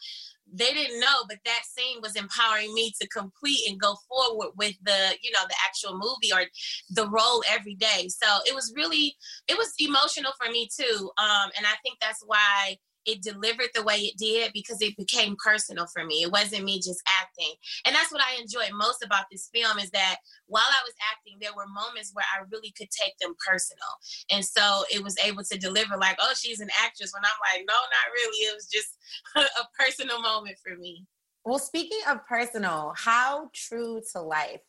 they 0.51 0.73
didn't 0.73 0.99
know, 0.99 1.23
but 1.27 1.38
that 1.45 1.62
scene 1.65 1.99
was 2.01 2.15
empowering 2.15 2.73
me 2.73 2.93
to 3.01 3.08
complete 3.08 3.60
and 3.67 3.80
go 3.80 3.95
forward 4.08 4.51
with 4.56 4.75
the, 4.84 5.15
you 5.21 5.32
know, 5.32 5.45
the 5.47 5.56
actual 5.65 5.93
movie 5.93 6.34
or 6.34 6.45
the 6.89 7.10
role 7.10 7.43
every 7.49 7.75
day. 7.75 8.08
So 8.10 8.27
it 8.45 8.56
was 8.56 8.73
really, 8.75 9.15
it 9.47 9.58
was 9.58 9.73
emotional 9.80 10.32
for 10.41 10.51
me 10.51 10.69
too. 10.73 11.12
Um, 11.17 11.51
and 11.58 11.65
I 11.65 11.75
think 11.84 11.99
that's 12.01 12.23
why 12.25 12.77
it 13.08 13.24
delivered 13.24 13.70
the 13.74 13.84
way 13.84 13.96
it 13.96 14.17
did 14.17 14.52
because 14.54 14.82
it 14.82 14.98
became 14.98 15.38
personal 15.43 15.88
for 15.88 16.04
me. 16.04 16.22
It 16.22 16.32
wasn't 16.32 16.65
me 16.65 16.78
just 16.78 17.02
acting. 17.08 17.54
And 17.86 17.96
that's 17.96 18.12
what 18.12 18.22
I 18.22 18.39
enjoyed 18.39 18.72
most 18.74 19.04
about 19.04 19.26
this 19.32 19.50
film 19.54 19.80
is 19.80 19.89
that 19.91 20.17
while 20.48 20.67
I 20.67 20.84
was 20.84 20.93
acting, 21.12 21.38
there 21.39 21.56
were 21.56 21.67
moments 21.67 22.12
where 22.13 22.26
I 22.36 22.43
really 22.52 22.74
could 22.78 22.91
take 22.91 23.17
them 23.20 23.34
personal. 23.48 23.88
And 24.30 24.43
so 24.43 24.84
it 24.93 25.02
was 25.02 25.17
able 25.24 25.43
to 25.46 25.58
deliver 25.58 25.98
like, 25.98 26.17
oh, 26.20 26.34
she's 26.38 26.60
an 26.60 26.70
actress 26.84 27.13
when 27.13 27.24
I'm 27.24 27.39
like, 27.56 27.65
no, 27.65 27.74
not 27.74 28.13
really. 28.13 28.38
It 28.52 28.56
was 28.56 28.67
just 28.67 28.98
a 29.36 29.65
personal 29.80 30.22
moment 30.22 30.58
for 30.62 30.76
me. 30.78 31.06
Well, 31.46 31.60
speaking 31.60 32.02
of 32.10 32.26
personal, 32.28 32.93
how 32.98 33.50
true 33.54 34.02
to 34.12 34.22
life 34.22 34.60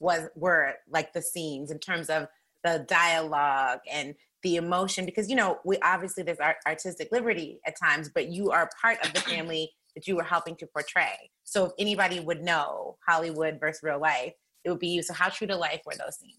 was 0.00 0.28
were 0.34 0.74
like 0.88 1.12
the 1.12 1.22
scenes 1.22 1.70
in 1.70 1.78
terms 1.78 2.08
of 2.08 2.26
the 2.64 2.86
dialogue 2.88 3.80
and 3.90 4.14
the 4.42 4.56
emotion 4.56 5.04
because 5.04 5.28
you 5.28 5.36
know 5.36 5.58
we 5.64 5.78
obviously 5.78 6.22
there's 6.22 6.40
art, 6.40 6.56
artistic 6.66 7.08
liberty 7.12 7.60
at 7.66 7.74
times 7.78 8.10
but 8.14 8.28
you 8.28 8.50
are 8.50 8.68
part 8.80 9.04
of 9.04 9.12
the 9.12 9.20
family 9.20 9.70
that 9.94 10.06
you 10.06 10.16
were 10.16 10.22
helping 10.22 10.56
to 10.56 10.66
portray. 10.66 11.30
So 11.44 11.66
if 11.66 11.72
anybody 11.78 12.20
would 12.20 12.42
know 12.42 12.96
hollywood 13.06 13.58
versus 13.60 13.82
real 13.82 14.00
life 14.00 14.32
it 14.64 14.70
would 14.70 14.78
be 14.78 14.88
you. 14.88 15.02
So 15.02 15.14
how 15.14 15.28
true 15.28 15.46
to 15.48 15.56
life 15.56 15.80
were 15.84 15.94
those 15.94 16.18
scenes? 16.18 16.36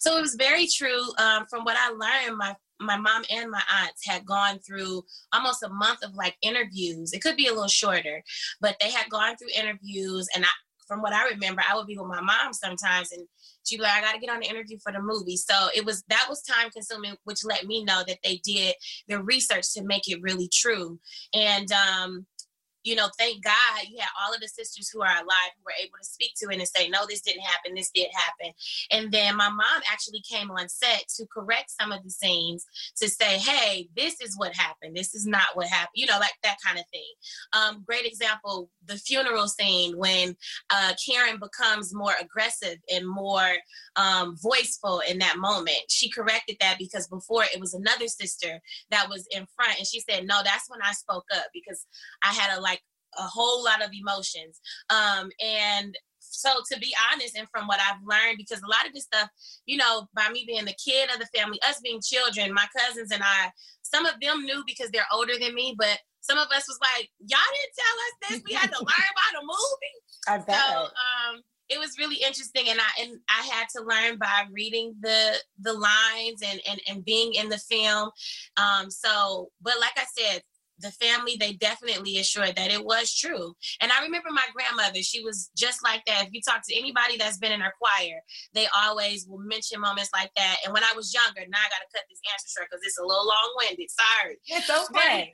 So 0.00 0.16
it 0.16 0.20
was 0.20 0.36
very 0.36 0.68
true. 0.72 1.02
Um, 1.18 1.46
from 1.48 1.64
what 1.64 1.76
i 1.78 1.88
learned 1.90 2.38
my 2.38 2.54
my 2.80 2.96
mom 2.96 3.22
and 3.30 3.50
my 3.50 3.62
aunts 3.70 4.04
had 4.04 4.26
gone 4.26 4.58
through 4.58 5.04
almost 5.32 5.62
a 5.62 5.68
month 5.68 6.02
of 6.02 6.14
like 6.14 6.36
interviews. 6.42 7.12
It 7.12 7.22
could 7.22 7.36
be 7.36 7.46
a 7.46 7.52
little 7.52 7.68
shorter 7.68 8.22
but 8.60 8.76
they 8.80 8.90
had 8.90 9.08
gone 9.08 9.36
through 9.36 9.48
interviews 9.56 10.26
and 10.34 10.44
I, 10.44 10.48
from 10.92 11.00
what 11.00 11.14
I 11.14 11.30
remember, 11.30 11.62
I 11.66 11.74
would 11.74 11.86
be 11.86 11.96
with 11.96 12.06
my 12.06 12.20
mom 12.20 12.52
sometimes 12.52 13.12
and 13.12 13.26
she'd 13.64 13.78
be 13.78 13.82
like, 13.82 13.92
I 13.92 14.02
gotta 14.02 14.18
get 14.18 14.28
on 14.28 14.40
the 14.40 14.46
interview 14.46 14.76
for 14.82 14.92
the 14.92 15.00
movie. 15.00 15.38
So 15.38 15.68
it 15.74 15.86
was 15.86 16.04
that 16.08 16.26
was 16.28 16.42
time 16.42 16.68
consuming, 16.70 17.14
which 17.24 17.44
let 17.44 17.66
me 17.66 17.82
know 17.82 18.02
that 18.06 18.18
they 18.22 18.42
did 18.44 18.74
their 19.08 19.22
research 19.22 19.72
to 19.72 19.84
make 19.84 20.06
it 20.06 20.20
really 20.20 20.50
true. 20.52 21.00
And 21.32 21.68
um 21.72 22.26
you 22.84 22.94
know, 22.94 23.08
thank 23.18 23.44
God 23.44 23.54
you 23.88 23.98
had 23.98 24.08
all 24.20 24.34
of 24.34 24.40
the 24.40 24.48
sisters 24.48 24.88
who 24.88 25.02
are 25.02 25.06
alive 25.06 25.52
who 25.56 25.64
were 25.64 25.74
able 25.80 25.98
to 26.00 26.08
speak 26.08 26.32
to 26.36 26.48
it 26.48 26.58
and 26.58 26.68
say, 26.68 26.88
no, 26.88 27.00
this 27.08 27.20
didn't 27.20 27.42
happen, 27.42 27.74
this 27.74 27.90
did 27.94 28.08
happen. 28.14 28.52
And 28.90 29.12
then 29.12 29.36
my 29.36 29.48
mom 29.48 29.82
actually 29.90 30.22
came 30.28 30.50
on 30.50 30.68
set 30.68 31.04
to 31.16 31.26
correct 31.26 31.72
some 31.80 31.92
of 31.92 32.02
the 32.02 32.10
scenes 32.10 32.64
to 32.96 33.08
say, 33.08 33.38
hey, 33.38 33.88
this 33.96 34.20
is 34.20 34.36
what 34.36 34.54
happened. 34.54 34.96
This 34.96 35.14
is 35.14 35.26
not 35.26 35.54
what 35.54 35.66
happened. 35.66 35.92
You 35.94 36.06
know, 36.06 36.18
like 36.18 36.34
that 36.42 36.56
kind 36.64 36.78
of 36.78 36.84
thing. 36.92 37.12
Um, 37.52 37.84
great 37.86 38.06
example, 38.06 38.70
the 38.86 38.96
funeral 38.96 39.48
scene 39.48 39.96
when 39.96 40.36
uh, 40.70 40.92
Karen 41.04 41.38
becomes 41.38 41.94
more 41.94 42.14
aggressive 42.20 42.78
and 42.92 43.06
more 43.06 43.52
um, 43.96 44.36
voiceful 44.42 45.00
in 45.08 45.18
that 45.18 45.38
moment. 45.38 45.76
She 45.88 46.10
corrected 46.10 46.56
that 46.60 46.76
because 46.78 47.06
before 47.08 47.44
it 47.44 47.60
was 47.60 47.74
another 47.74 48.08
sister 48.08 48.60
that 48.90 49.08
was 49.08 49.26
in 49.30 49.46
front. 49.54 49.78
And 49.78 49.86
she 49.86 50.00
said, 50.00 50.26
no, 50.26 50.40
that's 50.44 50.68
when 50.68 50.80
I 50.82 50.92
spoke 50.92 51.26
up 51.34 51.46
because 51.52 51.86
I 52.22 52.32
had 52.32 52.56
a 52.56 52.60
like 52.60 52.71
a 53.18 53.22
whole 53.22 53.62
lot 53.64 53.82
of 53.82 53.90
emotions. 53.92 54.60
Um, 54.90 55.30
and 55.44 55.96
so 56.18 56.50
to 56.72 56.78
be 56.78 56.94
honest, 57.12 57.36
and 57.36 57.48
from 57.50 57.66
what 57.66 57.80
I've 57.80 58.02
learned, 58.04 58.38
because 58.38 58.62
a 58.62 58.70
lot 58.70 58.86
of 58.86 58.94
this 58.94 59.04
stuff, 59.04 59.28
you 59.66 59.76
know, 59.76 60.08
by 60.14 60.28
me 60.30 60.44
being 60.46 60.64
the 60.64 60.74
kid 60.82 61.10
of 61.12 61.18
the 61.18 61.28
family, 61.36 61.60
us 61.68 61.80
being 61.80 62.00
children, 62.02 62.54
my 62.54 62.66
cousins 62.76 63.10
and 63.12 63.22
I, 63.22 63.50
some 63.82 64.06
of 64.06 64.14
them 64.20 64.44
knew 64.44 64.62
because 64.66 64.90
they're 64.90 65.06
older 65.12 65.34
than 65.38 65.54
me, 65.54 65.74
but 65.76 65.98
some 66.20 66.38
of 66.38 66.46
us 66.48 66.66
was 66.68 66.78
like, 66.80 67.10
y'all 67.18 67.38
didn't 67.52 67.74
tell 67.76 67.96
us 67.96 68.14
this. 68.30 68.42
We 68.48 68.54
had 68.54 68.72
to 68.72 68.78
learn 68.80 69.08
about 69.12 69.42
a 69.42 69.44
movie. 69.44 69.98
I 70.28 70.38
bet. 70.38 70.56
So 70.56 70.82
um, 70.84 71.42
it 71.68 71.78
was 71.78 71.98
really 71.98 72.16
interesting, 72.16 72.68
and 72.68 72.78
I 72.78 73.02
and 73.02 73.18
I 73.28 73.42
had 73.46 73.66
to 73.76 73.82
learn 73.82 74.18
by 74.18 74.44
reading 74.50 74.94
the 75.00 75.34
the 75.60 75.72
lines 75.72 76.42
and 76.44 76.60
and 76.68 76.80
and 76.88 77.04
being 77.04 77.34
in 77.34 77.48
the 77.48 77.58
film. 77.58 78.10
Um, 78.56 78.90
so, 78.90 79.50
but 79.60 79.74
like 79.80 79.94
I 79.96 80.04
said, 80.16 80.42
the 80.78 80.90
family 80.90 81.36
they 81.38 81.52
definitely 81.54 82.18
assured 82.18 82.56
that 82.56 82.70
it 82.70 82.84
was 82.84 83.14
true. 83.14 83.54
And 83.80 83.92
i 83.92 84.02
remember 84.02 84.28
my 84.30 84.46
grandmother 84.54 85.02
she 85.02 85.22
was 85.22 85.50
just 85.56 85.82
like 85.82 86.04
that. 86.06 86.26
If 86.26 86.32
you 86.32 86.40
talk 86.46 86.62
to 86.68 86.76
anybody 86.76 87.16
that's 87.16 87.38
been 87.38 87.52
in 87.52 87.60
her 87.60 87.72
choir 87.80 88.20
they 88.52 88.66
always 88.84 89.26
will 89.26 89.38
mention 89.38 89.80
moments 89.80 90.10
like 90.12 90.30
that. 90.36 90.56
And 90.64 90.72
when 90.72 90.84
i 90.84 90.92
was 90.94 91.14
younger 91.14 91.40
now 91.48 91.58
i 91.58 91.68
gotta 91.68 91.90
cut 91.94 92.04
this 92.08 92.20
answer 92.32 92.48
short 92.56 92.68
because 92.70 92.84
it's 92.84 92.98
a 92.98 93.04
little 93.04 93.26
long-winded 93.26 93.88
sorry. 93.90 94.36
It's 94.46 94.70
okay. 94.70 95.32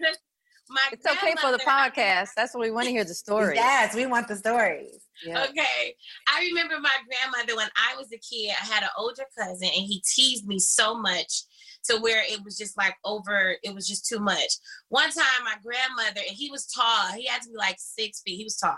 my 0.68 0.81
it's 0.92 1.07
okay 1.07 1.35
for 1.40 1.51
the 1.51 1.59
podcast. 1.59 2.31
That's 2.37 2.55
what 2.55 2.61
we 2.61 2.70
want 2.70 2.87
to 2.87 2.90
hear 2.90 3.05
the 3.05 3.14
stories. 3.14 3.57
Yes 3.57 3.94
we 3.94 4.07
want 4.07 4.29
the 4.29 4.37
stories. 4.37 5.01
Yeah. 5.24 5.44
okay. 5.44 5.94
I 6.29 6.44
remember 6.44 6.79
my 6.81 6.96
grandmother 7.09 7.57
when 7.57 7.68
i 7.77 7.96
was 7.96 8.09
a 8.12 8.18
kid 8.18 8.55
i 8.61 8.66
had 8.66 8.83
an 8.83 8.90
older 8.96 9.24
cousin 9.37 9.68
and 9.68 9.87
he 9.87 10.03
teased 10.07 10.46
me 10.46 10.59
so 10.59 10.94
much 10.96 11.42
to 11.90 11.98
where 11.98 12.22
it 12.22 12.42
was 12.44 12.57
just 12.57 12.77
like 12.77 12.94
over, 13.05 13.57
it 13.62 13.74
was 13.74 13.87
just 13.87 14.07
too 14.07 14.18
much. 14.18 14.53
One 14.88 15.11
time, 15.11 15.44
my 15.44 15.57
grandmother, 15.62 16.20
and 16.27 16.37
he 16.37 16.51
was 16.51 16.66
tall, 16.66 17.12
he 17.16 17.27
had 17.27 17.42
to 17.42 17.51
be 17.51 17.57
like 17.57 17.77
six 17.79 18.22
feet, 18.22 18.37
he 18.37 18.44
was 18.44 18.57
tall 18.57 18.77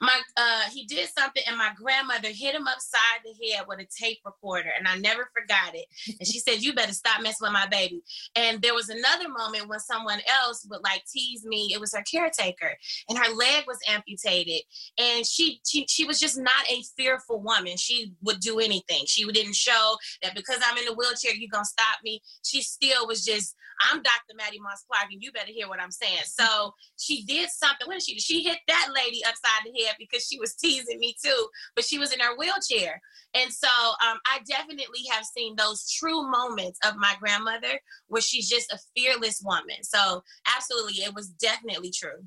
my 0.00 0.20
uh 0.36 0.62
he 0.72 0.84
did 0.84 1.08
something 1.16 1.42
and 1.46 1.56
my 1.56 1.70
grandmother 1.76 2.28
hit 2.28 2.54
him 2.54 2.66
upside 2.66 3.20
the 3.24 3.48
head 3.48 3.64
with 3.68 3.80
a 3.80 3.86
tape 3.86 4.18
recorder 4.24 4.70
and 4.78 4.86
i 4.86 4.96
never 4.96 5.28
forgot 5.34 5.74
it. 5.74 5.86
And 6.18 6.26
she 6.26 6.38
said 6.38 6.62
you 6.62 6.74
better 6.74 6.92
stop 6.92 7.22
messing 7.22 7.44
with 7.44 7.52
my 7.52 7.66
baby. 7.66 8.02
And 8.34 8.60
there 8.62 8.74
was 8.74 8.88
another 8.88 9.28
moment 9.28 9.68
when 9.68 9.80
someone 9.80 10.20
else 10.42 10.66
would 10.70 10.82
like 10.82 11.02
tease 11.12 11.44
me. 11.44 11.70
It 11.72 11.80
was 11.80 11.94
her 11.94 12.02
caretaker 12.02 12.74
and 13.08 13.18
her 13.18 13.34
leg 13.34 13.64
was 13.66 13.78
amputated. 13.88 14.62
And 14.98 15.26
she 15.26 15.60
she, 15.66 15.86
she 15.88 16.04
was 16.04 16.20
just 16.20 16.38
not 16.38 16.70
a 16.70 16.82
fearful 16.96 17.40
woman. 17.40 17.76
She 17.76 18.12
would 18.22 18.40
do 18.40 18.58
anything. 18.58 19.04
She 19.06 19.24
didn't 19.30 19.56
show 19.56 19.96
that 20.22 20.34
because 20.34 20.58
i'm 20.66 20.78
in 20.78 20.84
the 20.84 20.94
wheelchair 20.94 21.34
you're 21.34 21.50
gonna 21.52 21.64
stop 21.64 21.98
me. 22.04 22.20
She 22.42 22.62
still 22.62 23.06
was 23.06 23.24
just 23.24 23.54
i'm 23.90 24.02
dr 24.02 24.34
mattie 24.36 24.58
moss 24.60 24.84
clark 24.90 25.12
and 25.12 25.22
you 25.22 25.30
better 25.32 25.52
hear 25.52 25.68
what 25.68 25.80
i'm 25.80 25.90
saying. 25.90 26.22
So 26.24 26.74
she 26.98 27.24
did 27.24 27.50
something. 27.50 27.86
What 27.86 27.94
did 27.94 28.02
she 28.02 28.18
she 28.18 28.42
hit 28.42 28.58
that 28.68 28.88
lady 28.94 29.22
upside 29.24 29.47
upside 29.48 29.72
the 29.72 29.84
head 29.84 29.96
because 29.98 30.26
she 30.26 30.38
was 30.38 30.54
teasing 30.62 30.98
me 30.98 31.14
too, 31.22 31.48
but 31.74 31.84
she 31.84 31.98
was 31.98 32.12
in 32.12 32.20
her 32.20 32.36
wheelchair. 32.36 33.00
And 33.34 33.52
so 33.52 33.68
um, 33.68 34.18
I 34.26 34.40
definitely 34.46 35.00
have 35.10 35.24
seen 35.24 35.56
those 35.56 35.90
true 35.90 36.28
moments 36.28 36.78
of 36.86 36.96
my 36.96 37.14
grandmother 37.20 37.80
where 38.08 38.22
she's 38.22 38.48
just 38.48 38.72
a 38.72 38.78
fearless 38.96 39.42
woman. 39.44 39.82
So 39.82 40.22
absolutely, 40.56 41.04
it 41.04 41.14
was 41.14 41.28
definitely 41.28 41.90
true. 41.90 42.24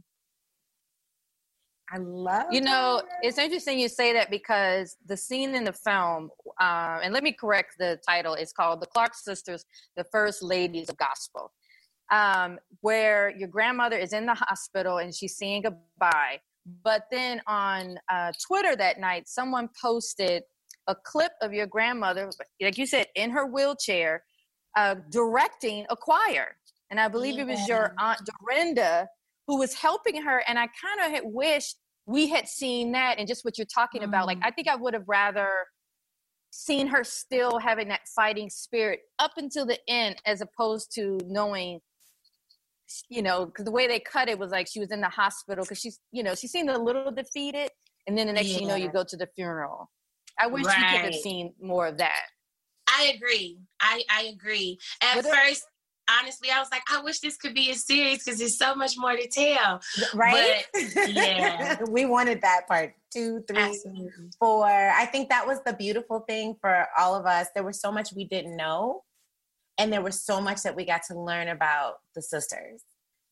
I 1.94 1.98
love. 1.98 2.46
You 2.52 2.62
know, 2.62 3.02
it's 3.22 3.38
interesting 3.38 3.78
you 3.78 3.90
say 3.90 4.14
that 4.14 4.30
because 4.32 4.96
the 5.06 5.18
scene 5.18 5.54
in 5.56 5.66
the 5.66 5.74
film, 5.74 6.30
uh, 6.58 7.00
and 7.04 7.14
let 7.14 7.22
me 7.22 7.34
correct 7.34 7.76
the 7.78 8.00
title. 8.08 8.34
It's 8.34 8.54
called 8.54 8.82
"The 8.82 8.86
Clark 8.86 9.14
Sisters: 9.14 9.66
The 9.98 10.06
First 10.06 10.42
Ladies 10.42 10.88
of 10.88 10.96
Gospel," 10.96 11.52
um, 12.10 12.60
where 12.80 13.36
your 13.36 13.50
grandmother 13.50 13.98
is 13.98 14.14
in 14.14 14.26
the 14.26 14.36
hospital 14.36 15.00
and 15.00 15.14
she's 15.14 15.36
saying 15.36 15.64
goodbye, 15.64 16.40
but 16.84 17.04
then 17.12 17.42
on 17.48 17.98
uh, 18.12 18.32
Twitter 18.46 18.76
that 18.76 19.00
night, 19.00 19.28
someone 19.28 19.70
posted 19.82 20.44
a 20.88 20.96
clip 20.96 21.32
of 21.42 21.54
your 21.54 21.68
grandmother, 21.68 22.30
like 22.62 22.78
you 22.78 22.86
said, 22.86 23.08
in 23.16 23.32
her 23.32 23.46
wheelchair, 23.46 24.24
uh, 24.76 24.96
directing 25.10 25.86
a 25.90 25.96
choir. 25.96 26.56
And 26.90 27.00
I 27.00 27.08
believe 27.08 27.36
yeah. 27.36 27.42
it 27.42 27.48
was 27.48 27.68
your 27.68 27.94
aunt 28.00 28.20
Dorinda 28.26 29.08
who 29.48 29.58
was 29.58 29.74
helping 29.74 30.22
her. 30.22 30.44
And 30.48 30.60
I 30.60 30.68
kind 30.68 31.02
of 31.06 31.12
had 31.12 31.24
wished 31.26 31.78
we 32.06 32.30
had 32.30 32.48
seen 32.48 32.92
that 32.94 33.20
and 33.20 33.28
just 33.28 33.46
what 33.46 33.58
you're 33.58 33.66
talking 33.66 34.02
mm. 34.02 34.06
about. 34.06 34.28
Like, 34.28 34.40
mm. 34.40 34.46
I 34.46 34.52
think 34.52 34.68
I 34.68 34.76
would 34.76 34.94
have 34.94 35.08
rather 35.08 35.50
seen 36.52 36.88
her 36.88 37.04
still 37.04 37.60
having 37.60 37.88
that 37.88 38.02
fighting 38.14 38.50
spirit 38.50 39.00
up 39.20 39.32
until 39.38 39.66
the 39.66 39.80
end 39.88 40.18
as 40.26 40.42
opposed 40.42 40.94
to 40.96 41.18
knowing 41.26 41.80
you 43.10 43.22
know, 43.22 43.46
because 43.46 43.66
the 43.66 43.72
way 43.72 43.88
they 43.88 44.00
cut 44.00 44.30
it 44.30 44.38
was 44.38 44.52
like 44.52 44.68
she 44.68 44.80
was 44.80 44.92
in 44.92 45.02
the 45.02 45.10
hospital 45.10 45.64
because 45.64 45.80
she's, 45.80 46.00
you 46.12 46.24
know, 46.24 46.36
she 46.36 46.48
seemed 46.48 46.70
a 46.70 46.78
little 46.78 47.12
defeated, 47.12 47.70
and 48.08 48.18
then 48.18 48.28
the 48.28 48.34
next 48.34 48.50
yeah. 48.50 48.54
thing 48.56 48.64
you 48.64 48.70
know, 48.70 48.76
you 48.76 48.90
go 48.90 49.04
to 49.04 49.18
the 49.18 49.28
funeral. 49.36 49.90
I 50.40 50.48
wish 50.48 50.66
right. 50.66 50.78
you 50.78 50.98
could 50.98 51.14
have 51.14 51.22
seen 51.22 51.54
more 51.62 51.88
of 51.88 51.98
that. 51.98 52.26
I 52.88 53.14
agree. 53.16 53.60
I 53.80 54.04
I 54.10 54.24
agree. 54.34 54.80
At 55.02 55.24
first, 55.24 55.66
honestly, 56.20 56.50
I 56.52 56.60
was 56.60 56.70
like, 56.72 56.84
I 56.92 57.02
wish 57.02 57.20
this 57.20 57.38
could 57.38 57.54
be 57.54 57.70
a 57.72 57.76
series 57.76 58.24
because 58.24 58.40
there's 58.40 58.58
so 58.58 58.76
much 58.76 58.98
more 58.98 59.16
to 59.16 59.28
tell. 59.28 59.82
Right? 60.14 60.64
But, 60.74 61.10
yeah. 61.10 61.78
we 61.90 62.06
wanted 62.06 62.42
that 62.42 62.68
part 62.68 62.94
two, 63.14 63.44
three, 63.48 63.58
Absolutely. 63.58 64.10
four. 64.40 64.66
I 64.66 65.06
think 65.06 65.30
that 65.30 65.46
was 65.46 65.60
the 65.66 65.74
beautiful 65.74 66.22
thing 66.22 66.56
for 66.60 66.88
all 66.98 67.16
of 67.16 67.26
us. 67.26 67.48
There 67.54 67.64
was 67.64 67.80
so 67.80 67.92
much 67.92 68.14
we 68.14 68.26
didn't 68.26 68.56
know 68.56 69.04
and 69.82 69.92
there 69.92 70.02
was 70.02 70.22
so 70.22 70.40
much 70.40 70.62
that 70.62 70.76
we 70.76 70.86
got 70.86 71.02
to 71.08 71.20
learn 71.20 71.48
about 71.48 71.96
the 72.14 72.22
sisters 72.22 72.84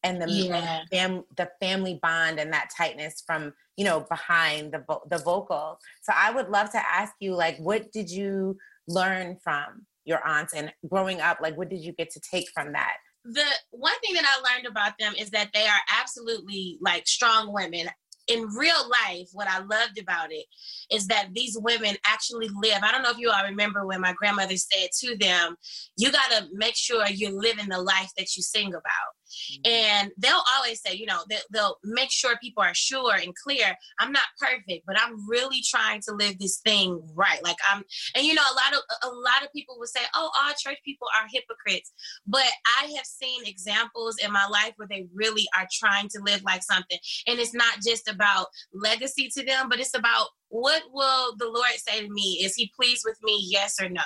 and 0.01 0.19
the 0.19 0.27
yeah. 0.27 0.81
fam- 0.91 1.25
the 1.37 1.47
family 1.59 1.99
bond 2.01 2.39
and 2.39 2.51
that 2.51 2.71
tightness 2.75 3.23
from 3.25 3.53
you 3.77 3.85
know 3.85 3.99
behind 4.09 4.73
the 4.73 4.83
vo- 4.87 5.03
the 5.09 5.19
vocal. 5.19 5.77
So 6.01 6.11
I 6.15 6.31
would 6.31 6.49
love 6.49 6.71
to 6.71 6.79
ask 6.79 7.13
you 7.19 7.35
like 7.35 7.57
what 7.57 7.91
did 7.91 8.09
you 8.09 8.57
learn 8.87 9.37
from 9.43 9.85
your 10.05 10.25
aunts 10.25 10.53
and 10.55 10.73
growing 10.89 11.21
up 11.21 11.37
like 11.39 11.55
what 11.55 11.69
did 11.69 11.81
you 11.81 11.93
get 11.93 12.09
to 12.11 12.19
take 12.19 12.49
from 12.53 12.73
that? 12.73 12.97
The 13.25 13.45
one 13.69 13.99
thing 14.03 14.15
that 14.15 14.25
I 14.25 14.53
learned 14.55 14.65
about 14.65 14.93
them 14.99 15.13
is 15.19 15.29
that 15.31 15.49
they 15.53 15.67
are 15.67 15.99
absolutely 16.01 16.79
like 16.81 17.07
strong 17.07 17.53
women 17.53 17.89
in 18.29 18.47
real 18.55 18.89
life, 19.07 19.27
what 19.33 19.47
I 19.49 19.59
loved 19.59 19.99
about 19.99 20.31
it 20.31 20.45
is 20.91 21.07
that 21.07 21.29
these 21.33 21.57
women 21.59 21.95
actually 22.05 22.49
live. 22.61 22.79
I 22.83 22.91
don't 22.91 23.01
know 23.01 23.09
if 23.11 23.17
you 23.17 23.29
all 23.29 23.43
remember 23.43 23.85
when 23.85 24.01
my 24.01 24.13
grandmother 24.13 24.55
said 24.55 24.89
to 25.01 25.17
them, 25.17 25.55
You 25.97 26.11
got 26.11 26.31
to 26.31 26.47
make 26.53 26.75
sure 26.75 27.05
you're 27.07 27.31
living 27.31 27.69
the 27.69 27.81
life 27.81 28.11
that 28.17 28.35
you 28.37 28.43
sing 28.43 28.69
about. 28.69 29.18
Mm-hmm. 29.29 29.71
And 29.71 30.11
they'll 30.17 30.43
always 30.55 30.81
say, 30.81 30.95
you 30.95 31.05
know, 31.05 31.19
they'll, 31.29 31.39
they'll 31.51 31.77
make 31.83 32.11
sure 32.11 32.37
people 32.41 32.63
are 32.63 32.73
sure 32.73 33.15
and 33.15 33.33
clear. 33.35 33.75
I'm 33.99 34.11
not 34.11 34.23
perfect, 34.39 34.85
but 34.85 34.99
I'm 34.99 35.27
really 35.27 35.61
trying 35.63 36.01
to 36.01 36.13
live 36.13 36.39
this 36.39 36.59
thing 36.59 37.01
right. 37.15 37.43
Like 37.43 37.57
I'm, 37.71 37.83
and 38.15 38.25
you 38.25 38.33
know, 38.33 38.41
a 38.41 38.55
lot 38.55 38.73
of 38.73 38.79
a 39.03 39.07
lot 39.07 39.43
of 39.43 39.53
people 39.53 39.77
will 39.77 39.87
say, 39.87 40.01
oh, 40.15 40.29
all 40.39 40.53
church 40.57 40.77
people 40.85 41.07
are 41.15 41.27
hypocrites. 41.31 41.91
But 42.27 42.49
I 42.81 42.85
have 42.95 43.05
seen 43.05 43.45
examples 43.45 44.17
in 44.23 44.31
my 44.31 44.47
life 44.47 44.73
where 44.77 44.87
they 44.87 45.07
really 45.13 45.47
are 45.57 45.67
trying 45.71 46.09
to 46.09 46.21
live 46.21 46.43
like 46.43 46.63
something, 46.63 46.97
and 47.27 47.39
it's 47.39 47.53
not 47.53 47.79
just 47.85 48.07
about 48.09 48.47
legacy 48.73 49.29
to 49.37 49.45
them, 49.45 49.69
but 49.69 49.79
it's 49.79 49.97
about 49.97 50.27
what 50.49 50.83
will 50.91 51.35
the 51.37 51.45
Lord 51.45 51.71
say 51.77 52.05
to 52.05 52.11
me? 52.11 52.39
Is 52.43 52.55
he 52.55 52.71
pleased 52.75 53.03
with 53.05 53.17
me? 53.23 53.39
Yes 53.49 53.79
or 53.79 53.87
no? 53.87 54.01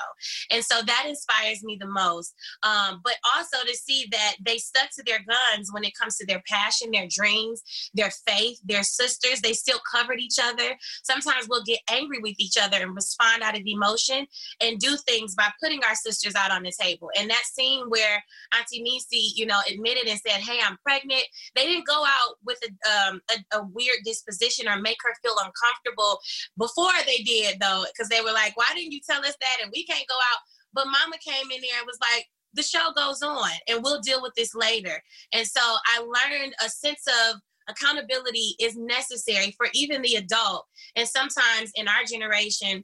And 0.51 0.63
so 0.63 0.81
that 0.81 1.05
inspires 1.07 1.63
me 1.63 1.77
the 1.79 1.87
most. 1.87 2.33
Um, 2.63 3.01
but 3.03 3.15
also 3.35 3.65
to 3.65 3.75
see 3.75 4.07
that 4.11 4.35
they 4.45 4.57
stuck 4.57 4.89
to 4.95 5.03
their 5.05 5.12
guns 5.19 5.71
when 5.71 5.83
it 5.83 5.93
comes 5.99 6.17
to 6.17 6.25
their 6.25 6.41
passion, 6.47 6.91
their 6.91 7.07
dreams, 7.09 7.61
their 7.93 8.11
faith, 8.27 8.59
their 8.63 8.83
sisters. 8.83 9.41
They 9.41 9.53
still 9.53 9.79
covered 9.91 10.19
each 10.19 10.37
other. 10.41 10.77
Sometimes 11.03 11.47
we'll 11.47 11.63
get 11.63 11.79
angry 11.89 12.19
with 12.19 12.35
each 12.39 12.57
other 12.61 12.77
and 12.77 12.95
respond 12.95 13.43
out 13.43 13.57
of 13.57 13.63
emotion 13.65 14.25
and 14.61 14.79
do 14.79 14.97
things 15.07 15.35
by 15.35 15.49
putting 15.61 15.83
our 15.83 15.95
sisters 15.95 16.35
out 16.35 16.51
on 16.51 16.63
the 16.63 16.73
table. 16.79 17.09
And 17.17 17.29
that 17.29 17.43
scene 17.45 17.85
where 17.89 18.23
Auntie 18.57 18.83
Niecy, 18.83 19.31
you 19.35 19.45
know, 19.45 19.59
admitted 19.69 20.07
and 20.07 20.19
said, 20.19 20.41
Hey, 20.41 20.59
I'm 20.63 20.77
pregnant. 20.83 21.23
They 21.55 21.65
didn't 21.65 21.87
go 21.87 22.03
out 22.03 22.35
with 22.45 22.59
a, 22.63 23.09
um, 23.09 23.21
a, 23.31 23.57
a 23.57 23.63
weird 23.63 23.97
disposition 24.05 24.67
or 24.67 24.79
make 24.79 24.97
her 25.03 25.13
feel 25.21 25.35
uncomfortable 25.37 26.19
before 26.57 26.93
they 27.05 27.23
did 27.23 27.59
though, 27.59 27.85
because 27.87 28.09
they 28.09 28.21
were 28.21 28.33
like, 28.33 28.55
why 28.57 28.67
didn't 28.75 28.91
you 28.91 28.99
tell 29.07 29.21
us 29.21 29.35
that? 29.39 29.57
And 29.61 29.71
we 29.73 29.85
can't 29.85 30.07
go 30.07 30.15
out. 30.15 30.41
But 30.73 30.85
mama 30.85 31.17
came 31.23 31.51
in 31.51 31.61
there 31.61 31.77
and 31.77 31.87
was 31.87 31.99
like, 32.01 32.27
the 32.53 32.63
show 32.63 32.91
goes 32.95 33.21
on 33.21 33.49
and 33.67 33.83
we'll 33.83 34.01
deal 34.01 34.21
with 34.21 34.33
this 34.35 34.53
later. 34.55 35.01
And 35.33 35.45
so 35.45 35.61
I 35.61 35.99
learned 35.99 36.53
a 36.63 36.69
sense 36.69 37.05
of 37.29 37.37
accountability 37.69 38.55
is 38.59 38.75
necessary 38.75 39.53
for 39.57 39.67
even 39.73 40.01
the 40.01 40.15
adult. 40.15 40.65
And 40.95 41.07
sometimes 41.07 41.71
in 41.75 41.87
our 41.87 42.03
generation, 42.09 42.83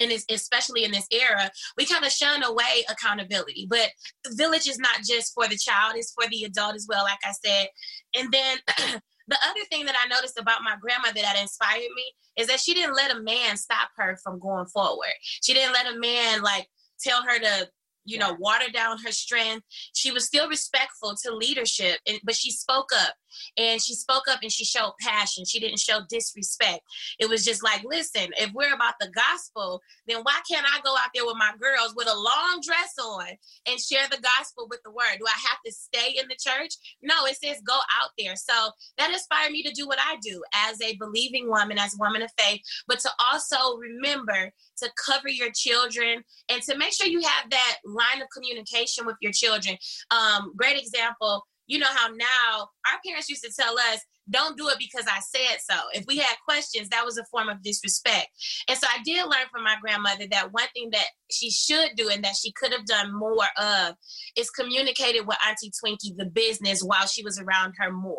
and 0.00 0.10
especially 0.30 0.82
in 0.82 0.90
this 0.90 1.06
era, 1.12 1.50
we 1.76 1.86
kind 1.86 2.04
of 2.04 2.10
shun 2.10 2.42
away 2.42 2.84
accountability. 2.88 3.66
But 3.70 3.90
the 4.24 4.34
village 4.34 4.66
is 4.66 4.78
not 4.78 5.02
just 5.08 5.32
for 5.34 5.46
the 5.46 5.56
child, 5.56 5.94
it's 5.96 6.12
for 6.12 6.28
the 6.28 6.44
adult 6.44 6.74
as 6.74 6.86
well, 6.88 7.04
like 7.04 7.18
I 7.24 7.32
said. 7.44 7.68
And 8.16 8.32
then 8.32 8.58
The 9.26 9.38
other 9.48 9.64
thing 9.70 9.86
that 9.86 9.96
I 9.96 10.08
noticed 10.08 10.38
about 10.38 10.62
my 10.62 10.76
grandmother 10.80 11.20
that 11.22 11.40
inspired 11.40 11.80
me 11.96 12.12
is 12.36 12.46
that 12.48 12.60
she 12.60 12.74
didn't 12.74 12.94
let 12.94 13.14
a 13.14 13.20
man 13.20 13.56
stop 13.56 13.88
her 13.96 14.18
from 14.22 14.38
going 14.38 14.66
forward. 14.66 15.14
She 15.22 15.54
didn't 15.54 15.72
let 15.72 15.92
a 15.92 15.98
man 15.98 16.42
like 16.42 16.68
tell 17.00 17.22
her 17.22 17.38
to 17.38 17.68
you 18.04 18.18
know 18.18 18.36
water 18.38 18.70
down 18.72 18.98
her 18.98 19.12
strength 19.12 19.64
she 19.94 20.10
was 20.10 20.26
still 20.26 20.48
respectful 20.48 21.14
to 21.14 21.34
leadership 21.34 21.98
and, 22.06 22.20
but 22.24 22.34
she 22.34 22.50
spoke 22.50 22.90
up 22.94 23.14
and 23.56 23.82
she 23.82 23.94
spoke 23.94 24.24
up 24.28 24.40
and 24.42 24.52
she 24.52 24.64
showed 24.64 24.92
passion. 25.00 25.44
She 25.44 25.60
didn't 25.60 25.78
show 25.78 26.00
disrespect. 26.08 26.80
It 27.18 27.28
was 27.28 27.44
just 27.44 27.62
like, 27.62 27.82
listen, 27.84 28.30
if 28.38 28.52
we're 28.52 28.74
about 28.74 28.94
the 29.00 29.10
gospel, 29.14 29.80
then 30.06 30.18
why 30.22 30.40
can't 30.50 30.66
I 30.66 30.80
go 30.84 30.92
out 30.92 31.10
there 31.14 31.24
with 31.24 31.36
my 31.36 31.52
girls 31.60 31.94
with 31.96 32.08
a 32.08 32.16
long 32.16 32.60
dress 32.64 32.94
on 33.00 33.26
and 33.66 33.80
share 33.80 34.06
the 34.10 34.22
gospel 34.22 34.66
with 34.68 34.80
the 34.84 34.90
word? 34.90 35.18
Do 35.18 35.26
I 35.26 35.48
have 35.48 35.58
to 35.66 35.72
stay 35.72 36.16
in 36.18 36.28
the 36.28 36.36
church? 36.40 36.74
No, 37.02 37.26
it 37.26 37.36
says 37.42 37.60
go 37.66 37.74
out 38.00 38.10
there. 38.18 38.36
So 38.36 38.70
that 38.98 39.10
inspired 39.10 39.52
me 39.52 39.62
to 39.62 39.72
do 39.72 39.86
what 39.86 39.98
I 40.00 40.16
do 40.22 40.42
as 40.68 40.80
a 40.80 40.96
believing 40.96 41.48
woman, 41.48 41.78
as 41.78 41.94
a 41.94 41.98
woman 41.98 42.22
of 42.22 42.30
faith, 42.38 42.60
but 42.86 43.00
to 43.00 43.10
also 43.18 43.76
remember 43.76 44.52
to 44.78 44.90
cover 45.06 45.28
your 45.28 45.50
children 45.54 46.24
and 46.50 46.62
to 46.62 46.76
make 46.76 46.92
sure 46.92 47.06
you 47.06 47.22
have 47.22 47.50
that 47.50 47.76
line 47.94 48.20
of 48.20 48.28
communication 48.34 49.06
with 49.06 49.16
your 49.20 49.32
children. 49.32 49.76
Um, 50.10 50.52
great 50.56 50.78
example 50.78 51.44
you 51.66 51.78
know 51.78 51.86
how 51.88 52.08
now 52.08 52.68
our 52.92 53.00
parents 53.04 53.28
used 53.28 53.44
to 53.44 53.52
tell 53.52 53.78
us, 53.78 54.00
don't 54.30 54.56
do 54.56 54.68
it 54.68 54.78
because 54.78 55.06
I 55.06 55.20
said 55.20 55.58
so. 55.60 55.78
If 55.92 56.04
we 56.06 56.18
had 56.18 56.36
questions, 56.44 56.88
that 56.88 57.04
was 57.04 57.18
a 57.18 57.24
form 57.26 57.48
of 57.48 57.62
disrespect. 57.62 58.28
And 58.68 58.78
so 58.78 58.86
I 58.88 59.02
did 59.04 59.24
learn 59.24 59.46
from 59.52 59.64
my 59.64 59.76
grandmother 59.80 60.26
that 60.30 60.52
one 60.52 60.68
thing 60.74 60.90
that 60.92 61.06
she 61.30 61.50
should 61.50 61.90
do 61.96 62.08
and 62.08 62.24
that 62.24 62.36
she 62.36 62.52
could 62.52 62.72
have 62.72 62.86
done 62.86 63.14
more 63.14 63.46
of 63.58 63.94
is 64.36 64.50
communicated 64.50 65.26
with 65.26 65.36
Auntie 65.46 65.72
Twinkie 65.72 66.16
the 66.16 66.26
business 66.26 66.82
while 66.82 67.06
she 67.06 67.22
was 67.22 67.38
around 67.38 67.74
her 67.78 67.92
more. 67.92 68.16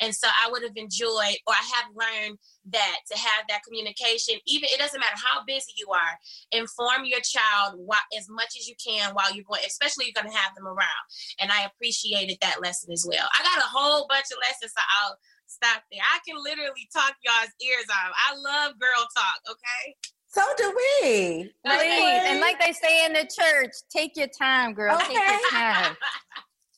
And 0.00 0.14
so 0.14 0.28
I 0.28 0.50
would 0.50 0.62
have 0.62 0.76
enjoyed, 0.76 1.36
or 1.46 1.54
I 1.54 1.70
have 1.76 1.86
learned 1.94 2.38
that 2.70 2.96
to 3.10 3.18
have 3.18 3.44
that 3.48 3.62
communication, 3.66 4.36
even 4.46 4.68
it 4.72 4.78
doesn't 4.78 5.00
matter 5.00 5.16
how 5.16 5.44
busy 5.46 5.72
you 5.76 5.88
are, 5.92 6.18
inform 6.52 7.04
your 7.04 7.20
child 7.20 7.74
while, 7.76 7.98
as 8.16 8.26
much 8.28 8.52
as 8.58 8.68
you 8.68 8.74
can 8.84 9.14
while 9.14 9.32
you're 9.32 9.44
going, 9.48 9.62
especially 9.66 10.06
you're 10.06 10.22
going 10.22 10.32
to 10.32 10.38
have 10.38 10.54
them 10.54 10.66
around. 10.66 11.04
And 11.38 11.50
I 11.50 11.64
appreciated 11.64 12.38
that 12.42 12.60
lesson 12.62 12.92
as 12.92 13.06
well. 13.08 13.28
I 13.38 13.42
got 13.42 13.64
a 13.64 13.68
whole 13.68 14.06
bunch 14.08 14.26
of 14.30 14.38
lessons, 14.42 14.72
so 14.76 14.82
I'll 15.02 15.16
stop 15.50 15.82
there. 15.90 16.00
I 16.00 16.18
can 16.26 16.36
literally 16.42 16.88
talk 16.92 17.14
y'all's 17.24 17.50
ears 17.60 17.86
off. 17.90 18.12
I 18.14 18.36
love 18.36 18.78
girl 18.78 19.06
talk, 19.14 19.40
okay? 19.50 19.96
So 20.28 20.42
do 20.56 20.72
we. 20.76 21.52
and 21.64 22.40
like 22.40 22.60
they 22.60 22.72
say 22.72 23.04
in 23.04 23.12
the 23.12 23.28
church, 23.28 23.72
take 23.90 24.16
your 24.16 24.28
time, 24.28 24.74
girl. 24.74 24.94
Okay. 24.96 25.06
Take 25.08 25.16
your 25.16 25.50
time. 25.50 25.96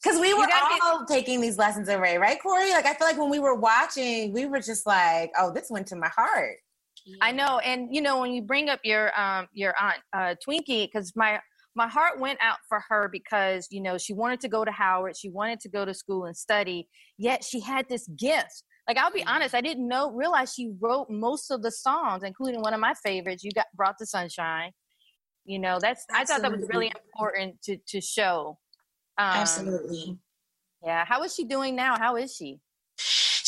Because 0.03 0.19
we 0.21 0.35
were 0.35 0.49
all 0.83 1.05
get- 1.05 1.09
taking 1.09 1.41
these 1.41 1.59
lessons 1.59 1.89
of 1.89 2.01
Ray, 2.01 2.19
right, 2.19 2.37
Cori? 2.43 2.73
Like 2.73 2.87
I 2.87 2.95
feel 2.95 3.07
like 3.07 3.19
when 3.19 3.31
we 3.31 3.39
were 3.39 3.55
watching, 3.55 4.33
we 4.33 4.47
were 4.47 4.59
just 4.59 4.85
like, 4.85 5.31
"Oh, 5.39 5.53
this 5.53 5.71
went 5.71 5.87
to 5.89 5.97
my 5.97 6.09
heart." 6.09 6.57
I 7.21 7.31
know, 7.31 7.61
and 7.61 7.95
you 7.95 8.01
know, 8.01 8.19
when 8.21 8.33
you 8.33 8.43
bring 8.43 8.69
up 8.69 8.81
your 8.83 9.17
um 9.17 9.47
your 9.53 9.75
aunt 9.81 9.99
uh, 10.13 10.35
Twinkie, 10.45 10.87
because 10.93 11.13
my 11.15 11.39
my 11.75 11.89
heart 11.89 12.21
went 12.21 12.39
out 12.43 12.59
for 12.69 12.83
her 12.89 13.09
because 13.11 13.67
you 13.71 13.81
know 13.81 13.99
she 13.99 14.15
wanted 14.15 14.41
to 14.41 14.49
go 14.49 14.65
to 14.65 14.71
Howard, 14.71 15.17
she 15.17 15.31
wanted 15.31 15.61
to 15.61 15.69
go 15.69 15.85
to 15.85 15.95
school 15.95 16.27
and 16.27 16.37
study, 16.37 16.89
yet 17.19 17.45
she 17.45 17.61
had 17.61 17.89
this 17.89 18.07
gift. 18.19 18.65
Like 18.89 18.99
I'll 18.99 19.13
be 19.13 19.21
mm-hmm. 19.21 19.29
honest, 19.29 19.55
I 19.55 19.61
didn't 19.61 19.89
know 19.89 20.11
realize 20.11 20.53
she 20.53 20.73
wrote 20.81 21.09
most 21.09 21.51
of 21.51 21.63
the 21.63 21.71
songs, 21.71 22.23
including 22.25 22.61
one 22.61 22.75
of 22.75 22.81
my 22.81 22.95
favorites. 23.05 23.45
You 23.45 23.53
got 23.53 23.67
brought 23.75 23.97
the 23.99 24.07
sunshine. 24.07 24.73
You 25.45 25.59
know, 25.59 25.79
that's 25.81 26.05
Absolutely. 26.11 26.23
I 26.23 26.25
thought 26.25 26.43
that 26.43 26.59
was 26.59 26.69
really 26.69 26.93
important 27.15 27.63
to 27.63 27.77
to 27.89 28.01
show. 28.01 28.59
Um, 29.19 29.27
Absolutely. 29.27 30.19
Yeah. 30.85 31.05
How 31.05 31.23
is 31.23 31.35
she 31.35 31.45
doing 31.45 31.77
now? 31.77 31.97
How 31.99 32.17
is 32.17 32.35
she? 32.35 32.61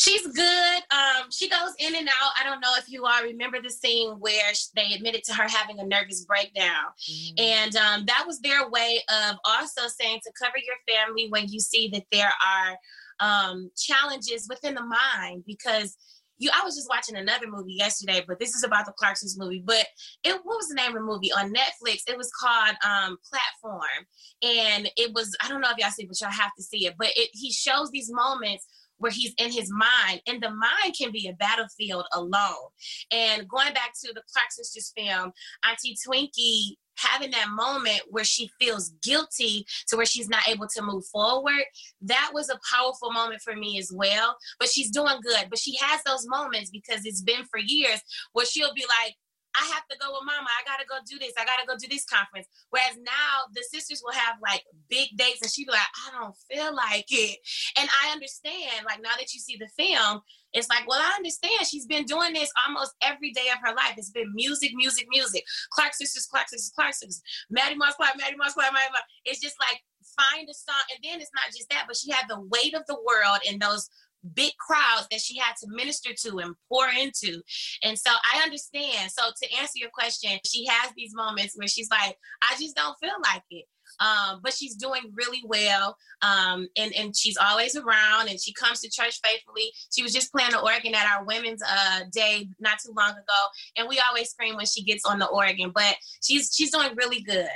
She's 0.05 0.27
good. 0.27 0.83
Um, 0.91 1.31
she 1.31 1.49
goes 1.49 1.73
in 1.79 1.95
and 1.95 2.07
out. 2.07 2.31
I 2.39 2.43
don't 2.43 2.59
know 2.59 2.73
if 2.77 2.87
you 2.87 3.05
all 3.05 3.23
remember 3.23 3.59
the 3.59 3.71
scene 3.71 4.11
where 4.19 4.51
they 4.75 4.93
admitted 4.93 5.23
to 5.23 5.33
her 5.33 5.47
having 5.47 5.79
a 5.79 5.85
nervous 5.85 6.25
breakdown. 6.25 6.85
Mm-hmm. 7.09 7.39
And 7.39 7.75
um, 7.75 8.05
that 8.05 8.23
was 8.27 8.39
their 8.39 8.69
way 8.69 9.01
of 9.09 9.37
also 9.43 9.87
saying 9.87 10.19
to 10.23 10.31
cover 10.39 10.57
your 10.57 10.75
family 10.87 11.27
when 11.29 11.47
you 11.47 11.59
see 11.59 11.89
that 11.89 12.03
there 12.11 12.31
are 12.45 12.77
um, 13.19 13.71
challenges 13.75 14.47
within 14.47 14.75
the 14.75 14.83
mind 14.83 15.43
because 15.47 15.97
you 16.37 16.51
I 16.53 16.63
was 16.63 16.75
just 16.75 16.89
watching 16.89 17.15
another 17.15 17.47
movie 17.47 17.73
yesterday, 17.73 18.23
but 18.27 18.39
this 18.39 18.53
is 18.55 18.63
about 18.63 18.85
the 18.85 18.93
Clarksons 19.01 19.37
movie. 19.37 19.63
But 19.65 19.87
it 20.23 20.33
what 20.43 20.57
was 20.57 20.67
the 20.67 20.75
name 20.75 20.89
of 20.89 20.95
the 20.95 20.99
movie 21.01 21.31
on 21.31 21.53
Netflix? 21.53 22.01
It 22.07 22.17
was 22.17 22.29
called 22.39 22.75
um 22.85 23.17
Platform. 23.31 24.05
And 24.43 24.89
it 24.97 25.13
was 25.13 25.35
I 25.41 25.47
don't 25.47 25.61
know 25.61 25.69
if 25.71 25.77
y'all 25.77 25.89
see 25.91 26.03
it, 26.03 26.09
but 26.09 26.19
y'all 26.19 26.29
have 26.29 26.51
to 26.57 26.63
see 26.63 26.85
it. 26.85 26.95
But 26.99 27.11
it 27.15 27.29
he 27.33 27.51
shows 27.51 27.89
these 27.91 28.11
moments 28.11 28.67
where 29.05 29.11
he's 29.11 29.35
in 29.37 29.51
his 29.51 29.71
mind 29.71 30.19
and 30.25 30.41
the 30.41 30.49
mind 30.49 30.95
can 30.97 31.11
be 31.11 31.27
a 31.27 31.33
battlefield 31.33 32.05
alone. 32.11 32.71
And 33.11 33.47
going 33.47 33.71
back 33.71 33.91
to 34.03 34.11
the 34.13 34.23
clark 34.33 34.49
sisters 34.49 34.91
film 34.97 35.31
auntie 35.63 35.95
twinkie 36.07 36.77
having 36.97 37.29
that 37.29 37.49
moment 37.49 38.01
where 38.09 38.23
she 38.23 38.49
feels 38.59 38.93
guilty 39.03 39.63
to 39.87 39.95
where 39.95 40.07
she's 40.07 40.29
not 40.29 40.47
able 40.47 40.65
to 40.65 40.81
move 40.81 41.05
forward 41.11 41.65
that 42.01 42.31
was 42.33 42.49
a 42.49 42.59
powerful 42.73 43.11
moment 43.11 43.41
for 43.41 43.55
me 43.55 43.77
as 43.77 43.91
well. 43.93 44.35
But 44.59 44.69
she's 44.69 44.89
doing 44.89 45.19
good. 45.21 45.47
But 45.49 45.59
she 45.59 45.75
has 45.81 46.01
those 46.03 46.25
moments 46.27 46.71
because 46.71 47.01
it's 47.05 47.21
been 47.21 47.43
for 47.45 47.59
years 47.59 48.01
where 48.33 48.45
she'll 48.45 48.73
be 48.73 48.85
like 49.03 49.15
I 49.55 49.65
have 49.73 49.87
to 49.87 49.97
go 49.97 50.11
with 50.11 50.25
mama. 50.25 50.47
I 50.47 50.63
gotta 50.65 50.85
go 50.87 50.99
do 51.07 51.19
this. 51.19 51.33
I 51.37 51.45
gotta 51.45 51.65
go 51.67 51.75
do 51.77 51.87
this 51.87 52.05
conference. 52.05 52.47
Whereas 52.69 52.97
now 52.97 53.47
the 53.53 53.63
sisters 53.63 54.01
will 54.03 54.13
have 54.13 54.35
like 54.41 54.63
big 54.89 55.09
dates 55.15 55.41
and 55.41 55.51
she'd 55.51 55.65
be 55.65 55.71
like, 55.71 55.91
I 56.07 56.19
don't 56.19 56.35
feel 56.51 56.75
like 56.75 57.05
it. 57.09 57.39
And 57.77 57.89
I 58.03 58.11
understand, 58.11 58.85
like 58.85 59.01
now 59.01 59.15
that 59.17 59.33
you 59.33 59.39
see 59.39 59.57
the 59.57 59.69
film, 59.77 60.21
it's 60.53 60.69
like, 60.69 60.87
well, 60.87 61.01
I 61.01 61.15
understand. 61.17 61.67
She's 61.67 61.85
been 61.85 62.05
doing 62.05 62.33
this 62.33 62.51
almost 62.65 62.95
every 63.01 63.31
day 63.31 63.51
of 63.51 63.59
her 63.63 63.75
life. 63.75 63.95
It's 63.97 64.11
been 64.11 64.31
music, 64.33 64.71
music, 64.73 65.05
music. 65.09 65.43
Clark 65.71 65.93
sisters, 65.93 66.25
Clark 66.27 66.47
sisters, 66.47 66.71
Clark 66.73 66.93
sisters. 66.93 67.21
Mattie 67.49 67.75
Moss 67.75 67.95
Clark, 67.95 68.13
Mattie 68.17 68.37
Moss 68.37 68.53
Clark, 68.53 68.71
Mattie 68.73 68.91
Moss. 68.91 69.03
It's 69.25 69.41
just 69.41 69.55
like 69.59 69.83
find 70.15 70.47
a 70.49 70.53
song. 70.53 70.83
And 70.95 71.03
then 71.03 71.19
it's 71.19 71.31
not 71.35 71.51
just 71.51 71.69
that, 71.69 71.85
but 71.87 71.97
she 71.97 72.11
had 72.11 72.25
the 72.29 72.39
weight 72.39 72.73
of 72.73 72.85
the 72.87 72.95
world 72.95 73.39
in 73.47 73.59
those 73.59 73.89
big 74.33 74.53
crowds 74.57 75.07
that 75.11 75.21
she 75.21 75.37
had 75.37 75.55
to 75.61 75.67
minister 75.69 76.11
to 76.13 76.37
and 76.39 76.55
pour 76.69 76.87
into. 76.89 77.41
And 77.83 77.97
so 77.97 78.11
I 78.11 78.43
understand. 78.43 79.11
So 79.11 79.23
to 79.41 79.57
answer 79.59 79.73
your 79.75 79.89
question, 79.93 80.39
she 80.45 80.65
has 80.67 80.91
these 80.95 81.13
moments 81.13 81.53
where 81.55 81.67
she's 81.67 81.89
like, 81.89 82.17
I 82.41 82.55
just 82.59 82.75
don't 82.75 82.97
feel 82.99 83.15
like 83.23 83.43
it. 83.49 83.65
Um, 83.99 84.41
but 84.43 84.53
she's 84.53 84.75
doing 84.75 85.13
really 85.13 85.41
well. 85.45 85.95
Um, 86.21 86.67
and, 86.77 86.93
and 86.93 87.15
she's 87.15 87.37
always 87.37 87.75
around 87.75 88.29
and 88.29 88.41
she 88.41 88.51
comes 88.53 88.81
to 88.81 88.89
church 88.89 89.19
faithfully. 89.23 89.71
She 89.93 90.03
was 90.03 90.13
just 90.13 90.31
playing 90.33 90.51
the 90.51 90.59
organ 90.59 90.95
at 90.95 91.05
our 91.05 91.23
women's 91.23 91.61
uh, 91.63 92.01
day 92.11 92.49
not 92.59 92.79
too 92.83 92.93
long 92.97 93.11
ago. 93.11 93.41
And 93.77 93.87
we 93.87 94.01
always 94.09 94.29
scream 94.29 94.55
when 94.55 94.65
she 94.65 94.83
gets 94.83 95.05
on 95.05 95.19
the 95.19 95.27
organ, 95.27 95.71
but 95.73 95.95
she's 96.21 96.51
she's 96.53 96.71
doing 96.71 96.95
really 96.95 97.21
good. 97.21 97.47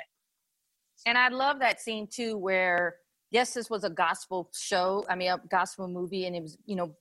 And 1.05 1.17
I 1.17 1.29
love 1.29 1.59
that 1.59 1.81
scene 1.81 2.07
too 2.11 2.37
where 2.37 2.95
yes, 3.31 3.53
this 3.53 3.69
was 3.69 3.83
a 3.83 3.89
gospel 3.89 4.49
show. 4.53 5.05
I 5.09 5.15
mean, 5.15 5.31
a 5.31 5.39
gospel 5.49 5.87
movie, 5.87 6.25
and 6.25 6.35
it 6.35 6.41
was, 6.41 6.57
you 6.65 6.75
know, 6.75 6.95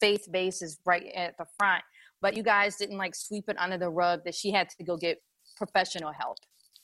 faith 0.00 0.28
based 0.30 0.62
is 0.62 0.78
right 0.84 1.06
at 1.14 1.36
the 1.38 1.46
front. 1.58 1.82
But 2.22 2.36
you 2.36 2.42
guys 2.42 2.76
didn't 2.76 2.98
like 2.98 3.14
sweep 3.14 3.48
it 3.48 3.58
under 3.58 3.78
the 3.78 3.90
rug 3.90 4.20
that 4.24 4.34
she 4.34 4.50
had 4.50 4.68
to 4.70 4.84
go 4.84 4.96
get 4.96 5.18
professional 5.56 6.12
help 6.12 6.38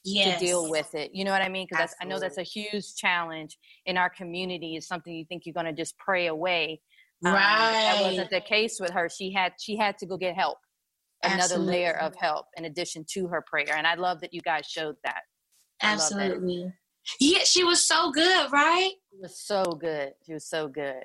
yes. 0.04 0.38
to 0.38 0.44
deal 0.44 0.70
with 0.70 0.94
it. 0.94 1.10
You 1.14 1.24
know 1.24 1.30
what 1.30 1.42
I 1.42 1.48
mean? 1.48 1.66
Because 1.70 1.94
I 2.00 2.04
know 2.04 2.18
that's 2.18 2.38
a 2.38 2.42
huge 2.42 2.94
challenge 2.96 3.58
in 3.86 3.96
our 3.96 4.10
community. 4.10 4.76
Is 4.76 4.86
something 4.86 5.12
you 5.12 5.24
think 5.24 5.46
you're 5.46 5.54
going 5.54 5.66
to 5.66 5.72
just 5.72 5.96
pray 5.98 6.26
away. 6.26 6.80
Right. 7.22 7.32
Um, 7.32 7.72
that 7.72 8.02
wasn't 8.02 8.30
the 8.30 8.40
case 8.40 8.78
with 8.80 8.90
her. 8.90 9.08
She 9.08 9.32
had 9.32 9.52
she 9.58 9.76
had 9.76 9.96
to 9.98 10.06
go 10.06 10.16
get 10.16 10.34
help, 10.34 10.58
another 11.22 11.42
Absolutely. 11.42 11.72
layer 11.72 11.98
of 11.98 12.14
help 12.16 12.46
in 12.56 12.64
addition 12.64 13.04
to 13.12 13.28
her 13.28 13.42
prayer. 13.46 13.76
And 13.76 13.86
I 13.86 13.94
love 13.94 14.20
that 14.20 14.34
you 14.34 14.40
guys 14.40 14.66
showed 14.66 14.96
that. 15.04 15.22
Absolutely. 15.82 16.72
Yeah, 17.20 17.40
she 17.44 17.64
was 17.64 17.86
so 17.86 18.10
good, 18.10 18.52
right? 18.52 18.92
She 19.10 19.18
was 19.20 19.38
so 19.38 19.64
good. 19.64 20.12
She 20.24 20.34
was 20.34 20.46
so 20.46 20.68
good. 20.68 21.04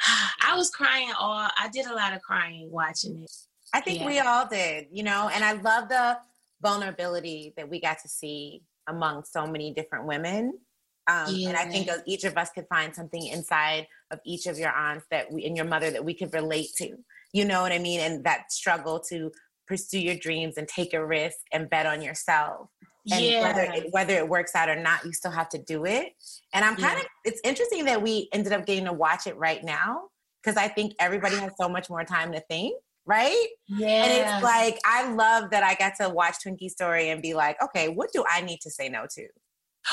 I 0.42 0.54
was 0.56 0.70
crying 0.70 1.12
all 1.18 1.48
I 1.56 1.68
did 1.72 1.86
a 1.86 1.94
lot 1.94 2.14
of 2.14 2.22
crying 2.22 2.70
watching 2.70 3.22
it. 3.22 3.32
I 3.72 3.80
think 3.80 4.00
yeah. 4.00 4.06
we 4.06 4.18
all 4.18 4.46
did, 4.46 4.88
you 4.90 5.02
know, 5.02 5.30
and 5.32 5.44
I 5.44 5.52
love 5.52 5.88
the 5.88 6.18
vulnerability 6.60 7.54
that 7.56 7.68
we 7.68 7.80
got 7.80 8.00
to 8.00 8.08
see 8.08 8.62
among 8.88 9.24
so 9.24 9.46
many 9.46 9.72
different 9.72 10.06
women. 10.06 10.58
Um, 11.06 11.26
yeah. 11.28 11.50
And 11.50 11.56
I 11.56 11.64
think 11.66 11.88
each 12.06 12.24
of 12.24 12.36
us 12.36 12.50
could 12.50 12.66
find 12.68 12.94
something 12.94 13.26
inside 13.26 13.86
of 14.10 14.20
each 14.24 14.46
of 14.46 14.58
your 14.58 14.70
aunts 14.70 15.06
that 15.10 15.32
we 15.32 15.44
and 15.44 15.56
your 15.56 15.66
mother 15.66 15.90
that 15.90 16.04
we 16.04 16.14
could 16.14 16.34
relate 16.34 16.70
to. 16.76 16.96
You 17.32 17.44
know 17.44 17.62
what 17.62 17.72
I 17.72 17.78
mean? 17.78 18.00
And 18.00 18.24
that 18.24 18.52
struggle 18.52 19.00
to 19.08 19.30
pursue 19.66 20.00
your 20.00 20.16
dreams 20.16 20.56
and 20.56 20.66
take 20.66 20.94
a 20.94 21.04
risk 21.04 21.38
and 21.52 21.70
bet 21.70 21.86
on 21.86 22.02
yourself 22.02 22.68
and 23.10 23.24
yeah. 23.24 23.42
whether 23.42 23.72
it, 23.72 23.86
whether 23.90 24.14
it 24.14 24.28
works 24.28 24.54
out 24.54 24.68
or 24.68 24.76
not 24.76 25.04
you 25.04 25.12
still 25.12 25.30
have 25.30 25.48
to 25.48 25.58
do 25.58 25.84
it. 25.84 26.12
And 26.52 26.64
i'm 26.64 26.76
kind 26.76 26.98
yeah. 26.98 27.00
of 27.00 27.06
it's 27.24 27.40
interesting 27.44 27.84
that 27.84 28.02
we 28.02 28.28
ended 28.32 28.52
up 28.52 28.66
getting 28.66 28.84
to 28.84 28.92
watch 28.92 29.26
it 29.26 29.36
right 29.36 29.62
now 29.64 30.08
because 30.42 30.56
i 30.56 30.68
think 30.68 30.94
everybody 30.98 31.36
has 31.36 31.52
so 31.60 31.68
much 31.68 31.88
more 31.88 32.04
time 32.04 32.32
to 32.32 32.40
think 32.40 32.74
right? 33.06 33.46
Yeah 33.66 34.04
and 34.04 34.12
it's 34.12 34.44
like 34.44 34.78
i 34.84 35.10
love 35.12 35.50
that 35.50 35.64
i 35.64 35.74
got 35.74 35.94
to 36.00 36.08
watch 36.10 36.36
twinkie 36.44 36.70
story 36.70 37.08
and 37.08 37.22
be 37.22 37.34
like 37.34 37.60
okay 37.62 37.88
what 37.88 38.12
do 38.12 38.24
i 38.30 38.40
need 38.40 38.60
to 38.60 38.70
say 38.70 38.88
no 38.88 39.06
to 39.10 39.26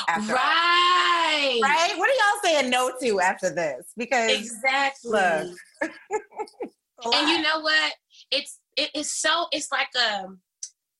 right 0.08 0.28
all? 0.28 1.62
right. 1.62 1.92
What 1.96 2.10
are 2.10 2.12
y'all 2.12 2.40
saying 2.42 2.70
no 2.70 2.92
to 3.00 3.20
after 3.20 3.50
this? 3.50 3.92
Because 3.96 4.32
exactly. 4.32 5.10
look, 5.10 5.56
and 7.14 7.28
you 7.28 7.42
know 7.42 7.60
what? 7.60 7.94
It's 8.30 8.58
it 8.76 8.90
is 8.94 9.12
so 9.12 9.46
it's 9.52 9.70
like 9.72 9.88
a 9.96 10.24
um, 10.24 10.40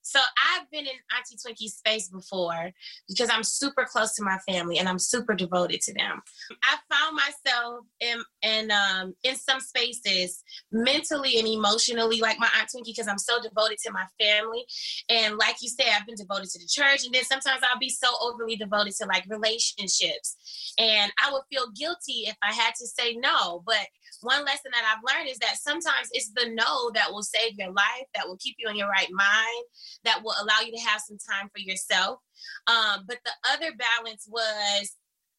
so 0.08 0.20
I've 0.20 0.70
been 0.70 0.86
in 0.86 0.98
Auntie 1.14 1.36
Twinkie's 1.36 1.74
space 1.74 2.08
before 2.08 2.70
because 3.08 3.28
I'm 3.30 3.42
super 3.42 3.84
close 3.84 4.14
to 4.14 4.24
my 4.24 4.38
family 4.48 4.78
and 4.78 4.88
I'm 4.88 4.98
super 4.98 5.34
devoted 5.34 5.82
to 5.82 5.92
them. 5.92 6.22
I 6.62 6.76
found 6.90 7.16
myself 7.16 7.84
in 8.00 8.22
in 8.42 8.70
um 8.70 9.14
in 9.22 9.36
some 9.36 9.60
spaces 9.60 10.42
mentally 10.72 11.38
and 11.38 11.46
emotionally 11.46 12.20
like 12.20 12.38
my 12.38 12.48
Aunt 12.58 12.70
Twinkie 12.74 12.86
because 12.96 13.06
I'm 13.06 13.18
so 13.18 13.34
devoted 13.42 13.76
to 13.84 13.92
my 13.92 14.06
family. 14.18 14.64
And 15.10 15.36
like 15.36 15.56
you 15.60 15.68
said, 15.68 15.88
I've 15.94 16.06
been 16.06 16.16
devoted 16.16 16.48
to 16.50 16.58
the 16.58 16.66
church. 16.66 17.04
And 17.04 17.14
then 17.14 17.24
sometimes 17.24 17.62
I'll 17.62 17.78
be 17.78 17.90
so 17.90 18.08
overly 18.22 18.56
devoted 18.56 18.94
to 18.96 19.06
like 19.06 19.24
relationships. 19.28 20.74
And 20.78 21.12
I 21.22 21.32
would 21.32 21.42
feel 21.52 21.70
guilty 21.76 22.24
if 22.26 22.36
I 22.42 22.54
had 22.54 22.72
to 22.78 22.86
say 22.86 23.14
no. 23.16 23.62
But 23.66 23.86
one 24.22 24.44
lesson 24.44 24.70
that 24.72 24.84
I've 24.84 25.04
learned 25.06 25.30
is 25.30 25.38
that 25.38 25.56
sometimes 25.58 26.08
it's 26.12 26.32
the 26.34 26.50
no 26.50 26.90
that 26.94 27.12
will 27.12 27.22
save 27.22 27.54
your 27.56 27.70
life, 27.70 28.06
that 28.14 28.26
will 28.26 28.38
keep 28.38 28.56
you 28.58 28.68
in 28.68 28.76
your 28.76 28.88
right 28.88 29.08
mind, 29.10 29.64
that 30.04 30.22
will 30.22 30.34
allow 30.40 30.60
you 30.64 30.72
to 30.72 30.84
have 30.84 31.00
some 31.00 31.18
time 31.18 31.48
for 31.54 31.60
yourself. 31.60 32.20
Um, 32.66 33.04
but 33.06 33.18
the 33.24 33.32
other 33.52 33.72
balance 33.76 34.26
was 34.28 34.94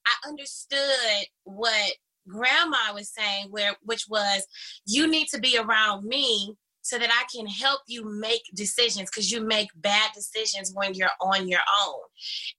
I 0.05 0.27
understood 0.27 1.27
what 1.43 1.91
grandma 2.27 2.93
was 2.93 3.11
saying, 3.11 3.47
where 3.49 3.75
which 3.83 4.05
was, 4.09 4.45
you 4.85 5.07
need 5.07 5.27
to 5.29 5.39
be 5.39 5.57
around 5.57 6.05
me 6.05 6.55
so 6.81 6.97
that 6.97 7.09
I 7.11 7.23
can 7.35 7.45
help 7.45 7.81
you 7.87 8.09
make 8.19 8.41
decisions 8.55 9.09
because 9.09 9.31
you 9.31 9.45
make 9.45 9.69
bad 9.75 10.11
decisions 10.15 10.71
when 10.73 10.93
you're 10.93 11.09
on 11.21 11.47
your 11.47 11.59
own. 11.85 11.99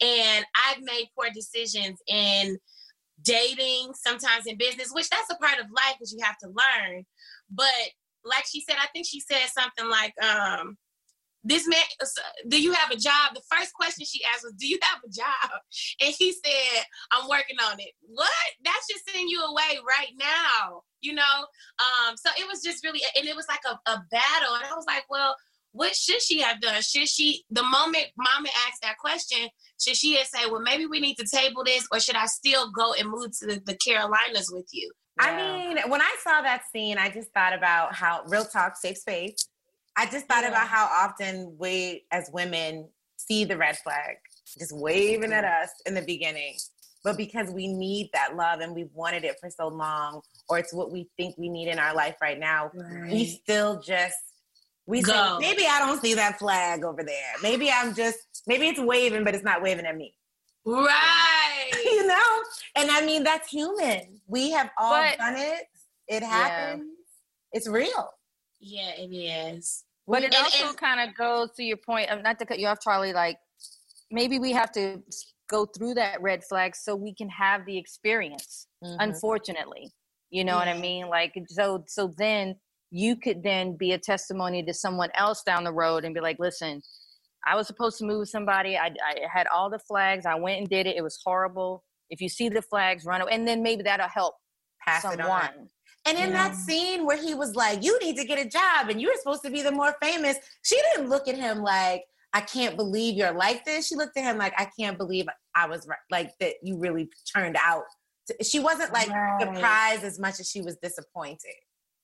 And 0.01 0.45
I've 0.55 0.83
made 0.83 1.09
poor 1.17 1.29
decisions 1.35 1.99
in 2.07 2.59
dating, 3.23 3.93
sometimes 3.95 4.47
in 4.47 4.57
business, 4.57 4.93
which 4.93 5.09
that's 5.11 5.31
a 5.31 5.37
part 5.37 5.59
of 5.59 5.67
life 5.71 5.97
that 6.01 6.13
you 6.13 6.23
have 6.23 6.39
to 6.39 6.49
learn. 6.49 7.05
But 7.51 7.67
like 8.25 8.45
she 8.47 8.61
said, 8.61 8.77
I 8.81 8.87
think 8.93 9.07
she 9.07 9.21
said 9.21 9.47
something 9.49 9.89
like, 9.89 10.13
um, 10.23 10.77
this 11.43 11.67
man, 11.67 11.79
do 12.49 12.61
you 12.61 12.73
have 12.73 12.91
a 12.91 12.97
job? 12.97 13.35
The 13.35 13.43
first 13.51 13.73
question 13.73 14.05
she 14.05 14.21
asked 14.25 14.45
was, 14.45 14.53
do 14.59 14.67
you 14.67 14.79
have 14.83 15.01
a 15.05 15.09
job? 15.09 15.61
And 16.01 16.15
he 16.19 16.33
said, 16.33 16.85
I'm 17.11 17.29
working 17.29 17.57
on 17.71 17.81
it. 17.81 17.93
What? 18.03 18.29
That 18.65 18.81
should 18.89 19.01
send 19.09 19.31
you 19.31 19.43
away 19.43 19.79
right 19.87 20.13
now, 20.19 20.83
you 21.01 21.15
know? 21.15 21.47
Um, 21.79 22.17
so 22.17 22.31
it 22.39 22.47
was 22.47 22.63
just 22.63 22.85
really, 22.85 23.01
and 23.17 23.27
it 23.27 23.35
was 23.35 23.47
like 23.49 23.61
a, 23.67 23.91
a 23.91 24.05
battle. 24.11 24.55
And 24.55 24.65
I 24.65 24.75
was 24.75 24.85
like, 24.87 25.05
well, 25.09 25.35
what 25.73 25.95
should 25.95 26.21
she 26.21 26.41
have 26.41 26.61
done? 26.61 26.83
Should 26.83 27.09
she, 27.09 27.45
the 27.51 27.63
moment 27.63 28.07
mama 28.19 28.49
asked 28.67 28.83
that 28.83 28.99
question, 28.99 29.49
should 29.81 29.97
she 29.97 30.17
have 30.17 30.27
said, 30.27 30.51
well, 30.51 30.61
maybe 30.61 30.87
we 30.87 31.01
need 31.01 31.17
to 31.17 31.27
table 31.27 31.65
this, 31.65 31.87
or 31.93 32.01
should 32.01 32.17
I 32.17 32.27
still 32.27 32.71
go 32.71 32.93
and 32.93 33.09
move 33.09 33.31
to 33.39 33.47
the, 33.47 33.63
the 33.65 33.77
Carolinas 33.77 34.51
with 34.53 34.67
you? 34.73 34.91
Yeah. 35.21 35.29
I 35.29 35.37
mean, 35.37 35.79
when 35.91 36.03
I 36.03 36.17
saw 36.23 36.43
that 36.43 36.63
scene, 36.73 36.99
I 36.99 37.09
just 37.09 37.33
thought 37.33 37.55
about 37.55 37.95
how 37.95 38.25
real 38.27 38.45
talk, 38.45 38.77
safe 38.77 38.99
space. 38.99 39.37
I 39.97 40.07
just 40.07 40.27
thought 40.27 40.43
yeah. 40.43 40.51
about 40.51 40.69
how 40.69 40.87
often 40.87 41.57
we 41.59 42.05
as 42.11 42.31
women 42.33 42.89
see 43.17 43.45
the 43.45 43.57
red 43.57 43.77
flag 43.79 44.17
just 44.59 44.75
waving 44.75 45.33
at 45.33 45.45
mm-hmm. 45.45 45.63
us 45.63 45.71
in 45.87 45.95
the 45.95 46.03
beginning. 46.03 46.57
But 47.03 47.17
because 47.17 47.51
we 47.51 47.67
need 47.67 48.11
that 48.13 48.37
love 48.37 48.61
and 48.61 48.75
we've 48.75 48.93
wanted 48.93 49.25
it 49.25 49.37
for 49.41 49.49
so 49.51 49.69
long, 49.69 50.21
or 50.49 50.59
it's 50.59 50.73
what 50.73 50.93
we 50.93 51.09
think 51.17 51.37
we 51.39 51.49
need 51.49 51.69
in 51.69 51.79
our 51.79 51.95
life 51.95 52.17
right 52.21 52.39
now, 52.39 52.71
right. 52.75 53.11
we 53.11 53.25
still 53.27 53.81
just 53.81 54.17
we 54.87 55.03
Go. 55.03 55.13
say, 55.13 55.49
maybe 55.49 55.67
I 55.67 55.79
don't 55.79 56.01
see 56.01 56.15
that 56.15 56.39
flag 56.39 56.85
over 56.85 57.03
there. 57.03 57.33
Maybe 57.43 57.71
I'm 57.71 57.95
just 57.95 58.19
maybe 58.47 58.69
it's 58.69 58.81
waving, 58.81 59.25
but 59.25 59.35
it's 59.35 59.45
not 59.45 59.63
waving 59.63 59.87
at 59.87 59.97
me. 59.97 60.15
Right. 60.67 61.71
you 61.85 62.07
know? 62.07 62.43
And 62.77 62.91
I 62.91 63.05
mean 63.07 63.23
that's 63.23 63.49
human. 63.49 64.21
We 64.27 64.51
have 64.51 64.71
all 64.79 65.01
but, 65.01 65.17
done 65.17 65.37
it. 65.37 65.63
It 66.09 66.23
happens. 66.23 66.83
Yeah. 66.83 67.59
It's 67.59 67.69
real. 67.69 68.11
Yeah, 68.61 68.93
it 68.97 69.15
is. 69.15 69.85
But 70.07 70.25
it 70.25 70.35
also 70.37 70.73
kind 70.75 71.09
of 71.09 71.17
goes 71.17 71.51
to 71.57 71.63
your 71.63 71.77
point 71.77 72.11
of 72.11 72.23
not 72.23 72.39
to 72.41 72.47
cut 72.47 72.59
you 72.59 72.67
off, 72.67 72.79
Charli. 72.85 73.15
Like 73.15 73.39
maybe 74.11 74.39
we 74.39 74.53
have 74.53 74.73
to 74.73 75.03
go 75.49 75.67
through 75.67 75.95
that 75.95 76.21
red 76.21 76.45
flag 76.45 76.75
so 76.75 76.97
we 76.97 77.15
can 77.15 77.29
have 77.29 77.65
the 77.65 77.79
experience. 77.79 78.67
Mm-hmm. 78.85 78.97
Unfortunately, 79.01 79.93
you 80.31 80.45
know 80.45 80.57
what 80.57 80.69
I 80.69 80.79
mean. 80.79 81.09
Like 81.09 81.35
so, 81.49 81.85
so 81.87 82.13
then 82.19 82.57
you 82.91 83.17
could 83.17 83.43
then 83.43 83.77
be 83.77 83.93
a 83.93 83.99
testimony 83.99 84.63
to 84.65 84.75
someone 84.75 85.11
else 85.15 85.43
down 85.45 85.65
the 85.65 85.73
road 85.73 86.05
and 86.05 86.15
be 86.15 86.21
like, 86.21 86.39
listen. 86.39 86.83
I 87.47 87.57
was 87.57 87.67
supposed 87.67 87.97
to 87.99 88.05
move 88.05 88.29
somebody. 88.29 88.77
I, 88.77 88.89
I 88.89 89.17
had 89.33 89.47
all 89.47 89.71
the 89.71 89.79
flags. 89.79 90.27
I 90.27 90.35
went 90.35 90.59
and 90.59 90.69
did 90.69 90.87
it. 90.87 90.97
It 90.97 91.03
was 91.03 91.19
horrible. 91.25 91.83
If 92.11 92.21
you 92.21 92.29
see 92.29 92.51
the 92.51 92.61
flags, 92.61 93.07
run 93.07 93.23
away. 93.23 93.33
And 93.33 93.49
then 93.49 93.63
maybe 93.63 93.83
that'll 93.83 94.09
help 94.09 94.35
Pass 94.87 95.03
someone. 95.03 95.69
And 96.07 96.17
in 96.17 96.31
yeah. 96.31 96.49
that 96.49 96.57
scene 96.57 97.05
where 97.05 97.17
he 97.17 97.35
was 97.35 97.55
like, 97.55 97.85
You 97.85 97.99
need 98.01 98.17
to 98.17 98.25
get 98.25 98.39
a 98.39 98.49
job 98.49 98.89
and 98.89 99.01
you're 99.01 99.15
supposed 99.17 99.43
to 99.45 99.51
be 99.51 99.63
the 99.63 99.73
more 99.73 99.95
famous, 100.03 100.37
she 100.63 100.81
didn't 100.95 101.11
look 101.11 101.29
at 101.29 101.37
him 101.37 101.63
like, 101.63 102.05
I 102.33 102.41
can't 102.41 102.77
believe 102.77 103.17
you're 103.17 103.33
like 103.33 103.65
this. 103.65 103.89
She 103.89 103.97
looked 103.97 104.17
at 104.17 104.25
him 104.25 104.39
like, 104.39 104.55
I 104.57 104.69
can't 104.79 104.97
believe 104.97 105.27
I 105.55 105.67
was 105.67 105.87
right, 105.89 105.99
like 106.11 106.33
that 106.39 106.55
you 106.63 106.79
really 106.79 107.11
turned 107.35 107.57
out. 107.63 107.85
To, 108.29 108.45
she 108.45 108.61
wasn't 108.61 108.93
like 108.93 109.09
right. 109.09 109.41
surprised 109.41 110.05
as 110.05 110.19
much 110.19 110.39
as 110.39 110.49
she 110.49 110.63
was 110.63 110.77
disappointed. 110.77 111.55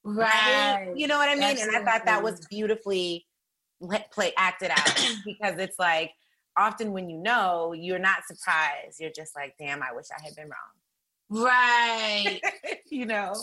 Right. 0.02 0.86
right? 0.86 0.92
You 0.96 1.06
know 1.06 1.18
what 1.18 1.28
I 1.28 1.34
mean? 1.34 1.44
Absolutely. 1.44 1.76
And 1.76 1.88
I 1.88 1.90
thought 1.90 2.06
that 2.06 2.22
was 2.22 2.44
beautifully 2.46 3.26
play 4.12 4.32
acted 4.36 4.70
out 4.70 5.10
because 5.24 5.58
it's 5.58 5.78
like 5.78 6.12
often 6.56 6.92
when 6.92 7.08
you 7.08 7.18
know, 7.18 7.72
you're 7.72 7.98
not 7.98 8.26
surprised. 8.26 8.98
You're 9.00 9.10
just 9.14 9.34
like, 9.36 9.54
damn, 9.58 9.82
I 9.82 9.92
wish 9.94 10.06
I 10.16 10.22
had 10.22 10.34
been 10.34 10.48
wrong. 10.48 11.44
Right. 11.44 12.40
you 12.90 13.06
know. 13.06 13.34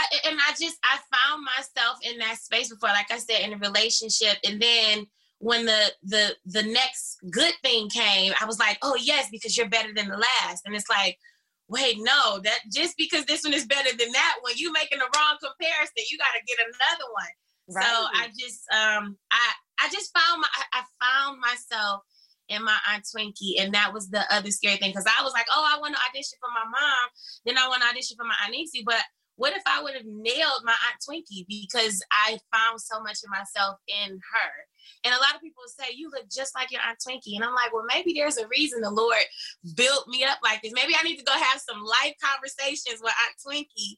I, 0.00 0.28
and 0.30 0.38
I 0.40 0.50
just 0.60 0.78
I 0.84 0.98
found 1.12 1.44
myself 1.44 1.98
in 2.02 2.18
that 2.18 2.38
space 2.38 2.70
before, 2.70 2.90
like 2.90 3.10
I 3.10 3.18
said, 3.18 3.40
in 3.40 3.52
a 3.52 3.58
relationship, 3.58 4.38
and 4.46 4.60
then 4.60 5.06
when 5.38 5.66
the 5.66 5.92
the 6.02 6.36
the 6.46 6.62
next 6.62 7.18
good 7.30 7.54
thing 7.62 7.88
came, 7.88 8.32
I 8.40 8.44
was 8.44 8.58
like, 8.58 8.78
oh 8.82 8.96
yes, 9.00 9.28
because 9.30 9.56
you're 9.56 9.68
better 9.68 9.92
than 9.94 10.08
the 10.08 10.16
last, 10.16 10.62
and 10.66 10.74
it's 10.74 10.88
like, 10.88 11.18
wait, 11.68 11.96
no, 11.98 12.40
that 12.44 12.58
just 12.72 12.96
because 12.96 13.24
this 13.24 13.42
one 13.44 13.54
is 13.54 13.66
better 13.66 13.90
than 13.96 14.12
that 14.12 14.36
one, 14.40 14.52
you 14.56 14.72
making 14.72 14.98
the 14.98 15.08
wrong 15.16 15.36
comparison. 15.42 16.04
You 16.10 16.18
got 16.18 16.34
to 16.34 16.44
get 16.46 16.58
another 16.58 17.08
one. 17.12 17.34
Right. 17.72 17.86
So 17.86 17.92
I 17.92 18.28
just 18.38 18.60
um 18.72 19.16
I 19.30 19.52
I 19.80 19.88
just 19.90 20.10
found 20.16 20.40
my 20.40 20.48
I 20.72 20.82
found 21.00 21.40
myself 21.40 22.02
in 22.50 22.64
my 22.64 22.76
aunt 22.92 23.06
Twinkie, 23.06 23.62
and 23.62 23.72
that 23.74 23.94
was 23.94 24.10
the 24.10 24.22
other 24.34 24.50
scary 24.50 24.76
thing 24.76 24.90
because 24.90 25.06
I 25.06 25.22
was 25.22 25.32
like, 25.32 25.46
oh, 25.54 25.64
I 25.64 25.78
want 25.80 25.94
to 25.94 26.00
audition 26.10 26.36
for 26.42 26.50
my 26.50 26.66
mom, 26.66 27.06
then 27.46 27.56
I 27.56 27.68
want 27.68 27.82
to 27.82 27.88
audition 27.88 28.16
for 28.18 28.26
my 28.26 28.34
aunt 28.44 28.56
but 28.84 29.02
what 29.40 29.56
if 29.56 29.62
I 29.66 29.82
would 29.82 29.94
have 29.94 30.04
nailed 30.04 30.60
my 30.64 30.74
Aunt 30.84 31.00
Twinkie 31.00 31.46
because 31.48 32.02
I 32.12 32.38
found 32.54 32.78
so 32.78 33.00
much 33.00 33.20
of 33.24 33.30
myself 33.30 33.78
in 33.88 34.10
her? 34.10 34.52
And 35.02 35.14
a 35.14 35.18
lot 35.18 35.34
of 35.34 35.40
people 35.40 35.62
say, 35.66 35.94
You 35.94 36.10
look 36.10 36.30
just 36.30 36.54
like 36.54 36.70
your 36.70 36.82
Aunt 36.86 36.98
Twinkie. 36.98 37.36
And 37.36 37.44
I'm 37.44 37.54
like, 37.54 37.72
Well, 37.72 37.86
maybe 37.88 38.12
there's 38.12 38.36
a 38.36 38.46
reason 38.48 38.82
the 38.82 38.90
Lord 38.90 39.24
built 39.76 40.06
me 40.08 40.24
up 40.24 40.40
like 40.44 40.60
this. 40.60 40.74
Maybe 40.74 40.92
I 40.94 41.02
need 41.04 41.16
to 41.16 41.24
go 41.24 41.32
have 41.32 41.58
some 41.58 41.82
life 41.82 42.14
conversations 42.22 43.00
with 43.02 43.14
Aunt 43.24 43.34
Twinkie 43.40 43.96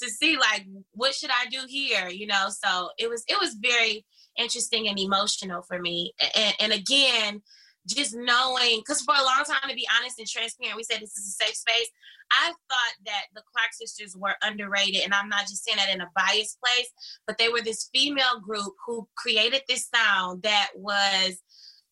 to 0.00 0.08
see, 0.08 0.36
like, 0.36 0.64
what 0.92 1.12
should 1.12 1.30
I 1.30 1.46
do 1.50 1.62
here? 1.66 2.08
You 2.08 2.28
know, 2.28 2.46
so 2.50 2.90
it 2.96 3.10
was, 3.10 3.24
it 3.26 3.40
was 3.40 3.56
very 3.60 4.06
interesting 4.38 4.86
and 4.86 4.98
emotional 4.98 5.62
for 5.62 5.80
me. 5.80 6.12
And, 6.36 6.54
and 6.60 6.72
again, 6.72 7.42
just 7.86 8.14
knowing, 8.14 8.78
because 8.78 9.02
for 9.02 9.14
a 9.14 9.22
long 9.22 9.44
time, 9.46 9.68
to 9.68 9.74
be 9.74 9.86
honest 9.98 10.18
and 10.18 10.28
transparent, 10.28 10.76
we 10.76 10.84
said 10.84 11.00
this 11.00 11.16
is 11.16 11.36
a 11.38 11.44
safe 11.44 11.54
space. 11.54 11.90
I 12.30 12.48
thought 12.48 12.94
that 13.04 13.26
the 13.34 13.42
Clark 13.52 13.70
sisters 13.72 14.16
were 14.16 14.34
underrated, 14.42 15.02
and 15.04 15.12
I'm 15.12 15.28
not 15.28 15.42
just 15.42 15.64
saying 15.64 15.76
that 15.76 15.94
in 15.94 16.00
a 16.00 16.10
biased 16.16 16.58
place, 16.60 16.90
but 17.26 17.36
they 17.38 17.48
were 17.48 17.60
this 17.60 17.90
female 17.92 18.40
group 18.40 18.74
who 18.86 19.06
created 19.16 19.62
this 19.68 19.88
sound 19.94 20.42
that 20.42 20.70
was 20.74 21.38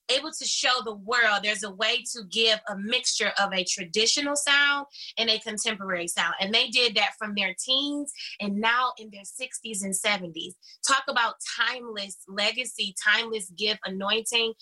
able 0.09 0.31
to 0.31 0.45
show 0.45 0.83
the 0.85 0.95
world 0.95 1.41
there's 1.43 1.63
a 1.63 1.71
way 1.71 2.05
to 2.13 2.23
give 2.31 2.59
a 2.69 2.77
mixture 2.77 3.33
of 3.43 3.53
a 3.53 3.65
traditional 3.65 4.37
sound 4.37 4.87
and 5.19 5.31
a 5.31 5.39
contemporary 5.41 6.09
sound. 6.09 6.35
And 6.41 6.53
they 6.53 6.69
did 6.69 6.95
that 6.97 7.13
from 7.19 7.35
their 7.35 7.55
teens 7.59 8.13
and 8.41 8.57
now 8.57 8.93
in 8.99 9.11
their 9.11 9.23
60s 9.23 9.83
and 9.83 9.95
70s. 9.95 10.55
Talk 10.87 11.05
about 11.09 11.35
timeless 11.59 12.19
legacy, 12.29 12.95
timeless 13.03 13.51
gift, 13.51 13.81
anointing. 13.85 14.53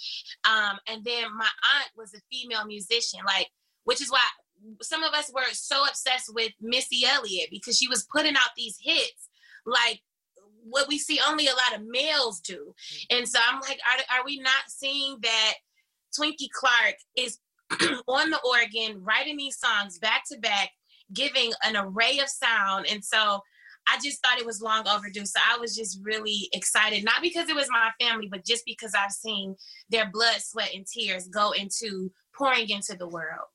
Um, 0.45 0.79
and 0.87 1.05
then 1.05 1.25
my 1.37 1.49
aunt 1.77 1.91
was 1.97 2.15
a 2.15 2.21
female 2.31 2.67
musician, 2.67 3.21
like, 3.27 3.49
which 3.85 4.01
is 4.01 4.11
why 4.11 4.21
some 4.83 5.03
of 5.03 5.15
us 5.15 5.31
were 5.35 5.43
so 5.53 5.87
obsessed 5.89 6.33
with 6.35 6.53
Missy 6.61 7.05
Elliott 7.07 7.49
because 7.51 7.79
she 7.79 7.89
was 7.89 8.07
putting 8.13 8.35
out 8.35 8.51
these 8.57 8.79
hits 8.81 9.29
like 9.67 10.01
what 10.63 10.89
we 10.89 10.99
see 10.99 11.21
only 11.29 11.47
a 11.47 11.51
lot 11.51 11.77
of 11.77 11.87
males 11.87 12.41
do. 12.41 12.75
Mm. 13.11 13.19
And 13.19 13.29
so 13.29 13.39
I'm 13.47 13.61
like, 13.61 13.79
are, 13.89 14.19
are 14.19 14.25
we 14.25 14.39
not 14.39 14.69
seeing 14.69 15.19
that 15.23 15.55
Twinkie 16.19 16.51
Clark 16.53 16.97
is 17.17 17.39
on 18.09 18.31
the 18.31 18.41
organ, 18.45 19.03
writing 19.03 19.37
these 19.37 19.59
songs 19.59 19.99
back 19.99 20.23
to 20.31 20.39
back, 20.39 20.71
giving 21.13 21.53
an 21.65 21.77
array 21.77 22.19
of 22.19 22.29
sound? 22.29 22.87
And 22.91 23.05
so 23.05 23.41
I 23.89 23.99
just 24.03 24.23
thought 24.23 24.39
it 24.39 24.47
was 24.47 24.61
long 24.61 24.87
overdue. 24.89 25.27
So 25.27 25.41
I 25.49 25.59
was 25.59 25.75
just 25.75 26.01
really 26.03 26.49
excited, 26.53 27.05
not 27.05 27.23
because 27.23 27.49
it 27.49 27.57
was 27.57 27.69
my 27.71 27.91
family, 28.01 28.29
but 28.31 28.45
just 28.45 28.65
because 28.65 28.93
I've 28.95 29.13
seen 29.13 29.57
their 29.89 30.11
blood, 30.11 30.41
sweat, 30.41 30.71
and 30.75 30.87
tears 30.87 31.29
go 31.29 31.53
into 31.53 32.13
pouring 32.37 32.69
into 32.71 32.97
the 32.97 33.09
world. 33.09 33.49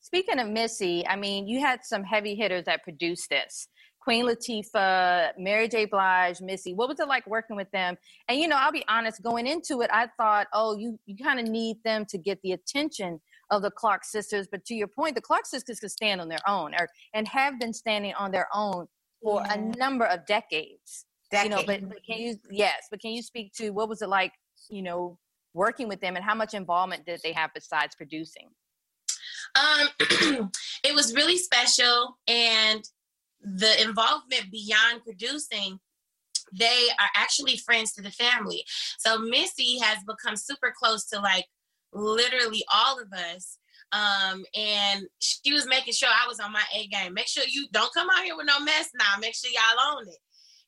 Speaking 0.00 0.38
of 0.38 0.48
Missy, 0.48 1.06
I 1.06 1.16
mean, 1.16 1.46
you 1.46 1.60
had 1.60 1.84
some 1.84 2.02
heavy 2.02 2.34
hitters 2.34 2.64
that 2.64 2.82
produced 2.82 3.28
this. 3.28 3.68
Queen 4.08 4.24
Latifah, 4.24 5.32
Mary 5.36 5.68
J. 5.68 5.84
Blige, 5.84 6.40
Missy. 6.40 6.72
What 6.72 6.88
was 6.88 6.98
it 6.98 7.08
like 7.08 7.26
working 7.26 7.56
with 7.56 7.70
them? 7.72 7.94
And 8.26 8.40
you 8.40 8.48
know, 8.48 8.56
I'll 8.56 8.72
be 8.72 8.82
honest, 8.88 9.22
going 9.22 9.46
into 9.46 9.82
it, 9.82 9.90
I 9.92 10.08
thought, 10.16 10.46
oh, 10.54 10.78
you 10.78 10.98
you 11.04 11.14
kind 11.22 11.38
of 11.38 11.46
need 11.46 11.76
them 11.84 12.06
to 12.06 12.16
get 12.16 12.40
the 12.40 12.52
attention 12.52 13.20
of 13.50 13.60
the 13.60 13.70
Clark 13.70 14.06
sisters. 14.06 14.48
But 14.50 14.64
to 14.64 14.74
your 14.74 14.86
point, 14.86 15.14
the 15.14 15.20
Clark 15.20 15.44
sisters 15.44 15.78
could 15.78 15.90
stand 15.90 16.22
on 16.22 16.28
their 16.30 16.38
own, 16.48 16.74
or 16.74 16.88
and 17.12 17.28
have 17.28 17.60
been 17.60 17.74
standing 17.74 18.14
on 18.14 18.30
their 18.30 18.48
own 18.54 18.86
for 19.22 19.42
yeah. 19.42 19.56
a 19.56 19.58
number 19.76 20.06
of 20.06 20.24
decades. 20.24 21.04
Decades. 21.30 21.44
You 21.44 21.56
know, 21.56 21.62
but, 21.66 21.86
but 21.86 21.98
can 22.08 22.18
you 22.18 22.36
yes, 22.50 22.86
but 22.90 23.02
can 23.02 23.10
you 23.10 23.20
speak 23.20 23.52
to 23.56 23.72
what 23.72 23.90
was 23.90 24.00
it 24.00 24.08
like? 24.08 24.32
You 24.70 24.80
know, 24.80 25.18
working 25.52 25.86
with 25.86 26.00
them, 26.00 26.16
and 26.16 26.24
how 26.24 26.34
much 26.34 26.54
involvement 26.54 27.04
did 27.04 27.20
they 27.22 27.32
have 27.32 27.50
besides 27.54 27.94
producing? 27.94 28.48
Um, 29.54 29.88
it 30.82 30.94
was 30.94 31.14
really 31.14 31.36
special, 31.36 32.16
and 32.26 32.82
the 33.42 33.82
involvement 33.82 34.50
beyond 34.50 35.02
producing 35.04 35.78
they 36.52 36.88
are 36.98 37.08
actually 37.16 37.56
friends 37.58 37.92
to 37.92 38.02
the 38.02 38.10
family. 38.10 38.64
So 38.98 39.18
Missy 39.18 39.78
has 39.80 39.98
become 40.04 40.36
super 40.36 40.72
close 40.76 41.04
to 41.06 41.20
like 41.20 41.46
literally 41.92 42.64
all 42.72 43.00
of 43.00 43.12
us. 43.12 43.58
Um, 43.92 44.44
and 44.54 45.06
she 45.18 45.52
was 45.52 45.66
making 45.66 45.94
sure 45.94 46.08
I 46.08 46.28
was 46.28 46.40
on 46.40 46.52
my 46.52 46.64
A 46.74 46.86
game. 46.88 47.14
Make 47.14 47.28
sure 47.28 47.44
you 47.48 47.66
don't 47.72 47.92
come 47.94 48.08
out 48.10 48.24
here 48.24 48.36
with 48.36 48.46
no 48.46 48.60
mess 48.60 48.90
now. 48.98 49.18
Make 49.20 49.34
sure 49.34 49.50
y'all 49.50 49.96
own 49.96 50.08
it. 50.08 50.18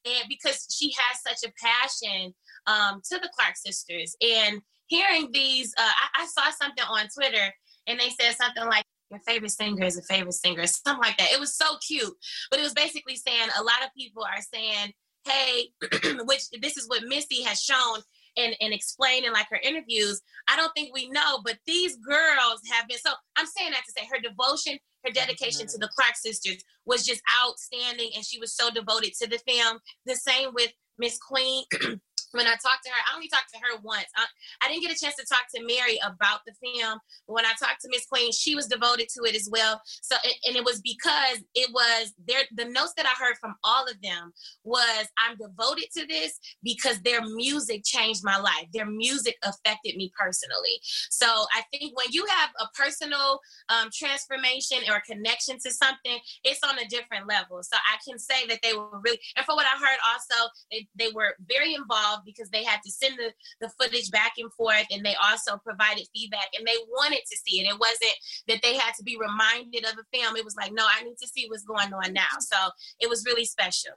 And 0.07 0.29
because 0.29 0.67
she 0.71 0.93
has 0.97 1.21
such 1.23 1.49
a 1.49 1.53
passion 1.63 2.35
um, 2.67 3.03
to 3.11 3.19
the 3.19 3.31
Clark 3.35 3.57
sisters. 3.57 4.17
And 4.23 4.61
hearing 4.87 5.31
these, 5.33 5.75
uh, 5.79 5.83
I, 5.83 6.23
I 6.23 6.27
saw 6.27 6.51
something 6.51 6.85
on 6.89 7.09
Twitter 7.15 7.53
and 7.87 8.01
they 8.01 8.09
said 8.09 8.37
something 8.37 8.65
like, 8.65 8.85
your 9.11 9.21
favorite 9.21 9.51
singer 9.51 9.85
is 9.85 9.99
a 9.99 10.03
favorite 10.03 10.35
singer, 10.35 10.67
something 10.67 11.03
like 11.03 11.19
that. 11.19 11.33
It 11.33 11.41
was 11.41 11.57
so 11.57 11.77
cute. 11.87 12.15
But 12.51 12.61
it 12.61 12.63
was 12.63 12.75
basically 12.75 13.17
saying 13.17 13.49
a 13.59 13.63
lot 13.63 13.83
of 13.85 13.95
people 13.97 14.23
are 14.23 14.43
saying, 14.55 14.93
hey, 15.27 15.71
which 16.25 16.43
this 16.61 16.77
is 16.77 16.89
what 16.89 17.05
Missy 17.05 17.43
has 17.43 17.61
shown 17.61 18.01
and, 18.37 18.55
and 18.61 18.73
explained 18.73 19.27
in 19.27 19.33
like 19.33 19.49
her 19.51 19.61
interviews. 19.63 20.23
I 20.49 20.57
don't 20.57 20.73
think 20.75 20.95
we 20.95 21.09
know, 21.11 21.41
but 21.45 21.59
these 21.67 21.97
girls 21.97 22.61
have 22.71 22.89
been 22.89 22.99
so 22.99 23.11
I'm 23.37 23.47
saying 23.47 23.73
that 23.73 23.83
to 23.87 23.93
say 23.93 24.07
her 24.11 24.21
devotion, 24.21 24.79
her 25.05 25.13
dedication 25.13 25.67
to 25.67 25.79
the 25.79 25.87
mm-hmm. 25.87 25.95
Clark 25.97 26.17
sisters 26.17 26.63
was 26.87 27.05
just 27.05 27.23
outstanding 27.45 28.11
and 28.15 28.25
she 28.25 28.39
was 28.39 28.55
so 28.55 28.71
devoted 28.71 29.13
to 29.21 29.29
the 29.29 29.39
film. 29.47 29.79
The 30.07 30.17
same 30.17 30.51
with 30.55 30.73
Miss 30.99 31.19
Queen. 31.19 31.65
when 32.33 32.47
I 32.47 32.55
talked 32.63 32.85
to 32.85 32.91
her, 32.91 33.01
I 33.11 33.15
only 33.15 33.29
talked 33.29 33.51
to 33.53 33.59
her 33.59 33.81
once. 33.83 34.07
I, 34.17 34.25
I, 34.63 34.69
didn't 34.69 34.83
get 34.83 34.97
a 34.97 35.01
chance 35.01 35.17
to 35.17 35.27
talk 35.27 35.47
to 35.55 35.65
Mary 35.65 35.99
about 36.05 36.41
the 36.47 36.53
film. 36.63 36.99
But 37.27 37.35
when 37.35 37.45
I 37.45 37.53
talked 37.59 37.83
to 37.83 37.89
Miss 37.91 38.07
Queen, 38.07 38.33
she 38.33 38.55
was 38.55 38.67
devoted 38.67 39.09
to 39.17 39.25
it 39.25 39.35
as 39.35 39.49
well. 39.51 39.81
So, 40.03 40.17
and 40.47 40.57
it 40.57 40.65
was 40.65 40.81
because 40.81 41.43
it 41.55 41.71
was 41.73 42.13
there. 42.27 42.43
The 42.55 42.67
notes 42.67 42.95
that 42.97 43.07
I 43.07 43.15
heard 43.19 43.37
from 43.41 43.55
all 43.65 43.87
of 43.87 44.01
them 44.03 44.33
was, 44.65 45.07
"I'm 45.19 45.37
devoted 45.37 45.87
to 45.97 46.07
this 46.07 46.39
because 46.63 47.01
their 47.01 47.23
music 47.23 47.83
changed 47.85 48.23
my 48.23 48.39
life. 48.39 48.67
Their 48.73 48.87
music 48.87 49.37
affected 49.43 49.97
me 49.97 50.13
personally." 50.17 50.81
So, 51.11 51.27
I 51.27 51.63
think 51.73 51.97
when 51.97 52.07
you 52.11 52.27
have 52.27 52.51
a 52.61 52.69
personal 52.75 53.41
um, 53.69 53.91
transformation 53.93 54.79
or 54.89 55.03
connection 55.07 55.59
to 55.61 55.71
something, 55.73 56.19
it's 56.45 56.61
on 56.65 56.79
a 56.79 56.87
different 56.87 57.27
level. 57.27 57.63
So, 57.63 57.77
I 57.77 57.99
can 58.07 58.19
say 58.19 58.47
that 58.47 58.61
they 58.63 58.73
were 58.73 59.01
really, 59.03 59.19
and 59.37 59.45
for 59.45 59.57
what 59.57 59.67
I 59.67 59.79
heard, 59.79 59.99
also 60.13 60.51
they, 60.71 60.87
they 60.97 61.11
were 61.13 61.35
very 61.49 61.75
involved 61.75 62.20
because 62.25 62.51
they 62.51 62.65
had 62.65 62.81
to 62.85 62.91
send 62.91 63.17
the, 63.19 63.33
the 63.61 63.71
footage 63.81 64.11
back 64.11 64.33
and 64.39 64.53
forth 64.53 64.87
and 64.91 65.05
they 65.05 65.15
also 65.23 65.57
provided 65.59 66.07
feedback 66.15 66.49
and 66.57 66.67
they 66.67 66.77
wanted 66.89 67.21
to 67.31 67.37
see 67.47 67.61
it. 67.61 67.69
It 67.69 67.79
wasn't 67.79 68.17
that 68.49 68.61
they 68.63 68.77
had 68.77 68.95
to 68.95 69.03
be 69.03 69.17
reminded 69.17 69.85
of 69.85 69.99
a 69.99 70.17
film. 70.17 70.37
It 70.37 70.45
was 70.45 70.57
like, 70.57 70.73
no, 70.73 70.87
I 70.87 71.03
need 71.03 71.17
to 71.21 71.29
see 71.29 71.47
what's 71.49 71.65
going 71.65 71.93
on 71.93 72.13
now. 72.13 72.39
So 72.41 72.57
it 73.01 73.09
was 73.09 73.25
really 73.27 73.45
special. 73.45 73.93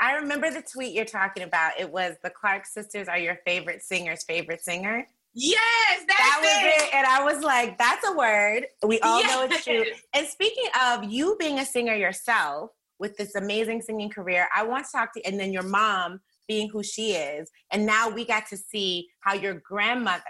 I 0.00 0.14
remember 0.14 0.50
the 0.50 0.62
tweet 0.62 0.92
you're 0.92 1.04
talking 1.04 1.44
about. 1.44 1.72
It 1.78 1.90
was 1.90 2.16
the 2.22 2.30
Clark 2.30 2.66
sisters 2.66 3.08
are 3.08 3.18
your 3.18 3.38
favorite 3.46 3.82
singer's 3.82 4.24
favorite 4.24 4.62
singer. 4.62 5.06
Yes, 5.34 6.04
that 6.06 6.38
was 6.40 6.48
it. 6.50 6.88
it. 6.88 6.94
And 6.94 7.06
I 7.06 7.24
was 7.24 7.42
like, 7.42 7.76
that's 7.78 8.06
a 8.06 8.12
word. 8.12 8.66
We 8.86 9.00
all 9.00 9.20
yes. 9.20 9.30
know 9.30 9.44
it's 9.44 9.64
true. 9.64 9.84
And 10.14 10.26
speaking 10.26 10.66
of 10.80 11.04
you 11.04 11.36
being 11.38 11.58
a 11.58 11.66
singer 11.66 11.94
yourself 11.94 12.70
with 12.98 13.16
this 13.16 13.34
amazing 13.34 13.82
singing 13.82 14.10
career, 14.10 14.48
I 14.54 14.62
want 14.64 14.86
to 14.86 14.92
talk 14.92 15.12
to 15.14 15.20
you, 15.20 15.24
and 15.26 15.40
then 15.40 15.52
your 15.52 15.64
mom 15.64 16.20
being 16.48 16.68
who 16.68 16.82
she 16.82 17.12
is. 17.12 17.50
And 17.70 17.86
now 17.86 18.08
we 18.08 18.24
got 18.24 18.46
to 18.48 18.56
see 18.56 19.08
how 19.20 19.34
your 19.34 19.54
grandmother 19.54 20.22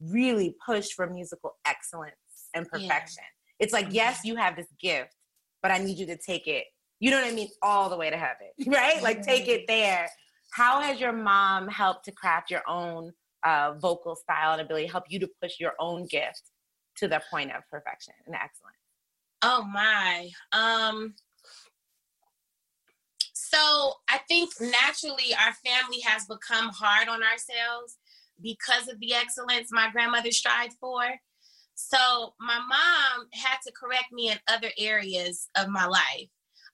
really 0.00 0.54
pushed 0.64 0.94
for 0.94 1.08
musical 1.08 1.56
excellence 1.66 2.14
and 2.54 2.68
perfection. 2.68 3.22
Yeah. 3.22 3.64
It's 3.64 3.72
like, 3.72 3.88
yes, 3.90 4.18
mm-hmm. 4.18 4.28
you 4.28 4.36
have 4.36 4.56
this 4.56 4.68
gift, 4.80 5.14
but 5.62 5.70
I 5.70 5.78
need 5.78 5.98
you 5.98 6.06
to 6.06 6.16
take 6.16 6.46
it, 6.46 6.64
you 6.98 7.10
know 7.10 7.20
what 7.20 7.30
I 7.30 7.34
mean, 7.34 7.48
all 7.62 7.88
the 7.88 7.96
way 7.96 8.10
to 8.10 8.16
heaven, 8.16 8.48
right? 8.66 9.02
Like 9.02 9.22
take 9.22 9.48
it 9.48 9.66
there. 9.66 10.08
How 10.52 10.80
has 10.80 11.00
your 11.00 11.12
mom 11.12 11.68
helped 11.68 12.06
to 12.06 12.12
craft 12.12 12.50
your 12.50 12.62
own 12.68 13.12
uh, 13.44 13.74
vocal 13.80 14.16
style 14.16 14.52
and 14.52 14.60
ability, 14.60 14.86
help 14.86 15.04
you 15.08 15.18
to 15.20 15.28
push 15.40 15.60
your 15.60 15.72
own 15.78 16.06
gift 16.06 16.42
to 16.96 17.08
the 17.08 17.20
point 17.30 17.50
of 17.54 17.62
perfection 17.70 18.14
and 18.26 18.34
excellence? 18.34 18.76
Oh 19.42 19.62
my. 19.72 20.28
Um 20.52 21.14
so 23.52 23.94
I 24.08 24.18
think 24.28 24.50
naturally 24.60 25.34
our 25.34 25.52
family 25.64 26.00
has 26.04 26.26
become 26.26 26.68
hard 26.68 27.08
on 27.08 27.22
ourselves 27.22 27.98
because 28.40 28.88
of 28.88 29.00
the 29.00 29.14
excellence 29.14 29.70
my 29.72 29.90
grandmother 29.90 30.30
strived 30.30 30.74
for. 30.80 31.02
So 31.74 32.34
my 32.38 32.58
mom 32.58 33.26
had 33.32 33.56
to 33.66 33.72
correct 33.72 34.12
me 34.12 34.30
in 34.30 34.38
other 34.48 34.70
areas 34.78 35.48
of 35.56 35.68
my 35.68 35.86
life 35.86 36.28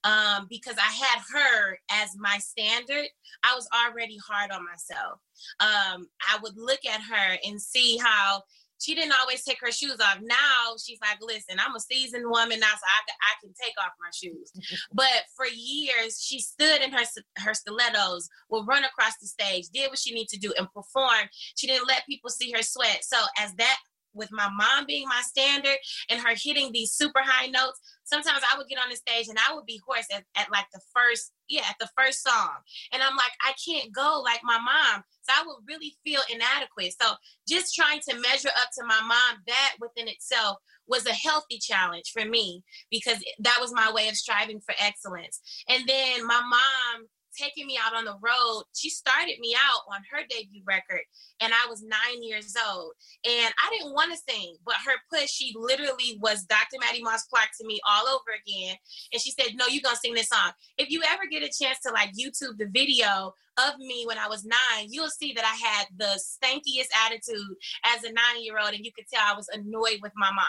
um, 0.05 0.47
because 0.51 0.77
I 0.77 0.93
had 0.93 1.22
her 1.33 1.79
as 1.91 2.16
my 2.18 2.39
standard. 2.39 3.07
I 3.43 3.55
was 3.55 3.68
already 3.72 4.18
hard 4.18 4.51
on 4.51 4.64
myself. 4.64 5.20
Um, 5.61 6.09
I 6.29 6.39
would 6.43 6.57
look 6.57 6.85
at 6.85 7.01
her 7.01 7.39
and 7.45 7.61
see 7.61 7.99
how 7.99 8.43
she 8.79 8.95
didn't 8.95 9.14
always 9.20 9.43
take 9.43 9.59
her 9.61 9.72
shoes 9.72 9.99
off. 10.01 10.18
Now 10.22 10.74
she's 10.85 10.99
like, 11.01 11.18
listen, 11.20 11.59
I'm 11.59 11.74
a 11.74 11.81
seasoned 11.81 12.27
woman 12.27 12.61
now, 12.61 12.72
so 12.72 12.87
I, 12.87 13.01
I 13.09 13.35
can 13.41 13.55
take 13.61 13.74
off 13.81 13.93
my 14.01 14.11
shoes. 14.14 14.53
but 14.93 15.24
for 15.35 15.47
years, 15.47 16.20
she 16.20 16.41
stood 16.41 16.83
in 16.83 16.93
her 16.93 17.05
her 17.39 17.55
stilettos, 17.55 18.29
would 18.51 18.66
run 18.66 18.85
across 18.85 19.16
the 19.20 19.27
stage, 19.27 19.68
did 19.72 19.91
what 19.91 19.99
she 19.99 20.14
needed 20.14 20.29
to 20.29 20.39
do, 20.39 20.53
and 20.59 20.68
perform. 20.72 21.29
She 21.57 21.66
didn't 21.66 21.89
let 21.89 22.07
people 22.07 22.31
see 22.31 22.53
her 22.53 22.62
sweat. 22.62 23.05
So 23.05 23.16
as 23.39 23.55
that 23.55 23.79
with 24.16 24.33
my 24.33 24.49
mom 24.49 24.87
being 24.87 25.07
my 25.07 25.20
standard 25.22 25.77
and 26.09 26.20
her 26.20 26.35
hitting 26.35 26.72
these 26.72 26.93
super 26.93 27.20
high 27.22 27.47
notes, 27.47 27.79
sometimes 28.05 28.41
I 28.51 28.57
would 28.57 28.68
get 28.68 28.79
on 28.83 28.91
the 28.91 28.97
stage 28.97 29.29
and 29.29 29.39
I 29.39 29.55
would 29.55 29.66
be 29.66 29.81
hoarse 29.87 30.07
at, 30.12 30.24
at 30.37 30.51
like 30.51 30.66
the 30.72 30.81
first, 30.95 31.33
yeah, 31.49 31.62
at 31.68 31.76
the 31.80 31.88
first 31.97 32.22
song. 32.22 32.57
And 32.92 33.03
I'm 33.03 33.16
like, 33.16 33.32
I 33.42 33.53
can't 33.64 33.92
go 33.92 34.22
like 34.24 34.40
my 34.44 34.59
mom. 34.59 35.03
So 35.22 35.32
I 35.34 35.44
would 35.47 35.66
really 35.66 35.97
feel 36.05 36.20
inadequate. 36.32 36.94
So 37.01 37.14
just 37.49 37.74
trying 37.74 38.01
to 38.09 38.20
measure 38.20 38.51
up 38.61 38.70
to 38.78 38.84
my 38.86 39.01
mom, 39.01 39.42
that 39.47 39.74
within 39.80 40.09
itself 40.09 40.59
was 40.86 41.07
a 41.07 41.12
healthy 41.12 41.59
challenge 41.59 42.11
for 42.12 42.24
me 42.24 42.62
because 42.90 43.18
that 43.40 43.59
was 43.61 43.72
my 43.72 43.92
way 43.92 44.09
of 44.09 44.16
striving 44.16 44.61
for 44.61 44.74
excellence. 44.78 45.40
And 45.68 45.86
then 45.88 46.26
my 46.26 46.40
mom 46.40 47.07
taking 47.37 47.66
me 47.66 47.78
out 47.82 47.95
on 47.95 48.05
the 48.05 48.18
road. 48.20 48.64
She 48.74 48.91
started 48.91 49.39
me 49.39 49.55
out 49.55 49.82
on 49.93 50.01
her 50.11 50.22
debut 50.28 50.62
record, 50.66 51.03
and 51.41 51.53
I 51.53 51.68
was 51.68 51.82
nine 51.82 52.22
years 52.22 52.55
old. 52.68 52.93
And 53.24 53.53
I 53.62 53.70
didn't 53.70 53.95
want 53.95 54.12
to 54.12 54.32
sing, 54.32 54.57
but 54.64 54.76
her 54.87 54.95
push, 55.12 55.30
she 55.30 55.53
literally 55.57 56.18
was 56.20 56.45
Dr. 56.45 56.78
Mattie 56.80 57.03
Moss 57.03 57.24
Clark 57.24 57.49
to 57.61 57.66
me 57.66 57.80
all 57.89 58.07
over 58.09 58.32
again. 58.47 58.76
And 59.12 59.20
she 59.20 59.30
said, 59.30 59.55
No, 59.55 59.66
you're 59.66 59.82
going 59.82 59.97
to 59.97 60.01
sing 60.01 60.14
this 60.14 60.28
song. 60.28 60.53
If 60.78 60.91
you 60.91 61.03
ever 61.09 61.22
get 61.30 61.43
a 61.43 61.51
chance 61.62 61.78
to 61.87 61.93
like 61.93 62.11
YouTube 62.12 62.59
the 62.59 62.68
video 62.72 63.34
of 63.59 63.78
me 63.78 64.04
when 64.07 64.18
I 64.18 64.28
was 64.28 64.44
nine, 64.44 64.88
you'll 64.88 65.09
see 65.09 65.32
that 65.34 65.44
I 65.44 65.66
had 65.66 65.86
the 65.96 66.20
stankiest 66.20 66.88
attitude 67.07 67.57
as 67.84 68.04
a 68.04 68.12
nine 68.12 68.42
year 68.42 68.59
old, 68.59 68.74
and 68.74 68.84
you 68.84 68.92
could 68.92 69.07
tell 69.12 69.22
I 69.24 69.36
was 69.36 69.48
annoyed 69.52 69.98
with 70.02 70.12
my 70.16 70.30
mom. 70.30 70.46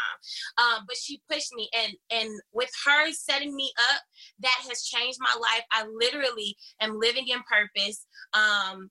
Um, 0.57 0.85
but 0.87 0.97
she 0.97 1.21
pushed 1.29 1.53
me, 1.53 1.69
and 1.73 1.93
and 2.11 2.29
with 2.53 2.71
her 2.85 3.11
setting 3.11 3.55
me 3.55 3.71
up, 3.91 4.01
that 4.39 4.59
has 4.67 4.83
changed 4.83 5.19
my 5.21 5.35
life. 5.39 5.63
I 5.71 5.85
literally 5.93 6.55
am 6.81 6.99
living 6.99 7.27
in 7.27 7.39
purpose. 7.49 8.05
Um, 8.33 8.89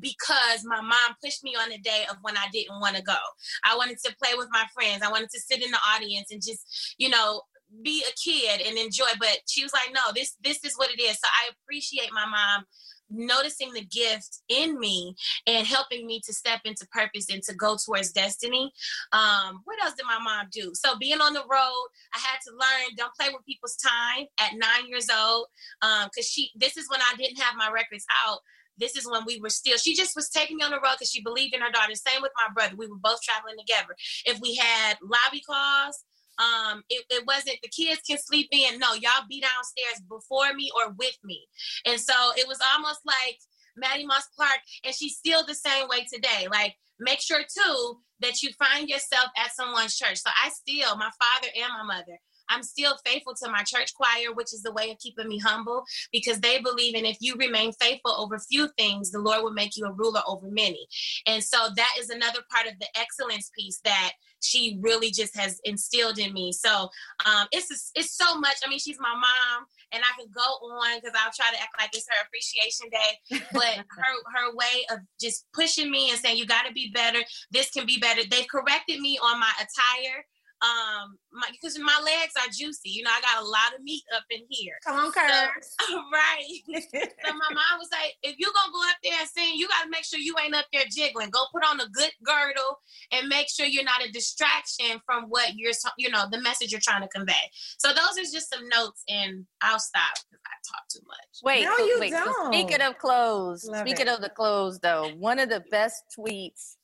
because 0.00 0.64
my 0.64 0.80
mom 0.80 1.16
pushed 1.24 1.42
me 1.42 1.56
on 1.56 1.72
a 1.72 1.78
day 1.78 2.04
of 2.08 2.18
when 2.22 2.36
I 2.36 2.46
didn't 2.52 2.78
want 2.80 2.94
to 2.94 3.02
go. 3.02 3.16
I 3.64 3.76
wanted 3.76 3.98
to 4.04 4.14
play 4.22 4.34
with 4.36 4.46
my 4.52 4.64
friends. 4.72 5.02
I 5.02 5.10
wanted 5.10 5.30
to 5.30 5.40
sit 5.40 5.60
in 5.60 5.72
the 5.72 5.78
audience 5.96 6.30
and 6.30 6.40
just, 6.40 6.94
you 6.98 7.08
know, 7.08 7.42
be 7.82 8.04
a 8.08 8.12
kid 8.14 8.66
and 8.66 8.78
enjoy. 8.78 9.06
But 9.18 9.38
she 9.46 9.62
was 9.62 9.72
like, 9.72 9.90
no, 9.92 10.12
this 10.14 10.36
this 10.42 10.64
is 10.64 10.74
what 10.76 10.90
it 10.90 11.00
is. 11.00 11.18
So 11.18 11.26
I 11.26 11.50
appreciate 11.50 12.10
my 12.12 12.26
mom 12.26 12.64
noticing 13.10 13.72
the 13.72 13.84
gift 13.84 14.40
in 14.48 14.78
me 14.78 15.14
and 15.46 15.66
helping 15.66 16.06
me 16.06 16.20
to 16.20 16.32
step 16.32 16.60
into 16.64 16.86
purpose 16.92 17.30
and 17.30 17.42
to 17.44 17.54
go 17.54 17.76
towards 17.76 18.12
destiny. 18.12 18.72
Um, 19.12 19.60
what 19.64 19.82
else 19.82 19.94
did 19.94 20.06
my 20.06 20.18
mom 20.22 20.46
do? 20.52 20.72
So 20.74 20.96
being 20.98 21.20
on 21.20 21.32
the 21.32 21.44
road, 21.50 21.86
I 22.14 22.18
had 22.18 22.38
to 22.46 22.52
learn 22.52 22.96
don't 22.96 23.14
play 23.14 23.28
with 23.32 23.44
people's 23.46 23.76
time 23.76 24.26
at 24.40 24.52
nine 24.54 24.88
years 24.88 25.08
old. 25.10 25.46
Um, 25.82 26.08
cause 26.14 26.26
she 26.26 26.50
this 26.56 26.76
is 26.76 26.88
when 26.90 27.00
I 27.00 27.14
didn't 27.16 27.38
have 27.40 27.54
my 27.56 27.70
records 27.70 28.04
out. 28.26 28.40
This 28.78 28.96
is 28.96 29.10
when 29.10 29.22
we 29.26 29.40
were 29.40 29.50
still, 29.50 29.76
she 29.76 29.94
just 29.94 30.14
was 30.14 30.28
taking 30.28 30.56
me 30.56 30.64
on 30.64 30.70
the 30.70 30.76
road 30.76 30.94
because 30.94 31.10
she 31.10 31.20
believed 31.20 31.52
in 31.52 31.60
her 31.60 31.70
daughter. 31.70 31.94
Same 31.94 32.22
with 32.22 32.30
my 32.36 32.52
brother. 32.54 32.76
We 32.76 32.86
were 32.86 32.96
both 32.96 33.20
traveling 33.22 33.56
together. 33.58 33.96
If 34.24 34.40
we 34.40 34.54
had 34.54 34.98
lobby 35.02 35.42
calls, 35.44 36.04
um, 36.38 36.82
it, 36.88 37.04
it 37.10 37.24
wasn't 37.26 37.58
the 37.62 37.68
kids 37.68 38.00
can 38.06 38.18
sleep 38.18 38.48
in. 38.52 38.78
No, 38.78 38.94
y'all 38.94 39.26
be 39.28 39.40
downstairs 39.40 40.02
before 40.08 40.54
me 40.54 40.70
or 40.76 40.92
with 40.92 41.16
me. 41.24 41.46
And 41.86 42.00
so 42.00 42.14
it 42.36 42.46
was 42.46 42.58
almost 42.74 43.00
like 43.04 43.38
Mattie 43.76 44.06
Moss 44.06 44.26
Clark, 44.36 44.60
and 44.84 44.94
she's 44.94 45.16
still 45.16 45.44
the 45.44 45.54
same 45.54 45.88
way 45.88 46.06
today. 46.12 46.48
Like, 46.50 46.74
make 46.98 47.20
sure 47.20 47.42
too 47.42 47.98
that 48.20 48.42
you 48.42 48.50
find 48.58 48.88
yourself 48.88 49.26
at 49.36 49.54
someone's 49.54 49.96
church. 49.96 50.18
So 50.18 50.30
I 50.30 50.50
still, 50.50 50.96
my 50.96 51.10
father 51.20 51.48
and 51.54 51.72
my 51.72 51.94
mother, 51.94 52.18
I'm 52.48 52.62
still 52.62 52.96
faithful 53.04 53.34
to 53.42 53.50
my 53.50 53.62
church 53.62 53.94
choir, 53.94 54.32
which 54.34 54.54
is 54.54 54.62
the 54.62 54.72
way 54.72 54.90
of 54.90 54.98
keeping 54.98 55.28
me 55.28 55.38
humble 55.38 55.84
because 56.12 56.40
they 56.40 56.60
believe 56.60 56.94
in 56.94 57.04
if 57.04 57.18
you 57.20 57.36
remain 57.36 57.72
faithful 57.72 58.12
over 58.12 58.38
few 58.38 58.68
things, 58.78 59.10
the 59.10 59.20
Lord 59.20 59.42
will 59.42 59.52
make 59.52 59.76
you 59.76 59.84
a 59.84 59.92
ruler 59.92 60.22
over 60.26 60.48
many. 60.50 60.86
And 61.26 61.42
so 61.42 61.58
that 61.76 61.90
is 61.98 62.10
another 62.10 62.40
part 62.50 62.66
of 62.66 62.78
the 62.80 62.88
excellence 62.98 63.50
piece 63.56 63.80
that 63.84 64.12
she 64.40 64.78
really 64.80 65.10
just 65.10 65.36
has 65.36 65.60
instilled 65.64 66.18
in 66.18 66.32
me. 66.32 66.52
So 66.52 66.88
um, 67.26 67.46
it's 67.52 67.90
it's 67.94 68.16
so 68.16 68.38
much. 68.38 68.56
I 68.64 68.68
mean, 68.68 68.78
she's 68.78 68.98
my 69.00 69.12
mom, 69.12 69.66
and 69.92 70.02
I 70.02 70.20
could 70.20 70.32
go 70.32 70.40
on 70.40 70.98
because 70.98 71.16
I'll 71.16 71.32
try 71.32 71.50
to 71.52 71.60
act 71.60 71.74
like 71.78 71.90
it's 71.92 72.06
her 72.08 72.26
appreciation 72.26 72.88
day. 72.90 73.42
But 73.52 73.84
her 73.96 74.12
her 74.36 74.54
way 74.54 74.86
of 74.90 74.98
just 75.20 75.46
pushing 75.52 75.90
me 75.90 76.10
and 76.10 76.18
saying 76.18 76.36
you 76.36 76.46
got 76.46 76.66
to 76.66 76.72
be 76.72 76.90
better. 76.94 77.20
This 77.50 77.70
can 77.70 77.86
be 77.86 77.98
better. 77.98 78.22
They've 78.30 78.48
corrected 78.48 79.00
me 79.00 79.18
on 79.22 79.40
my 79.40 79.52
attire 79.56 80.24
um 80.62 81.18
because 81.52 81.78
my, 81.78 81.84
my, 81.84 82.02
legs 82.02 82.32
are 82.36 82.50
juicy 82.50 82.90
you 82.90 83.02
know 83.02 83.10
i 83.10 83.20
got 83.20 83.42
a 83.42 83.46
lot 83.46 83.74
of 83.76 83.82
meat 83.82 84.02
up 84.14 84.24
in 84.30 84.40
here. 84.48 84.74
Come 84.84 84.96
on 84.96 85.12
curves. 85.12 85.76
so, 85.80 85.96
right. 86.12 86.82
So 86.82 87.32
my 87.32 87.50
mom 87.54 87.78
was 87.78 87.88
like 87.92 88.14
if 88.22 88.36
you're 88.38 88.50
gonna 88.50 88.72
go 88.72 88.82
up 88.88 88.96
there 89.02 89.18
and 89.18 89.28
sing 89.28 89.54
you 89.56 89.68
gotta 89.68 89.88
make 89.90 90.04
sure 90.04 90.18
you 90.18 90.34
ain't 90.42 90.54
up 90.54 90.66
there 90.72 90.84
jiggling. 90.90 91.30
Go 91.30 91.40
put 91.52 91.64
on 91.64 91.80
a 91.80 91.88
good 91.90 92.10
girdle 92.24 92.78
and 93.12 93.28
make 93.28 93.48
sure 93.48 93.66
you're 93.66 93.84
not 93.84 94.04
a 94.04 94.10
distraction 94.10 95.00
from 95.06 95.24
what 95.24 95.54
you're 95.56 95.72
you 95.96 96.10
know 96.10 96.24
the 96.30 96.40
message 96.40 96.72
you're 96.72 96.80
trying 96.82 97.02
to 97.02 97.08
convey. 97.08 97.32
So 97.78 97.88
those 97.88 98.18
are 98.18 98.32
just 98.32 98.50
some 98.50 98.68
notes 98.68 99.02
and 99.08 99.46
i'll 99.62 99.78
stop 99.78 100.14
because 100.14 100.42
i 100.46 100.54
talk 100.70 100.88
too 100.90 101.00
much. 101.06 101.42
Wait 101.42 101.64
no, 101.64 101.76
you 101.78 101.98
wait 102.00 102.10
don't. 102.10 102.34
So 102.34 102.52
speaking 102.52 102.80
of 102.80 102.98
clothes 102.98 103.64
Love 103.64 103.86
speaking 103.86 104.06
it. 104.06 104.12
of 104.12 104.20
the 104.20 104.30
clothes 104.30 104.78
though 104.80 105.10
one 105.18 105.38
of 105.38 105.48
the 105.48 105.62
best 105.70 106.02
tweets 106.18 106.76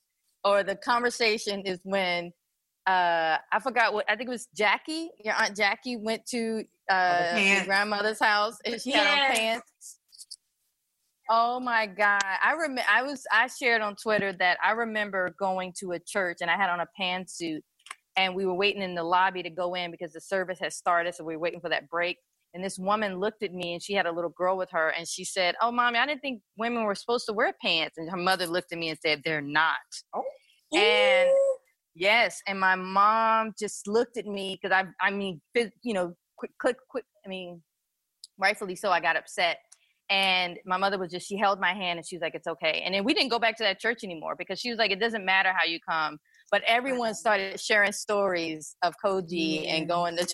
or 0.45 0.63
the 0.63 0.77
conversation 0.77 1.63
is 1.63 1.81
when 1.83 2.33
uh, 2.87 3.39
I 3.51 3.61
forgot 3.63 3.95
what 3.95 4.05
I 4.09 4.17
think 4.17 4.29
it 4.29 4.33
was 4.33 4.49
Jackie. 4.55 5.11
Your 5.25 5.35
aunt 5.35 5.57
Jackie 5.57 5.97
went 5.97 6.27
to 6.27 6.65
uh, 6.91 7.35
your 7.39 7.65
grandmother's 7.65 8.21
house 8.21 8.59
and 8.65 8.81
she 8.81 8.91
yes. 8.91 9.07
had 9.07 9.31
on 9.31 9.37
pants. 9.37 9.99
Oh 11.31 11.59
my 11.61 11.87
god! 11.87 12.21
I 12.23 12.53
remember 12.53 12.83
I 12.91 13.03
was 13.03 13.25
I 13.33 13.47
shared 13.47 13.81
on 13.81 13.97
Twitter 13.97 14.35
that 14.35 14.59
I 14.63 14.73
remember 14.73 15.35
going 15.39 15.73
to 15.81 15.93
a 15.93 15.99
church 15.99 16.39
and 16.43 16.51
I 16.51 16.57
had 16.57 16.69
on 16.69 16.81
a 16.81 16.89
pantsuit 17.01 17.61
and 18.17 18.35
we 18.35 18.45
were 18.45 18.55
waiting 18.55 18.83
in 18.83 18.95
the 18.95 19.03
lobby 19.03 19.43
to 19.43 19.51
go 19.51 19.75
in 19.75 19.91
because 19.91 20.13
the 20.13 20.21
service 20.21 20.59
had 20.61 20.73
started, 20.73 21.15
so 21.15 21.25
we 21.25 21.37
were 21.37 21.41
waiting 21.41 21.61
for 21.61 21.71
that 21.71 21.89
break. 21.89 22.19
And 22.53 22.63
this 22.63 22.79
woman 22.79 23.19
looked 23.19 23.43
at 23.43 23.53
me 23.53 23.73
and 23.73 23.83
she 23.83 23.95
had 23.95 24.07
a 24.07 24.13
little 24.13 24.31
girl 24.31 24.57
with 24.57 24.71
her 24.71 24.91
and 24.91 25.09
she 25.09 25.25
said, 25.25 25.57
"Oh, 25.61 25.73
mommy, 25.73 25.99
I 25.99 26.07
didn't 26.07 26.21
think 26.21 26.43
women 26.59 26.85
were 26.85 26.95
supposed 26.95 27.27
to 27.27 27.33
wear 27.33 27.53
pants." 27.61 27.97
And 27.97 28.11
her 28.11 28.17
mother 28.17 28.47
looked 28.47 28.73
at 28.73 28.79
me 28.79 28.91
and 28.91 28.99
said, 29.01 29.23
"They're 29.25 29.41
not." 29.41 29.75
Oh. 30.15 30.23
And 30.77 31.31
Yes, 31.95 32.43
and 32.49 32.59
my 32.59 32.75
mom 32.75 33.53
just 33.59 33.87
looked 33.87 34.17
at 34.17 34.27
me 34.27 34.59
because 34.61 34.75
I, 34.75 34.87
I 35.01 35.11
mean, 35.11 35.41
you 35.55 35.95
know, 35.95 36.15
quick, 36.37 36.51
quick, 36.61 36.77
quick. 36.89 37.05
I 37.25 37.29
mean, 37.29 37.63
rightfully 38.39 38.75
so. 38.75 38.91
I 38.91 39.01
got 39.01 39.17
upset, 39.17 39.59
and 40.11 40.59
my 40.67 40.77
mother 40.77 40.99
was 40.99 41.13
just 41.13 41.29
she 41.29 41.37
held 41.37 41.61
my 41.61 41.73
hand 41.73 41.99
and 41.99 42.07
she 42.07 42.17
was 42.17 42.23
like, 42.23 42.35
"It's 42.35 42.49
okay." 42.49 42.83
And 42.85 42.95
then 42.95 43.05
we 43.05 43.15
didn't 43.15 43.31
go 43.31 43.39
back 43.39 43.57
to 43.59 43.63
that 43.63 43.79
church 43.79 44.03
anymore 44.03 44.35
because 44.37 44.59
she 44.59 44.71
was 44.71 44.79
like, 44.79 44.91
"It 44.91 44.99
doesn't 44.99 45.25
matter 45.25 45.53
how 45.57 45.65
you 45.65 45.79
come." 45.89 46.19
But 46.51 46.63
everyone 46.67 47.15
started 47.15 47.61
sharing 47.61 47.93
stories 47.93 48.77
of 48.83 48.95
Koji 49.05 49.69
and 49.69 49.89
going 49.89 50.17
to. 50.17 50.27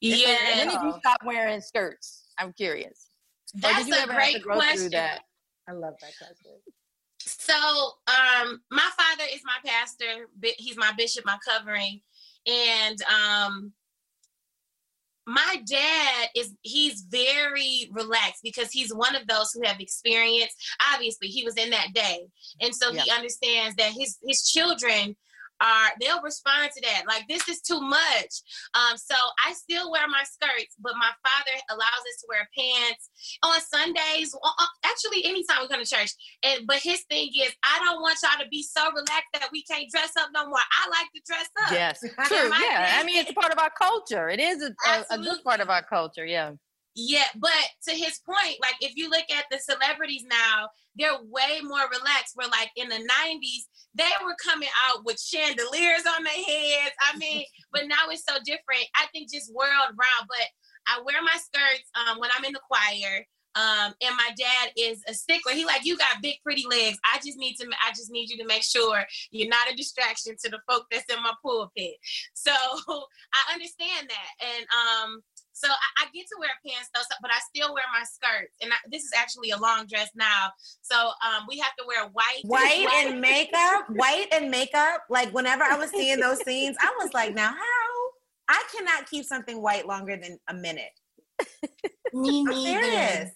Yeah. 0.00 0.36
And 0.52 0.70
when 0.70 0.80
did 0.80 0.86
you 0.86 0.94
stop 1.00 1.18
wearing 1.24 1.60
skirts? 1.60 2.26
I'm 2.38 2.52
curious. 2.52 3.08
That's 3.54 3.88
a 3.88 4.06
great 4.06 4.44
question. 4.44 4.90
That? 4.90 5.22
I 5.68 5.72
love 5.72 5.94
that 6.00 6.12
question. 6.18 6.52
So, 7.26 7.54
um, 7.54 8.60
my 8.70 8.88
father 8.96 9.24
is 9.32 9.40
my 9.44 9.58
pastor. 9.64 10.28
He's 10.58 10.76
my 10.76 10.92
bishop, 10.96 11.24
my 11.26 11.38
covering, 11.44 12.00
and 12.46 12.98
um, 13.02 13.72
my 15.26 15.60
dad 15.68 16.28
is 16.36 16.54
he's 16.62 17.04
very 17.10 17.90
relaxed 17.92 18.42
because 18.44 18.70
he's 18.70 18.94
one 18.94 19.16
of 19.16 19.26
those 19.26 19.50
who 19.52 19.66
have 19.66 19.80
experience. 19.80 20.54
Obviously, 20.94 21.26
he 21.26 21.42
was 21.42 21.56
in 21.56 21.70
that 21.70 21.88
day, 21.92 22.28
and 22.60 22.72
so 22.72 22.92
yeah. 22.92 23.02
he 23.02 23.10
understands 23.10 23.74
that 23.74 23.90
his 23.90 24.18
his 24.24 24.48
children 24.48 25.16
are 25.60 25.90
they'll 26.00 26.22
respond 26.22 26.70
to 26.74 26.80
that. 26.82 27.04
Like 27.06 27.26
this 27.28 27.48
is 27.48 27.60
too 27.60 27.80
much. 27.80 28.32
Um 28.74 28.96
so 28.96 29.14
i 29.46 29.52
still 29.52 29.90
wear 29.90 30.06
my 30.08 30.24
skirts 30.24 30.76
but 30.80 30.94
my 30.96 31.10
father 31.24 31.56
allows 31.70 32.02
us 32.04 32.16
to 32.20 32.26
wear 32.28 32.48
pants 32.56 33.10
on 33.42 33.60
sundays. 33.60 34.34
Actually 34.84 35.24
anytime 35.24 35.62
we 35.62 35.68
come 35.68 35.82
to 35.82 35.88
church. 35.88 36.10
And 36.42 36.66
but 36.66 36.78
his 36.78 37.02
thing 37.10 37.30
is 37.34 37.52
i 37.64 37.80
don't 37.84 38.02
want 38.02 38.18
y'all 38.22 38.42
to 38.42 38.48
be 38.48 38.62
so 38.62 38.84
relaxed 38.90 39.32
that 39.34 39.48
we 39.52 39.62
can't 39.62 39.90
dress 39.90 40.12
up 40.18 40.30
no 40.34 40.48
more. 40.48 40.58
I 40.58 40.88
like 40.90 41.08
to 41.14 41.20
dress 41.26 41.48
up. 41.64 41.72
Yes 41.72 42.00
true. 42.28 42.50
Yeah 42.62 42.96
i 42.98 43.04
mean 43.04 43.18
it's 43.18 43.30
a 43.30 43.34
part 43.34 43.52
of 43.52 43.58
our 43.58 43.70
culture. 43.70 44.28
It 44.28 44.40
is 44.40 44.62
a, 44.62 44.74
a, 44.88 45.04
a 45.10 45.18
good 45.18 45.42
part 45.44 45.60
of 45.60 45.70
our 45.70 45.82
culture 45.82 46.24
yeah 46.24 46.52
yeah, 46.98 47.28
but 47.36 47.52
to 47.86 47.94
his 47.94 48.18
point, 48.24 48.56
like 48.62 48.76
if 48.80 48.96
you 48.96 49.10
look 49.10 49.26
at 49.30 49.44
the 49.50 49.58
celebrities 49.58 50.24
now, 50.24 50.70
they're 50.96 51.20
way 51.28 51.60
more 51.62 51.84
relaxed. 51.92 52.32
Where 52.34 52.48
like 52.48 52.70
in 52.74 52.88
the 52.88 52.96
90s, 52.96 53.68
they 53.94 54.08
were 54.24 54.34
coming 54.42 54.70
out 54.88 55.04
with 55.04 55.20
chandeliers 55.20 56.06
on 56.16 56.24
their 56.24 56.32
heads. 56.32 56.94
I 57.02 57.18
mean, 57.18 57.44
but 57.72 57.86
now 57.86 58.08
it's 58.08 58.24
so 58.26 58.36
different. 58.46 58.86
I 58.96 59.06
think 59.12 59.30
just 59.30 59.54
world 59.54 59.92
round. 59.92 60.26
But 60.26 60.48
I 60.86 61.02
wear 61.04 61.20
my 61.20 61.36
skirts 61.36 61.84
um, 61.94 62.18
when 62.18 62.30
I'm 62.34 62.46
in 62.46 62.54
the 62.54 62.60
choir. 62.66 63.26
Um, 63.56 63.94
and 64.02 64.14
my 64.16 64.30
dad 64.36 64.72
is 64.76 65.02
a 65.08 65.14
stickler. 65.14 65.52
He 65.52 65.64
like, 65.64 65.84
you 65.84 65.96
got 65.96 66.20
big, 66.22 66.36
pretty 66.42 66.64
legs. 66.68 66.98
I 67.04 67.16
just 67.24 67.38
need 67.38 67.56
to, 67.56 67.66
I 67.82 67.90
just 67.90 68.10
need 68.10 68.28
you 68.28 68.36
to 68.38 68.46
make 68.46 68.62
sure 68.62 69.02
you're 69.30 69.48
not 69.48 69.70
a 69.70 69.74
distraction 69.74 70.34
to 70.44 70.50
the 70.50 70.58
folk 70.68 70.84
that's 70.90 71.10
in 71.12 71.22
my 71.22 71.32
pulpit. 71.42 71.94
So 72.34 72.52
I 72.52 73.54
understand 73.54 74.10
that, 74.10 74.46
and 74.46 74.66
um, 74.68 75.22
so 75.56 75.68
I, 75.68 76.04
I, 76.04 76.06
get 76.12 76.26
to 76.26 76.36
wear 76.38 76.50
pants 76.66 76.90
though, 76.94 77.00
but 77.22 77.30
I 77.30 77.38
still 77.48 77.72
wear 77.72 77.84
my 77.90 78.04
skirts. 78.04 78.52
And 78.60 78.72
I, 78.72 78.76
this 78.92 79.04
is 79.04 79.12
actually 79.16 79.50
a 79.52 79.56
long 79.56 79.86
dress 79.86 80.10
now. 80.14 80.50
So 80.82 80.94
um, 80.96 81.46
we 81.48 81.56
have 81.58 81.74
to 81.76 81.84
wear 81.86 82.04
white. 82.12 82.42
White 82.44 82.86
and 82.92 83.22
makeup. 83.22 83.86
White 83.88 84.28
and 84.32 84.50
makeup. 84.50 85.04
Like 85.08 85.32
whenever 85.32 85.64
I 85.64 85.78
was 85.78 85.90
seeing 85.90 86.20
those 86.20 86.40
scenes, 86.44 86.76
I 86.78 86.94
was 87.02 87.14
like, 87.14 87.34
now 87.34 87.48
how? 87.48 87.86
I 88.48 88.62
cannot 88.76 89.08
keep 89.08 89.24
something 89.24 89.62
white 89.62 89.86
longer 89.86 90.18
than 90.18 90.38
a 90.46 90.54
minute. 90.54 90.92
Me 92.12 92.44
neither. 92.44 93.32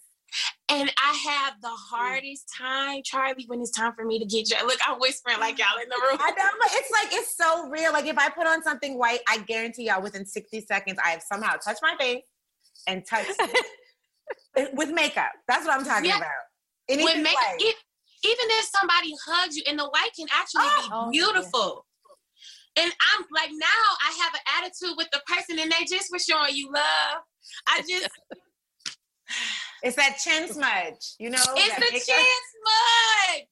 And 0.69 0.91
I 0.97 1.13
have 1.29 1.61
the 1.61 1.67
mm. 1.67 1.75
hardest 1.89 2.49
time, 2.57 3.01
Charli, 3.01 3.47
when 3.47 3.59
it's 3.59 3.71
time 3.71 3.93
for 3.93 4.05
me 4.05 4.19
to 4.19 4.25
get 4.25 4.47
dressed. 4.47 4.65
Look, 4.65 4.79
I'm 4.87 4.99
whispering 4.99 5.39
like 5.39 5.57
y'all 5.57 5.81
in 5.81 5.89
the 5.89 5.95
room. 5.95 6.17
I 6.19 6.31
know, 6.31 6.49
but 6.59 6.69
it's 6.71 6.91
like 6.91 7.07
it's 7.11 7.35
so 7.35 7.69
real. 7.69 7.91
Like 7.91 8.05
if 8.05 8.17
I 8.17 8.29
put 8.29 8.47
on 8.47 8.63
something 8.63 8.97
white, 8.97 9.19
I 9.27 9.39
guarantee 9.39 9.87
y'all 9.87 10.01
within 10.01 10.25
60 10.25 10.61
seconds, 10.61 10.97
I 11.03 11.09
have 11.09 11.21
somehow 11.21 11.55
touched 11.57 11.81
my 11.81 11.95
face 11.99 12.23
and 12.87 13.05
touched 13.05 13.31
with 14.73 14.89
makeup. 14.91 15.31
That's 15.47 15.65
what 15.65 15.77
I'm 15.77 15.85
talking 15.85 16.09
yeah. 16.09 16.17
about. 16.17 16.29
Anything 16.89 17.05
with 17.05 17.23
makeup, 17.23 17.59
even 17.59 18.45
if 18.49 18.65
somebody 18.79 19.13
hugs 19.25 19.55
you, 19.57 19.63
and 19.67 19.77
the 19.77 19.85
white 19.85 20.09
can 20.15 20.27
actually 20.31 20.63
oh, 20.65 20.81
be 20.81 20.89
oh, 20.91 21.05
oh 21.05 21.11
beautiful. 21.11 21.85
Yeah. 22.77 22.83
And 22.83 22.93
I'm 23.13 23.25
like 23.35 23.49
now 23.51 23.83
I 24.01 24.23
have 24.23 24.33
an 24.33 24.63
attitude 24.63 24.95
with 24.95 25.09
the 25.11 25.21
person, 25.27 25.59
and 25.59 25.71
they 25.71 25.85
just 25.85 26.11
were 26.11 26.19
showing 26.19 26.55
you 26.55 26.71
love. 26.71 27.23
I 27.67 27.81
just 27.81 28.07
It's 29.83 29.95
that 29.95 30.17
chin 30.17 30.47
smudge, 30.47 31.15
you 31.19 31.29
know. 31.29 31.39
It's 31.39 31.75
the 31.75 32.13
chin 32.13 32.25
smudge. 32.53 33.47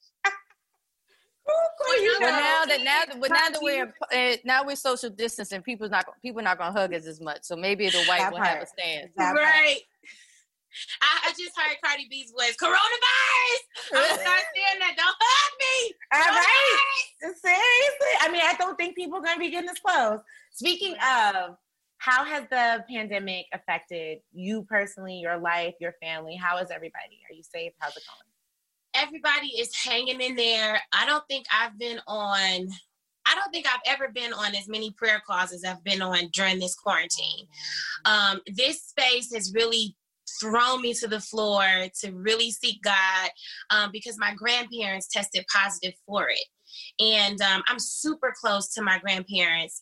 well, 1.47 2.03
you 2.03 2.19
know. 2.19 2.27
now 2.27 2.65
that 2.65 2.81
now 2.83 3.03
that 3.07 3.19
but 3.19 3.31
now 3.31 3.49
that 3.49 3.59
we're 3.61 3.93
uh, 4.13 4.37
now 4.45 4.63
we're 4.65 4.75
social 4.75 5.09
distancing, 5.09 5.61
people's 5.61 5.91
not 5.91 6.05
people 6.21 6.41
not 6.41 6.57
gonna 6.57 6.71
hug 6.71 6.93
us 6.93 7.07
as 7.07 7.19
much. 7.19 7.43
So 7.43 7.55
maybe 7.55 7.89
the 7.89 8.03
white 8.03 8.19
that 8.19 8.31
will 8.31 8.37
part. 8.37 8.49
have 8.49 8.63
a 8.63 8.67
stand. 8.67 9.09
That 9.17 9.33
right. 9.33 9.79
I, 11.01 11.29
I, 11.29 11.29
just 11.31 11.57
heard 11.57 11.75
Cardi 11.83 12.05
B's 12.11 12.31
voice. 12.31 12.55
Coronavirus. 12.61 13.95
I'm 13.95 14.19
start 14.19 14.43
saying 14.53 14.79
that. 14.79 14.93
Don't 14.95 15.15
hug 15.19 15.51
me. 15.59 15.93
All 16.13 16.19
right. 16.19 16.77
Seriously. 17.19 18.13
I 18.21 18.31
mean, 18.31 18.41
I 18.43 18.53
don't 18.59 18.77
think 18.77 18.95
people 18.95 19.17
are 19.17 19.23
gonna 19.23 19.39
be 19.39 19.49
getting 19.49 19.67
this 19.67 19.79
close. 19.79 20.19
Speaking 20.51 20.93
of 20.93 21.57
how 21.99 22.23
has 22.23 22.45
the 22.49 22.83
pandemic 22.89 23.45
affected 23.53 24.19
you 24.33 24.63
personally, 24.63 25.19
your 25.19 25.37
life, 25.37 25.75
your 25.79 25.93
family? 26.01 26.35
How 26.35 26.57
is 26.57 26.71
everybody? 26.71 27.21
Are 27.29 27.33
you 27.33 27.43
safe? 27.43 27.73
How's 27.77 27.95
it 27.95 28.03
going? 28.07 29.05
Everybody 29.05 29.47
is 29.59 29.75
hanging 29.75 30.19
in 30.19 30.35
there. 30.35 30.79
I 30.93 31.05
don't 31.05 31.23
think 31.29 31.45
I've 31.53 31.77
been 31.77 31.99
on 32.07 32.69
I 33.25 33.35
don't 33.35 33.51
think 33.51 33.67
I've 33.67 33.81
ever 33.85 34.11
been 34.11 34.33
on 34.33 34.55
as 34.55 34.67
many 34.67 34.91
prayer 34.91 35.21
calls 35.25 35.51
as 35.51 35.63
I've 35.63 35.83
been 35.83 36.01
on 36.01 36.29
during 36.33 36.57
this 36.57 36.73
quarantine. 36.73 37.45
Um, 38.05 38.41
this 38.47 38.81
space 38.81 39.31
has 39.35 39.53
really 39.53 39.95
thrown 40.39 40.81
me 40.81 40.95
to 40.95 41.07
the 41.07 41.19
floor 41.19 41.63
to 42.01 42.11
really 42.11 42.49
seek 42.49 42.81
God 42.81 43.29
um, 43.69 43.91
because 43.91 44.17
my 44.17 44.33
grandparents 44.33 45.09
tested 45.09 45.45
positive 45.53 45.93
for 46.07 46.29
it. 46.29 46.45
And 46.99 47.39
um, 47.41 47.61
I'm 47.67 47.77
super 47.79 48.33
close 48.39 48.73
to 48.73 48.81
my 48.81 48.97
grandparents. 48.97 49.79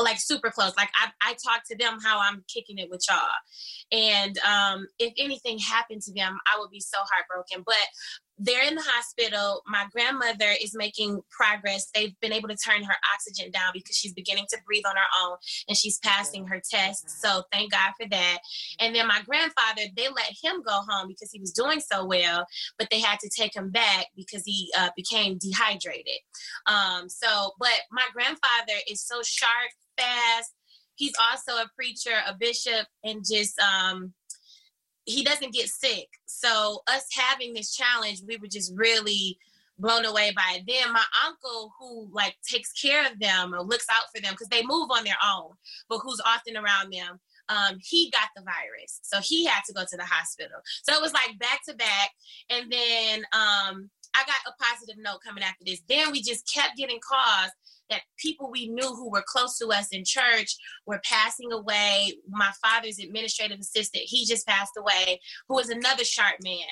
Like 0.00 0.18
super 0.18 0.50
close. 0.50 0.76
Like 0.76 0.90
I, 0.94 1.30
I 1.30 1.34
talk 1.44 1.62
to 1.70 1.76
them 1.76 1.98
how 2.02 2.20
I'm 2.20 2.44
kicking 2.52 2.78
it 2.78 2.88
with 2.88 3.04
y'all. 3.08 3.18
And 3.90 4.38
um, 4.38 4.86
if 4.98 5.12
anything 5.18 5.58
happened 5.58 6.02
to 6.02 6.12
them, 6.12 6.38
I 6.46 6.58
would 6.60 6.70
be 6.70 6.80
so 6.80 6.98
heartbroken. 6.98 7.64
But 7.66 7.76
they're 8.38 8.66
in 8.66 8.74
the 8.74 8.84
hospital. 8.84 9.62
My 9.66 9.86
grandmother 9.92 10.52
is 10.60 10.74
making 10.74 11.20
progress. 11.30 11.88
They've 11.94 12.18
been 12.20 12.32
able 12.32 12.48
to 12.48 12.56
turn 12.56 12.84
her 12.84 12.94
oxygen 13.14 13.50
down 13.50 13.70
because 13.72 13.96
she's 13.96 14.12
beginning 14.12 14.46
to 14.50 14.58
breathe 14.66 14.84
on 14.88 14.96
her 14.96 15.24
own 15.24 15.36
and 15.68 15.76
she's 15.76 15.98
passing 15.98 16.46
her 16.46 16.60
tests. 16.70 17.20
So 17.20 17.42
thank 17.52 17.72
God 17.72 17.92
for 18.00 18.08
that. 18.08 18.38
And 18.80 18.94
then 18.94 19.06
my 19.06 19.20
grandfather, 19.26 19.82
they 19.96 20.08
let 20.08 20.32
him 20.42 20.62
go 20.62 20.80
home 20.88 21.08
because 21.08 21.30
he 21.32 21.40
was 21.40 21.52
doing 21.52 21.80
so 21.80 22.04
well, 22.04 22.46
but 22.78 22.88
they 22.90 23.00
had 23.00 23.18
to 23.20 23.30
take 23.36 23.54
him 23.54 23.70
back 23.70 24.06
because 24.16 24.42
he 24.44 24.70
uh, 24.78 24.90
became 24.96 25.38
dehydrated. 25.38 26.20
Um, 26.66 27.08
so, 27.08 27.52
but 27.58 27.80
my 27.90 28.04
grandfather 28.12 28.78
is 28.88 29.02
so 29.02 29.20
sharp 29.22 29.70
fast. 29.98 30.52
He's 30.94 31.14
also 31.30 31.52
a 31.52 31.70
preacher, 31.76 32.16
a 32.26 32.34
bishop, 32.38 32.86
and 33.04 33.24
just 33.24 33.58
um, 33.60 34.12
he 35.08 35.24
doesn't 35.24 35.54
get 35.54 35.68
sick. 35.68 36.08
So 36.26 36.82
us 36.86 37.06
having 37.16 37.54
this 37.54 37.74
challenge, 37.74 38.22
we 38.26 38.36
were 38.36 38.46
just 38.46 38.72
really 38.74 39.38
blown 39.78 40.04
away 40.04 40.32
by 40.34 40.56
it. 40.56 40.64
Then 40.66 40.92
my 40.92 41.04
uncle, 41.26 41.72
who 41.78 42.08
like 42.12 42.36
takes 42.46 42.72
care 42.72 43.06
of 43.06 43.18
them 43.18 43.54
or 43.54 43.62
looks 43.62 43.86
out 43.90 44.04
for 44.14 44.20
them 44.20 44.32
because 44.32 44.48
they 44.48 44.62
move 44.62 44.90
on 44.90 45.04
their 45.04 45.16
own, 45.24 45.52
but 45.88 46.00
who's 46.02 46.20
often 46.26 46.56
around 46.56 46.92
them, 46.92 47.18
um, 47.48 47.78
he 47.80 48.10
got 48.10 48.28
the 48.36 48.42
virus. 48.42 49.00
So 49.02 49.20
he 49.20 49.46
had 49.46 49.62
to 49.66 49.72
go 49.72 49.82
to 49.88 49.96
the 49.96 50.04
hospital. 50.04 50.58
So 50.82 50.94
it 50.94 51.00
was 51.00 51.14
like 51.14 51.38
back 51.38 51.60
to 51.68 51.74
back. 51.74 52.10
And 52.50 52.70
then 52.70 53.20
um, 53.32 53.88
I 54.14 54.24
got 54.26 54.46
a 54.46 54.62
positive 54.62 54.96
note 54.98 55.20
coming 55.24 55.42
after 55.42 55.64
this. 55.64 55.80
Then 55.88 56.12
we 56.12 56.20
just 56.20 56.52
kept 56.52 56.76
getting 56.76 56.98
calls 57.00 57.50
that 57.90 58.02
people 58.18 58.50
we 58.50 58.68
knew 58.68 58.94
who 58.94 59.10
were 59.10 59.24
close 59.26 59.58
to 59.58 59.68
us 59.68 59.88
in 59.92 60.04
church 60.04 60.56
were 60.86 61.00
passing 61.04 61.52
away. 61.52 62.12
My 62.28 62.50
father's 62.62 62.98
administrative 62.98 63.58
assistant, 63.60 64.04
he 64.06 64.26
just 64.26 64.46
passed 64.46 64.72
away, 64.78 65.20
who 65.48 65.56
was 65.56 65.68
another 65.68 66.04
sharp 66.04 66.36
man. 66.42 66.66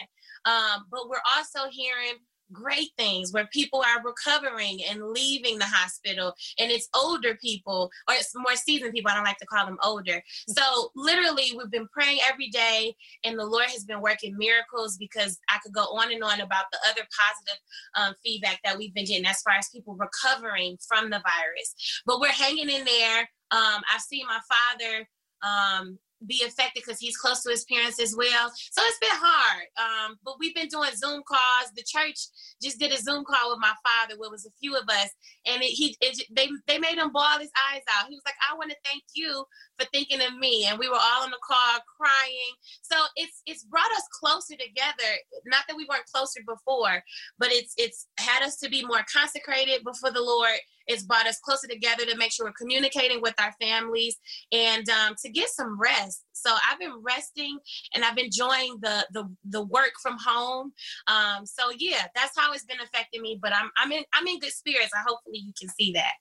Um, 0.45 0.87
but 0.91 1.09
we're 1.09 1.17
also 1.37 1.69
hearing 1.71 2.15
great 2.53 2.91
things 2.97 3.33
where 3.33 3.49
people 3.53 3.83
are 3.83 4.03
recovering 4.05 4.81
and 4.89 5.03
leaving 5.03 5.59
the 5.59 5.65
hospital 5.65 6.35
and 6.59 6.71
it's 6.71 6.89
older 6.95 7.37
people 7.43 7.91
or 8.09 8.15
it's 8.15 8.33
more 8.37 8.57
seasoned 8.57 8.93
people 8.93 9.11
i 9.11 9.15
don't 9.15 9.25
like 9.25 9.39
to 9.39 9.47
call 9.47 9.67
them 9.67 9.79
older. 9.83 10.23
So 10.49 10.91
literally 10.95 11.53
we've 11.57 11.71
been 11.71 11.89
praying 11.89 12.21
every 12.29 12.49
day 12.49 12.95
and 13.25 13.39
the 13.39 13.45
lord 13.45 13.67
has 13.67 13.85
been 13.85 14.01
working 14.01 14.37
miracles 14.37 14.97
because 14.97 15.39
i 15.51 15.59
could 15.63 15.73
go 15.73 15.83
on 15.83 16.13
and 16.13 16.23
on 16.23 16.41
about 16.41 16.65
the 16.73 16.79
other 16.89 17.03
positive 17.03 17.61
um, 17.97 18.15
feedback 18.25 18.61
that 18.65 18.77
we've 18.77 18.95
been 18.95 19.05
getting 19.05 19.27
as 19.27 19.43
far 19.43 19.55
as 19.55 19.69
people 19.69 19.97
recovering 19.97 20.77
from 20.87 21.11
the 21.11 21.23
virus. 21.23 22.03
But 22.05 22.21
we're 22.21 22.29
hanging 22.29 22.71
in 22.71 22.85
there. 22.85 23.21
Um, 23.51 23.83
i've 23.93 24.01
seen 24.01 24.27
my 24.27 24.41
father 24.49 25.09
um, 25.43 25.99
be 26.25 26.43
affected 26.47 26.83
because 26.85 26.99
he's 26.99 27.17
close 27.17 27.43
to 27.43 27.51
his 27.51 27.65
parents 27.65 28.01
as 28.01 28.15
well. 28.17 28.51
So 28.71 28.83
it's 28.85 28.99
been 28.99 29.11
hard. 29.13 29.67
Um, 29.77 30.17
but 30.25 30.37
we've 30.39 30.55
been 30.55 30.69
doing 30.69 30.91
Zoom 30.95 31.23
calls. 31.29 31.73
The 31.77 31.85
church 31.87 32.17
just 32.63 32.79
did 32.79 32.93
a 32.93 32.97
Zoom 32.97 33.25
call 33.25 33.51
with 33.51 33.61
my 33.61 33.75
father, 33.85 34.15
where 34.17 34.29
it 34.29 34.33
was 34.33 34.47
a 34.47 34.57
few 34.61 34.77
of 34.77 34.89
us, 34.89 35.11
and 35.47 35.63
it, 35.63 35.67
he 35.67 35.97
it, 36.01 36.25
they 36.35 36.49
they 36.67 36.79
made 36.79 36.99
him 36.99 37.13
ball 37.13 37.39
his 37.39 37.53
eyes 37.71 37.83
out. 37.93 38.09
He 38.09 38.15
was 38.15 38.25
like, 38.25 38.37
"I 38.51 38.57
want 38.57 38.71
to 38.71 38.77
thank 38.85 39.03
you 39.15 39.45
for 39.79 39.87
thinking 39.93 40.23
of 40.23 40.37
me," 40.37 40.67
and 40.67 40.79
we 40.79 40.89
were 40.89 41.01
all 41.01 41.25
in 41.25 41.31
the 41.31 41.39
car 41.47 41.81
crying. 41.97 42.53
So 42.83 42.97
it's 43.17 43.43
it's 43.47 43.65
brought 43.65 43.91
us 43.93 44.05
closer 44.21 44.57
together. 44.57 45.11
Not 45.47 45.65
that 45.69 45.77
we 45.77 45.87
weren't 45.89 46.07
closer 46.07 46.41
before, 46.47 47.03
but 47.39 47.49
it's 47.51 47.75
it's 47.77 48.07
had 48.19 48.43
us 48.43 48.57
to 48.59 48.69
be 48.69 48.85
more 48.85 49.05
consecrated 49.13 49.85
before 49.85 50.11
the 50.11 50.23
Lord 50.23 50.59
it's 50.87 51.03
brought 51.03 51.27
us 51.27 51.39
closer 51.41 51.67
together 51.67 52.05
to 52.07 52.17
make 52.17 52.33
sure 52.33 52.47
we're 52.47 52.53
communicating 52.53 53.21
with 53.21 53.35
our 53.41 53.53
families 53.61 54.17
and 54.53 54.89
um, 54.89 55.15
to 55.25 55.31
get 55.31 55.49
some 55.49 55.79
rest. 55.81 56.23
So 56.33 56.55
I've 56.71 56.79
been 56.79 57.03
resting 57.03 57.59
and 57.95 58.05
I've 58.05 58.15
been 58.15 58.27
enjoying 58.27 58.79
the 58.81 59.07
the, 59.13 59.29
the 59.45 59.65
work 59.65 59.93
from 60.03 60.17
home. 60.25 60.73
Um, 61.07 61.45
so 61.45 61.71
yeah, 61.79 62.07
that's 62.15 62.39
how 62.39 62.53
it's 62.53 62.65
been 62.65 62.81
affecting 62.83 63.23
me. 63.23 63.39
But 63.41 63.55
I'm 63.55 63.71
I'm 63.77 63.93
in 63.93 64.05
I'm 64.15 64.27
in 64.27 64.39
good 64.39 64.53
spirits. 64.53 64.91
I 64.95 65.03
hopefully 65.07 65.39
you 65.39 65.53
can 65.59 65.69
see 65.69 65.93
that. 65.93 66.13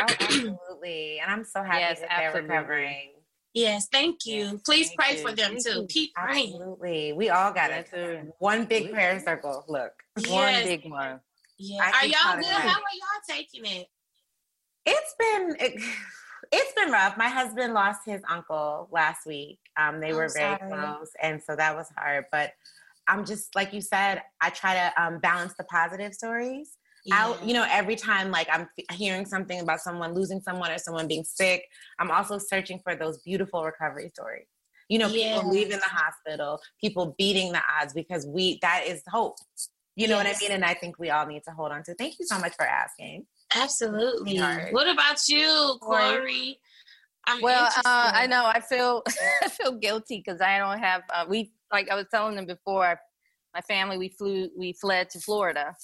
Oh, 0.00 0.04
absolutely, 0.20 1.20
and 1.20 1.30
I'm 1.30 1.44
so 1.44 1.62
happy 1.62 1.80
yes, 1.80 2.00
that 2.00 2.10
absolutely. 2.10 2.48
they're 2.48 2.58
recovering. 2.58 3.10
Yes, 3.54 3.86
thank 3.90 4.26
you. 4.26 4.36
Yes, 4.36 4.60
Please 4.64 4.88
thank 4.88 4.98
pray 4.98 5.16
you. 5.16 5.22
for 5.22 5.34
them 5.34 5.52
thank 5.52 5.64
too. 5.64 5.80
You. 5.82 5.86
Keep 5.88 6.14
praying. 6.14 6.54
Absolutely. 6.54 7.12
We 7.12 7.30
all 7.30 7.52
got 7.52 7.70
it. 7.70 8.34
One 8.40 8.64
big 8.64 8.92
prayer 8.92 9.20
circle. 9.20 9.64
Look. 9.68 9.92
Yes. 10.18 10.28
One 10.28 10.64
big 10.64 10.90
one. 10.90 11.20
Yeah. 11.56 11.90
Are 11.94 12.04
y'all 12.04 12.36
good? 12.36 12.46
How 12.46 12.70
are 12.70 12.74
y'all 12.74 13.22
taking 13.28 13.64
it? 13.64 13.86
It's 14.84 15.14
been 15.18 15.56
it, 15.60 15.80
has 16.52 16.72
been 16.76 16.92
rough. 16.92 17.16
My 17.16 17.28
husband 17.28 17.74
lost 17.74 18.00
his 18.04 18.22
uncle 18.28 18.88
last 18.90 19.24
week. 19.24 19.60
Um, 19.76 20.00
they 20.00 20.10
I'm 20.10 20.16
were 20.16 20.28
very 20.28 20.58
sorry. 20.58 20.72
close, 20.72 21.10
and 21.22 21.40
so 21.40 21.54
that 21.54 21.76
was 21.76 21.86
hard. 21.96 22.24
But 22.32 22.52
I'm 23.06 23.24
just 23.24 23.54
like 23.54 23.72
you 23.72 23.80
said. 23.80 24.22
I 24.40 24.50
try 24.50 24.74
to 24.74 25.02
um, 25.02 25.20
balance 25.20 25.54
the 25.56 25.64
positive 25.64 26.12
stories. 26.12 26.76
Yeah. 27.04 27.26
Out, 27.26 27.46
you 27.46 27.52
know, 27.52 27.66
every 27.70 27.96
time 27.96 28.30
like 28.30 28.48
I'm 28.50 28.68
hearing 28.92 29.26
something 29.26 29.60
about 29.60 29.80
someone 29.80 30.14
losing 30.14 30.40
someone 30.40 30.70
or 30.70 30.78
someone 30.78 31.06
being 31.06 31.24
sick, 31.24 31.68
I'm 31.98 32.10
also 32.10 32.38
searching 32.38 32.80
for 32.82 32.94
those 32.94 33.18
beautiful 33.18 33.62
recovery 33.62 34.10
stories. 34.14 34.46
You 34.88 34.98
know, 34.98 35.08
yeah. 35.08 35.34
people 35.34 35.50
leaving 35.50 35.78
the 35.78 35.88
hospital, 35.88 36.60
people 36.80 37.14
beating 37.18 37.52
the 37.52 37.60
odds 37.80 37.92
because 37.92 38.26
we 38.26 38.58
that 38.62 38.84
is 38.86 39.02
hope. 39.08 39.36
You 39.96 40.08
know 40.08 40.16
yes. 40.16 40.24
what 40.24 40.36
I 40.36 40.40
mean? 40.40 40.52
And 40.56 40.64
I 40.64 40.74
think 40.74 40.98
we 40.98 41.10
all 41.10 41.26
need 41.26 41.44
to 41.44 41.52
hold 41.52 41.72
on 41.72 41.82
to. 41.84 41.94
Thank 41.94 42.18
you 42.18 42.26
so 42.26 42.38
much 42.38 42.54
for 42.56 42.66
asking. 42.66 43.26
Absolutely. 43.54 44.38
What 44.72 44.88
about 44.88 45.28
you, 45.28 45.78
Cori? 45.80 46.58
I'm 47.26 47.40
well, 47.40 47.64
uh, 47.64 48.12
I 48.14 48.26
know 48.26 48.44
I 48.44 48.60
feel 48.60 49.02
I 49.42 49.48
feel 49.48 49.72
guilty 49.72 50.22
because 50.24 50.40
I 50.40 50.58
don't 50.58 50.78
have. 50.78 51.02
Uh, 51.12 51.24
we 51.28 51.52
like 51.72 51.90
I 51.90 51.94
was 51.94 52.06
telling 52.10 52.36
them 52.36 52.46
before. 52.46 52.98
My 53.54 53.60
family 53.60 53.96
we 53.96 54.08
flew 54.08 54.48
we 54.56 54.72
fled 54.72 55.10
to 55.10 55.20
Florida 55.20 55.76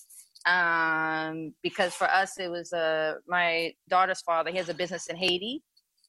um, 0.47 1.55
because 1.63 1.95
for 1.95 2.11
us 2.11 2.39
it 2.39 2.51
was 2.51 2.73
uh, 2.73 3.15
my 3.29 3.73
daughter's 3.89 4.21
father. 4.23 4.51
He 4.51 4.57
has 4.57 4.69
a 4.69 4.75
business 4.75 5.09
in 5.09 5.17
Haiti, 5.17 5.63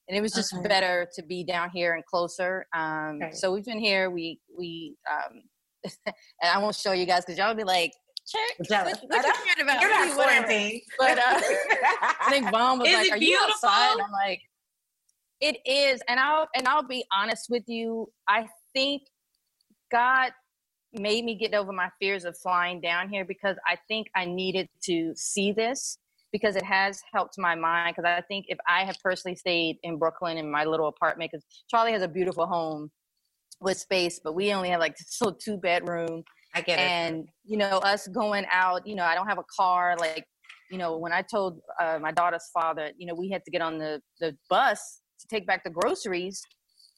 and 0.08 0.18
it 0.18 0.22
was 0.22 0.34
just 0.34 0.54
okay. 0.54 0.68
better 0.68 1.08
to 1.16 1.24
be 1.24 1.44
down 1.44 1.70
here 1.72 1.94
and 1.94 2.06
closer. 2.06 2.66
Um, 2.76 3.20
okay. 3.22 3.32
So 3.34 3.54
we've 3.54 3.66
been 3.66 3.80
here. 3.80 4.10
We 4.10 4.40
we 4.58 4.96
um, 5.10 5.42
and 6.06 6.16
I 6.44 6.58
won't 6.60 6.76
show 6.76 6.94
you 6.94 7.06
guys 7.06 7.26
because 7.26 7.38
y'all 7.38 7.56
be 7.56 7.64
like. 7.64 7.92
What, 8.34 8.86
what 9.10 9.26
you 9.26 9.64
about? 9.64 9.82
You're 9.82 9.90
not 9.90 10.16
quarantined. 10.16 10.82
But 10.98 11.18
uh, 11.18 11.22
I 12.22 12.28
think 12.30 12.52
Mom 12.52 12.80
was 12.80 12.88
is 12.88 12.94
like, 12.94 13.12
"Are 13.14 13.20
beautiful? 13.20 13.28
you 13.28 13.52
outside?" 13.52 14.00
I'm 14.00 14.12
like, 14.12 14.40
"It 15.42 15.58
is." 15.66 16.02
And 16.08 16.20
I'll 16.20 16.48
and 16.56 16.68
I'll 16.68 16.88
be 16.88 17.04
honest 17.12 17.48
with 17.50 17.64
you. 17.68 18.10
I 18.30 18.48
think 18.74 19.02
God 19.92 20.32
made 20.94 21.24
me 21.24 21.36
get 21.36 21.54
over 21.54 21.72
my 21.72 21.90
fears 22.00 22.26
of 22.26 22.38
flying 22.38 22.82
down 22.82 23.10
here 23.10 23.26
because 23.26 23.58
I 23.66 23.78
think 23.88 24.08
I 24.16 24.26
needed 24.26 24.70
to 24.86 25.14
see 25.16 25.52
this 25.52 25.98
because 26.32 26.56
it 26.56 26.64
has 26.64 27.02
helped 27.14 27.38
my 27.38 27.56
mind. 27.56 27.96
Because 27.96 28.10
I 28.10 28.22
think 28.22 28.46
if 28.48 28.58
I 28.68 28.84
had 28.84 28.98
personally 29.04 29.36
stayed 29.36 29.78
in 29.84 29.98
Brooklyn 29.98 30.38
in 30.38 30.50
my 30.50 30.66
little 30.66 30.88
apartment, 30.88 31.32
because 31.32 31.46
Charli 31.74 31.92
has 31.92 32.04
a 32.04 32.08
beautiful 32.08 32.46
home 32.46 32.90
with 33.60 33.78
space, 33.78 34.20
but 34.24 34.34
we 34.34 34.54
only 34.54 34.70
have 34.70 34.80
like 34.80 34.98
so 35.08 35.32
two 35.32 35.58
bedroom 35.58 36.24
I 36.54 36.62
get 36.62 36.80
and, 36.80 37.16
it. 37.16 37.20
And 37.20 37.28
you 37.46 37.58
know, 37.58 37.78
us 37.78 38.08
going 38.08 38.46
out, 38.52 38.86
you 38.86 38.96
know, 38.96 39.04
I 39.04 39.16
don't 39.16 39.28
have 39.28 39.40
a 39.40 39.46
car. 39.56 39.96
Like, 40.00 40.26
you 40.70 40.78
know, 40.78 40.98
when 40.98 41.14
I 41.14 41.22
told 41.22 41.60
uh, 41.80 42.00
my 42.02 42.12
daughter's 42.12 42.50
father, 42.54 42.92
you 42.98 43.06
know, 43.06 43.14
we 43.14 43.30
had 43.30 43.44
to 43.46 43.52
get 43.52 43.62
on 43.62 43.78
the 43.78 44.02
the 44.20 44.36
bus 44.50 45.02
to 45.20 45.28
take 45.28 45.46
back 45.46 45.64
the 45.64 45.70
groceries. 45.70 46.42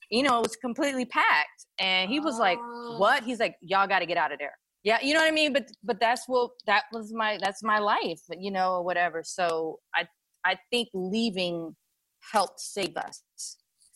You 0.10 0.24
know, 0.24 0.40
it 0.40 0.44
was 0.44 0.56
completely 0.56 1.06
packed, 1.06 1.66
and 1.80 2.10
he 2.10 2.20
was 2.20 2.36
oh. 2.36 2.40
like, 2.40 2.60
"What?" 3.00 3.24
He's 3.24 3.40
like, 3.40 3.56
"Y'all 3.62 3.88
got 3.88 4.00
to 4.00 4.06
get 4.06 4.18
out 4.18 4.32
of 4.32 4.40
there." 4.40 4.54
Yeah, 4.84 5.00
you 5.02 5.14
know 5.14 5.22
what 5.22 5.32
I 5.32 5.34
mean. 5.34 5.54
But 5.54 5.70
but 5.84 6.00
that's 6.00 6.24
what 6.28 6.52
that 6.68 6.84
was 6.92 7.14
my 7.14 7.38
that's 7.42 7.64
my 7.64 7.80
life, 7.80 8.22
you 8.38 8.52
know, 8.52 8.76
or 8.76 8.84
whatever. 8.84 9.24
So 9.24 9.80
I 9.96 10.08
I 10.46 10.58
think 10.72 10.90
leaving 10.94 11.76
helped 12.32 12.60
save 12.60 12.96
us 12.98 13.24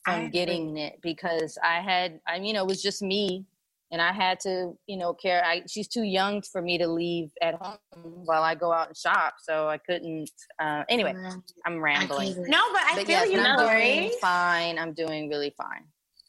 from 0.04 0.30
getting 0.30 0.78
it 0.78 1.00
because 1.02 1.58
I 1.62 1.82
had 1.82 2.20
I 2.28 2.38
you 2.38 2.54
know 2.54 2.64
it 2.64 2.68
was 2.68 2.82
just 2.82 3.02
me 3.02 3.46
and 3.92 4.02
I 4.02 4.12
had 4.12 4.40
to, 4.42 4.74
you 4.88 4.98
know, 4.98 5.14
care. 5.14 5.44
I, 5.46 5.62
she's 5.68 5.88
too 5.88 6.04
young 6.04 6.42
for 6.42 6.62
me 6.62 6.78
to 6.78 6.88
leave 6.88 7.32
at 7.42 7.56
home 7.56 7.78
while 8.26 8.44
I 8.44 8.54
go 8.56 8.72
out 8.74 8.88
and 8.88 8.98
shop, 8.98 9.36
so 9.42 9.70
I 9.70 9.78
couldn't. 9.78 10.30
Uh, 10.60 10.84
anyway, 10.90 11.14
I'm 11.66 11.82
rambling. 11.82 12.36
No, 12.48 12.62
but 12.74 12.82
I 12.82 12.92
but 12.96 13.06
feel 13.06 13.26
yes, 13.26 13.32
you. 13.32 13.40
I'm 13.40 13.58
doing 13.58 14.12
fine. 14.20 14.78
I'm 14.78 14.94
doing 14.94 15.30
really 15.30 15.54
fine. 15.58 15.86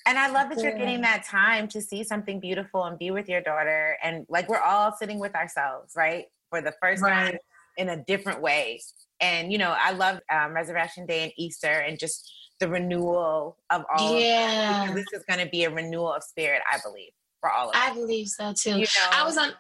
And 0.09 0.19
I 0.19 0.31
love 0.31 0.49
that 0.49 0.63
you're 0.63 0.73
getting 0.73 1.03
that 1.03 1.25
time 1.25 1.69
to 1.69 1.83
see 1.83 2.03
something 2.03 2.41
beautiful 2.41 2.85
and 2.85 2.99
be 2.99 3.11
with 3.11 3.29
your 3.29 3.43
daughter, 3.43 3.99
and 4.03 4.25
like 4.31 4.49
we're 4.49 4.59
all 4.59 4.97
sitting 4.97 5.19
with 5.19 5.35
ourselves, 5.35 5.93
right, 5.95 6.25
for 6.49 6.63
the 6.63 6.73
first 6.81 7.03
right. 7.03 7.33
time 7.33 7.39
in 7.77 7.91
a 7.91 8.03
different 8.05 8.41
way. 8.41 8.81
And 9.21 9.53
you 9.53 9.59
know, 9.59 9.77
I 9.79 9.93
love 9.93 10.21
um, 10.33 10.55
Resurrection 10.55 11.05
Day 11.05 11.25
and 11.25 11.33
Easter, 11.37 11.67
and 11.67 11.99
just 11.99 12.33
the 12.59 12.71
renewal 12.71 13.59
of 13.69 13.85
all. 13.95 14.19
Yeah, 14.19 14.89
of 14.89 14.95
this 14.95 15.05
is 15.13 15.25
going 15.29 15.45
to 15.45 15.51
be 15.51 15.65
a 15.65 15.71
renewal 15.71 16.15
of 16.15 16.23
spirit, 16.23 16.63
I 16.73 16.79
believe 16.83 17.11
for 17.41 17.51
all 17.51 17.69
of 17.69 17.77
us. 17.77 17.83
I 17.85 17.93
believe 17.93 18.29
so 18.29 18.55
too. 18.57 18.79
You 18.79 18.87
know? 18.87 19.11
I 19.13 19.25
was 19.25 19.37
on 19.37 19.51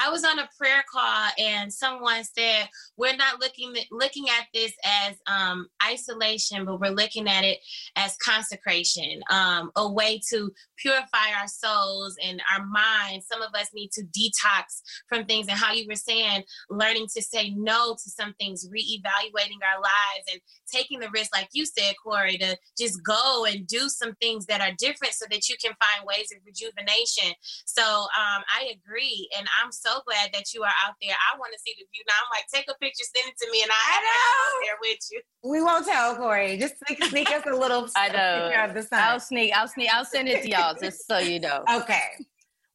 I 0.00 0.10
was 0.10 0.24
on 0.24 0.38
a 0.38 0.48
prayer 0.58 0.82
call 0.90 1.28
and 1.38 1.72
someone 1.72 2.24
said 2.24 2.68
we're 2.96 3.16
not 3.16 3.40
looking 3.40 3.74
looking 3.90 4.26
at 4.28 4.46
this 4.54 4.72
as 4.84 5.16
um, 5.26 5.66
isolation, 5.86 6.64
but 6.64 6.80
we're 6.80 6.90
looking 6.90 7.28
at 7.28 7.44
it 7.44 7.58
as 7.96 8.16
consecration, 8.16 9.20
um, 9.30 9.70
a 9.76 9.90
way 9.90 10.20
to 10.30 10.50
purify 10.78 11.32
our 11.40 11.46
souls 11.46 12.16
and 12.24 12.42
our 12.52 12.64
minds. 12.66 13.26
Some 13.30 13.42
of 13.42 13.54
us 13.54 13.68
need 13.74 13.90
to 13.92 14.02
detox 14.02 14.82
from 15.08 15.24
things, 15.24 15.48
and 15.48 15.58
how 15.58 15.72
you 15.72 15.86
were 15.88 15.94
saying, 15.94 16.42
learning 16.70 17.06
to 17.14 17.22
say 17.22 17.50
no 17.50 17.94
to 17.94 18.10
some 18.10 18.34
things, 18.40 18.68
reevaluating 18.68 19.62
our 19.62 19.80
lives, 19.80 20.26
and 20.32 20.40
taking 20.70 21.00
the 21.00 21.10
risk, 21.10 21.34
like 21.34 21.48
you 21.52 21.66
said, 21.66 21.94
Cori, 22.02 22.38
to 22.38 22.56
just 22.78 23.00
go 23.04 23.44
and 23.44 23.66
do 23.66 23.88
some 23.88 24.14
things 24.20 24.46
that 24.46 24.60
are 24.60 24.72
different, 24.78 25.14
so 25.14 25.26
that 25.30 25.48
you 25.48 25.56
can 25.62 25.72
find 25.72 26.06
ways 26.06 26.32
of 26.34 26.38
rejuvenation. 26.46 27.32
So 27.66 27.82
um, 27.82 28.42
I 28.58 28.72
agree, 28.72 29.28
and 29.38 29.46
I'm 29.62 29.70
so 29.70 29.91
glad 30.00 30.30
that 30.32 30.54
you 30.54 30.62
are 30.62 30.76
out 30.86 30.94
there. 31.02 31.12
I 31.12 31.38
want 31.38 31.52
to 31.52 31.58
see 31.58 31.74
the 31.78 31.84
view 31.92 32.02
now. 32.08 32.14
I'm 32.24 32.30
like, 32.32 32.46
take 32.48 32.68
a 32.70 32.78
picture, 32.78 33.04
send 33.04 33.28
it 33.28 33.36
to 33.44 33.50
me, 33.52 33.62
and 33.62 33.70
I, 33.70 33.74
I 33.74 33.98
know. 34.00 34.66
there 34.66 34.78
with 34.80 34.98
you. 35.10 35.20
We 35.44 35.62
won't 35.62 35.86
tell 35.86 36.16
Cori. 36.16 36.56
Just 36.56 36.76
sneak, 36.86 37.04
sneak 37.04 37.30
us 37.30 37.42
a 37.46 37.54
little 37.54 37.88
I 37.96 38.08
know. 38.08 38.48
picture 38.48 38.62
of 38.62 38.74
the 38.74 38.82
sun. 38.82 39.00
I'll 39.00 39.20
sneak. 39.20 39.52
I'll 39.54 39.68
sneak. 39.68 39.92
I'll 39.92 40.04
send 40.04 40.28
it 40.28 40.42
to 40.42 40.48
y'all 40.48 40.74
just 40.80 41.06
so 41.06 41.18
you 41.18 41.40
know. 41.40 41.64
Okay. 41.72 42.00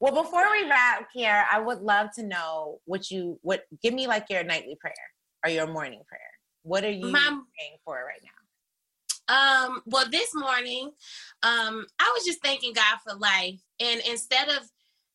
Well, 0.00 0.22
before 0.22 0.44
we 0.52 0.68
wrap, 0.70 1.08
Kierra, 1.14 1.42
I 1.50 1.58
would 1.58 1.80
love 1.80 2.10
to 2.14 2.22
know 2.22 2.78
what 2.84 3.10
you 3.10 3.40
what 3.42 3.64
give 3.82 3.92
me 3.94 4.06
like 4.06 4.26
your 4.30 4.44
nightly 4.44 4.76
prayer 4.80 4.94
or 5.44 5.50
your 5.50 5.66
morning 5.66 6.02
prayer. 6.06 6.20
What 6.62 6.84
are 6.84 6.90
you 6.90 7.10
My, 7.10 7.18
praying 7.20 7.78
for 7.84 7.94
right 7.94 8.20
now? 8.22 8.30
Um, 9.28 9.82
well, 9.86 10.06
this 10.10 10.34
morning, 10.34 10.90
um, 11.42 11.84
I 11.98 12.12
was 12.14 12.24
just 12.24 12.42
thanking 12.42 12.72
God 12.72 12.98
for 13.06 13.14
life. 13.18 13.60
And 13.80 14.00
instead 14.08 14.48
of 14.48 14.70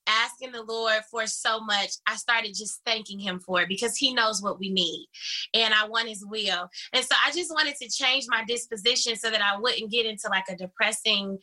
asking 0.08 0.52
the 0.52 0.64
Lord 0.64 1.02
for 1.10 1.26
so 1.28 1.60
much, 1.60 1.92
I 2.08 2.16
started 2.16 2.54
just 2.56 2.82
thanking 2.86 3.20
Him 3.20 3.40
for 3.40 3.62
it 3.62 3.70
because 3.70 3.96
He 3.96 4.14
knows 4.14 4.42
what 4.42 4.60
we 4.60 4.72
need. 4.72 5.08
And 5.54 5.74
I 5.74 5.88
want 5.88 6.10
His 6.10 6.26
will. 6.26 6.70
And 6.94 7.06
so 7.06 7.16
I 7.26 7.32
just 7.32 7.52
wanted 7.52 7.76
to 7.82 7.90
change 7.90 8.26
my 8.28 8.44
disposition 8.48 9.16
so 9.16 9.30
that 9.30 9.42
I 9.42 9.60
wouldn't 9.60 9.92
get 9.92 10.06
into 10.06 10.28
like 10.30 10.46
a 10.50 10.56
depressing 10.56 11.38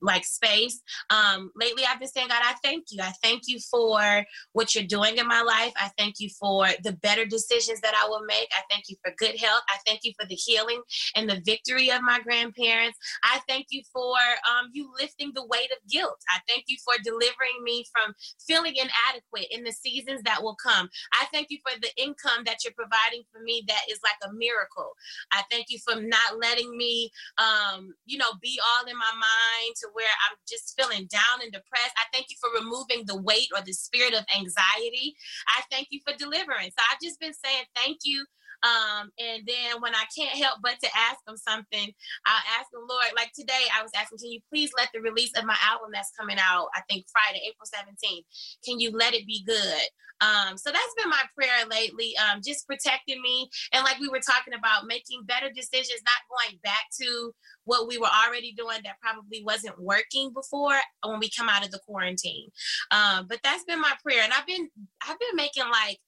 like 0.00 0.24
space. 0.24 0.80
Um, 1.10 1.50
lately, 1.56 1.84
I've 1.88 1.98
been 1.98 2.08
saying, 2.08 2.28
God, 2.28 2.42
I 2.44 2.54
thank 2.62 2.86
you. 2.90 3.02
I 3.02 3.12
thank 3.22 3.42
you 3.46 3.58
for 3.70 4.24
what 4.52 4.74
you're 4.74 4.84
doing 4.84 5.18
in 5.18 5.26
my 5.26 5.42
life. 5.42 5.72
I 5.76 5.90
thank 5.98 6.16
you 6.18 6.28
for 6.40 6.66
the 6.82 6.92
better 6.92 7.24
decisions 7.24 7.80
that 7.80 7.94
I 7.94 8.08
will 8.08 8.24
make. 8.26 8.48
I 8.52 8.62
thank 8.70 8.84
you 8.88 8.96
for 9.04 9.12
good 9.18 9.38
health. 9.38 9.62
I 9.68 9.78
thank 9.86 10.00
you 10.04 10.12
for 10.18 10.26
the 10.26 10.34
healing 10.34 10.82
and 11.14 11.28
the 11.28 11.40
victory 11.44 11.90
of 11.90 12.02
my 12.02 12.20
grandparents. 12.20 12.98
I 13.22 13.40
thank 13.48 13.66
you 13.70 13.82
for 13.92 14.16
um, 14.48 14.70
you 14.72 14.90
lifting 15.00 15.32
the 15.34 15.46
weight 15.46 15.70
of 15.70 15.90
guilt. 15.90 16.18
I 16.28 16.38
thank 16.48 16.64
you 16.68 16.76
for 16.84 16.94
delivering 17.02 17.62
me 17.62 17.84
from 17.92 18.14
feeling 18.46 18.74
inadequate 18.76 19.48
in 19.50 19.64
the 19.64 19.72
seasons 19.72 20.22
that 20.22 20.42
will 20.42 20.56
come. 20.56 20.88
I 21.12 21.26
thank 21.32 21.48
you 21.50 21.58
for 21.66 21.78
the 21.80 21.90
income 22.00 22.44
that 22.46 22.64
you're 22.64 22.76
providing 22.76 23.22
for 23.32 23.40
me 23.42 23.64
that 23.68 23.82
is 23.90 24.00
like 24.02 24.18
a 24.24 24.32
miracle. 24.34 24.92
I 25.32 25.42
thank 25.50 25.66
you 25.68 25.78
for 25.78 26.00
not 26.00 26.38
letting 26.40 26.76
me, 26.76 27.10
um, 27.38 27.94
you 28.06 28.18
know, 28.18 28.32
be 28.40 28.60
all 28.60 28.86
in 28.86 28.96
my 28.96 29.14
mind 29.14 29.74
to 29.82 29.88
where 29.92 30.10
I'm 30.28 30.36
just 30.48 30.74
feeling 30.78 31.06
down 31.10 31.42
and 31.42 31.52
depressed. 31.52 31.96
I 31.96 32.06
thank 32.12 32.26
you 32.30 32.36
for 32.40 32.50
removing 32.58 33.04
the 33.06 33.20
weight 33.20 33.48
or 33.54 33.62
the 33.62 33.72
spirit 33.72 34.14
of 34.14 34.24
anxiety. 34.36 35.14
I 35.48 35.62
thank 35.70 35.88
you 35.90 36.00
for 36.06 36.16
deliverance. 36.16 36.74
I've 36.78 37.00
just 37.02 37.20
been 37.20 37.34
saying 37.34 37.64
thank 37.74 37.98
you 38.04 38.24
um, 38.62 39.10
and 39.18 39.46
then 39.46 39.80
when 39.80 39.94
I 39.94 40.04
can't 40.16 40.36
help 40.36 40.58
but 40.62 40.78
to 40.82 40.88
ask 40.96 41.18
them 41.26 41.36
something, 41.36 41.92
I'll 42.26 42.58
ask 42.58 42.70
the 42.72 42.80
Lord. 42.80 43.06
Like 43.16 43.32
today, 43.32 43.66
I 43.76 43.82
was 43.82 43.92
asking, 43.96 44.18
can 44.18 44.32
you 44.32 44.40
please 44.50 44.70
let 44.76 44.88
the 44.92 45.00
release 45.00 45.32
of 45.36 45.44
my 45.44 45.56
album 45.62 45.90
that's 45.92 46.12
coming 46.18 46.38
out, 46.40 46.68
I 46.74 46.82
think 46.88 47.06
Friday, 47.12 47.40
April 47.46 47.66
17th, 47.66 48.24
can 48.64 48.80
you 48.80 48.90
let 48.90 49.14
it 49.14 49.26
be 49.26 49.44
good? 49.46 49.88
Um, 50.20 50.58
so 50.58 50.70
that's 50.72 50.94
been 50.96 51.10
my 51.10 51.22
prayer 51.36 51.64
lately, 51.70 52.14
um, 52.18 52.40
just 52.44 52.66
protecting 52.66 53.22
me. 53.22 53.48
And 53.72 53.84
like 53.84 54.00
we 54.00 54.08
were 54.08 54.20
talking 54.20 54.54
about, 54.54 54.86
making 54.86 55.22
better 55.24 55.50
decisions, 55.54 56.02
not 56.04 56.26
going 56.28 56.58
back 56.62 56.86
to 57.00 57.32
what 57.64 57.86
we 57.86 57.98
were 57.98 58.10
already 58.26 58.52
doing 58.52 58.78
that 58.84 59.00
probably 59.00 59.44
wasn't 59.44 59.80
working 59.80 60.32
before 60.32 60.74
when 61.04 61.20
we 61.20 61.30
come 61.30 61.48
out 61.48 61.64
of 61.64 61.70
the 61.70 61.80
quarantine. 61.86 62.48
Um, 62.90 63.26
but 63.28 63.38
that's 63.44 63.64
been 63.64 63.80
my 63.80 63.92
prayer. 64.02 64.22
And 64.22 64.32
I've 64.32 64.46
been, 64.46 64.68
I've 65.06 65.18
been 65.18 65.36
making 65.36 65.64
like 65.70 65.98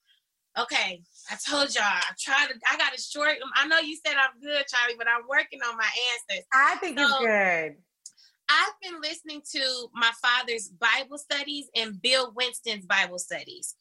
Okay, 0.58 1.02
I 1.30 1.36
told 1.48 1.74
y'all. 1.74 1.84
I 1.84 2.12
tried 2.18 2.48
to. 2.48 2.54
I 2.70 2.76
got 2.76 2.96
a 2.96 3.00
short. 3.00 3.36
Um, 3.42 3.50
I 3.54 3.66
know 3.68 3.78
you 3.78 3.96
said 4.04 4.14
I'm 4.16 4.40
good, 4.40 4.64
Charli, 4.64 4.98
but 4.98 5.06
I'm 5.06 5.22
working 5.28 5.60
on 5.62 5.76
my 5.76 5.84
answers. 5.84 6.44
I 6.52 6.76
think 6.76 6.98
so, 6.98 7.04
it's 7.04 7.18
good. 7.18 7.76
I've 8.48 8.72
been 8.82 9.00
listening 9.00 9.42
to 9.52 9.88
my 9.94 10.10
father's 10.20 10.68
Bible 10.68 11.18
studies 11.18 11.66
and 11.76 12.02
Bill 12.02 12.32
Winston's 12.34 12.84
Bible 12.84 13.18
studies 13.18 13.76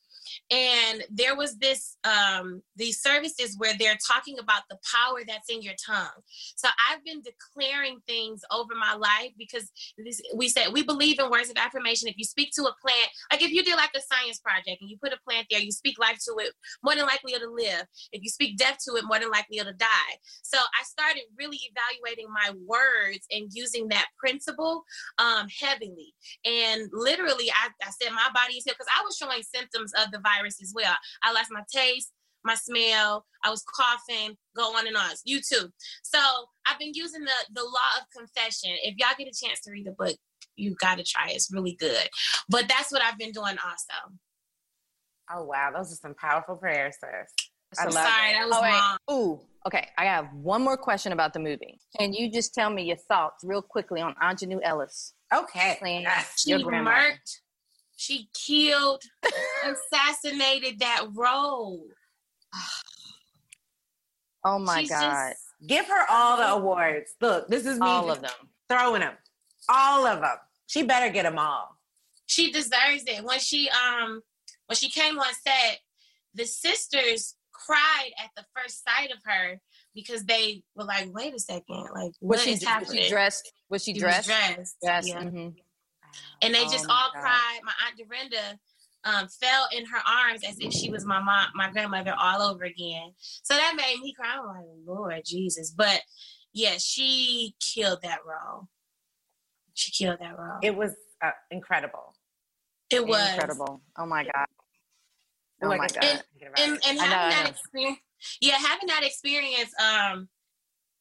and 0.52 1.04
there 1.12 1.36
was 1.36 1.58
this 1.58 1.98
um 2.04 2.62
these 2.76 3.02
services 3.02 3.56
where 3.58 3.74
they're 3.78 3.98
talking 4.08 4.40
about 4.40 4.64
the 4.70 4.78
power 4.96 5.22
that's 5.28 5.50
in 5.50 5.62
your 5.62 5.76
tongue. 5.86 6.22
So 6.56 6.68
i've 6.90 7.04
been 7.04 7.22
declaring 7.22 8.00
things 8.08 8.42
over 8.52 8.74
my 8.76 8.96
life 8.96 9.32
because 9.38 9.72
this, 9.98 10.22
we 10.36 10.50
said 10.50 10.74
we 10.74 10.84
believe 10.84 11.20
in 11.20 11.30
words 11.30 11.50
of 11.50 11.58
affirmation. 11.58 12.08
If 12.08 12.18
you 12.18 12.26
speak 12.26 12.52
to 12.56 12.64
a 12.64 12.76
plant 12.82 13.10
like 13.32 13.42
if 13.42 13.52
you 13.52 13.64
did 13.64 13.76
like 13.76 13.92
a 13.96 14.02
science 14.02 14.40
project 14.40 14.82
and 14.82 14.90
you 14.90 14.98
put 15.02 15.14
a 15.14 15.20
plant 15.28 15.48
there 15.50 15.60
you 15.60 15.72
speak 15.72 16.00
life 16.00 16.18
to 16.28 16.36
it 16.44 16.52
more 16.84 16.96
than 16.96 17.06
likely 17.06 17.34
it'll 17.34 17.54
live. 17.54 17.86
If 18.12 18.24
you 18.24 18.30
speak 18.30 18.58
death 18.58 18.78
to 18.88 18.96
it 18.96 19.06
more 19.06 19.20
than 19.20 19.30
likely 19.30 19.58
it'll 19.58 19.74
die. 19.74 20.14
So 20.42 20.58
i 20.58 20.84
started 20.84 21.24
really 21.38 21.60
evaluating 21.70 22.28
my 22.32 22.52
words 22.66 23.26
and 23.32 23.50
using 23.54 23.88
that 23.90 24.08
principle 24.18 24.84
um 25.20 25.48
heavily. 25.62 26.14
And 26.46 26.90
literally 26.92 27.52
i, 27.52 27.70
I 27.86 27.92
said 27.92 28.12
my 28.14 28.30
body 28.34 28.56
is 28.58 28.64
here 28.66 28.74
because 28.74 28.92
i 28.98 29.04
was 29.04 29.16
showing 29.16 29.44
symptoms 29.44 29.92
of 29.98 30.12
the 30.12 30.20
virus 30.36 30.62
as 30.62 30.72
well. 30.76 30.96
I 31.24 31.32
lost 31.32 31.50
my 31.52 31.64
taste, 31.74 32.12
my 32.44 32.56
smell, 32.56 33.26
I 33.44 33.50
was 33.50 33.64
coughing, 33.76 34.36
go 34.56 34.76
on 34.76 34.88
and 34.88 34.96
on. 34.96 35.12
You 35.26 35.40
too. 35.40 35.70
So 36.04 36.20
I've 36.68 36.80
been 36.80 36.92
using 36.94 37.22
the 37.22 37.32
the 37.54 37.64
law 37.64 38.00
of 38.00 38.06
confession. 38.16 38.72
If 38.84 38.96
y'all 38.98 39.16
get 39.18 39.28
a 39.28 39.46
chance 39.46 39.62
to 39.62 39.72
read 39.72 39.86
the 39.86 39.92
book, 39.92 40.16
you 40.56 40.76
gotta 40.80 41.04
try 41.04 41.30
it. 41.30 41.36
It's 41.36 41.52
really 41.54 41.76
good. 41.80 42.08
But 42.50 42.66
that's 42.68 42.92
what 42.92 43.02
I've 43.02 43.18
been 43.18 43.32
doing 43.32 43.58
also. 43.64 44.16
Oh 45.32 45.44
wow, 45.44 45.72
those 45.76 45.92
are 45.92 45.96
some 45.96 46.16
powerful 46.16 46.56
prayers, 46.56 46.96
sis. 47.00 47.50
I'm 47.80 47.92
sorry, 47.92 48.32
it. 48.32 48.34
that 48.34 48.48
was 48.48 48.58
oh, 48.58 48.64
wrong. 48.64 48.98
Ooh, 49.12 49.40
okay. 49.68 49.88
I 49.98 50.06
have 50.06 50.34
one 50.34 50.64
more 50.64 50.78
question 50.78 51.12
about 51.12 51.34
the 51.34 51.40
movie. 51.40 51.80
Can 52.00 52.14
you 52.14 52.32
just 52.32 52.54
tell 52.54 52.72
me 52.72 52.84
your 52.84 52.98
thoughts 52.98 53.44
real 53.44 53.62
quickly 53.62 54.02
on 54.02 54.16
Aunjanue 54.16 54.60
Ellis? 54.64 55.14
Okay. 55.32 55.78
Playing 55.80 56.08
she 56.36 56.54
murked 56.54 57.42
she 58.00 58.30
killed, 58.34 59.04
assassinated 59.66 60.80
that 60.80 61.06
role. 61.14 61.84
Oh 64.46 64.58
my 64.58 64.80
She's 64.80 64.90
God. 64.90 65.32
Just, 65.32 65.42
Give 65.68 65.86
her 65.86 66.06
all 66.10 66.38
the 66.38 66.48
awards. 66.48 67.12
Look, 67.20 67.50
this 67.50 67.66
is 67.66 67.78
me. 67.78 67.86
All 67.86 68.10
of 68.10 68.22
them. 68.22 68.32
Throwing 68.70 69.02
them. 69.02 69.16
All 69.68 70.06
of 70.06 70.22
them. 70.22 70.38
She 70.68 70.84
better 70.84 71.12
get 71.12 71.24
them 71.24 71.38
all. 71.38 71.76
She 72.26 72.50
deserves 72.50 73.04
it. 73.06 73.22
When 73.22 73.40
she 73.40 73.70
um 73.70 74.22
when 74.68 74.78
she 74.78 74.90
came 74.90 75.20
on 75.20 75.34
set, 75.34 75.80
the 76.34 76.46
sisters 76.46 77.36
cried 77.52 78.12
at 78.18 78.30
the 78.38 78.46
first 78.56 78.82
sight 78.86 79.12
of 79.12 79.18
her 79.26 79.60
because 79.94 80.24
they 80.24 80.64
were 80.74 80.86
like, 80.86 81.14
"Wait 81.14 81.34
a 81.34 81.40
second, 81.40 81.90
like 81.94 82.14
what 82.22 82.38
was 82.38 82.44
she, 82.44 82.54
is 82.54 82.64
happening?" 82.64 82.96
Was 82.96 83.04
she 83.04 83.10
dressed? 83.10 83.54
Was 83.70 83.84
she, 83.84 83.94
she 83.94 84.00
dressed? 84.00 84.30
Was 84.30 84.38
dressed. 84.56 84.78
Yes. 84.82 85.08
Yeah. 85.10 85.24
Mm-hmm. 85.24 85.50
And 86.42 86.54
they 86.54 86.64
just 86.64 86.86
oh 86.90 86.94
all 86.94 87.12
God. 87.14 87.22
cried. 87.22 87.60
My 87.64 87.74
aunt 87.86 87.98
Dorinda 87.98 88.60
um, 89.04 89.28
fell 89.28 89.68
in 89.76 89.86
her 89.86 90.00
arms 90.08 90.42
as 90.48 90.58
if 90.60 90.74
she 90.74 90.92
was 90.92 91.06
my 91.06 91.22
mom, 91.22 91.48
my 91.56 91.70
grandmother 91.72 92.14
all 92.20 92.42
over 92.42 92.64
again. 92.64 93.14
So 93.20 93.56
that 93.56 93.76
made 93.76 94.02
me 94.02 94.14
cry. 94.14 94.38
I'm 94.38 94.48
like, 94.48 94.66
Lord 94.86 95.22
Jesus. 95.26 95.72
But 95.72 96.02
yeah, 96.54 96.76
she 96.78 97.56
killed 97.60 98.00
that 98.04 98.20
role. 98.26 98.68
She 99.74 99.92
killed 99.92 100.20
that 100.20 100.38
role. 100.38 100.60
It 100.62 100.76
was 100.76 100.92
uh, 101.22 101.32
incredible. 101.52 102.16
It 102.90 103.06
was 103.06 103.30
incredible. 103.34 103.82
Oh 103.98 104.06
my 104.06 104.24
God. 104.24 104.46
Oh 105.62 105.70
my 105.70 105.88
God. 105.88 106.04
And, 106.04 106.24
and, 106.58 106.80
and 106.86 107.00
having 107.00 107.00
know, 107.00 107.44
that 107.44 107.50
experience, 107.50 108.00
yeah, 108.42 108.58
having 108.58 108.88
that 108.88 109.04
experience, 109.04 109.72
um, 109.80 110.28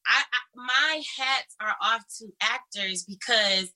I, 0.05 0.21
I 0.21 0.39
my 0.55 1.01
hats 1.17 1.55
are 1.61 1.75
off 1.81 2.03
to 2.19 2.27
actors 2.41 3.03
because 3.03 3.71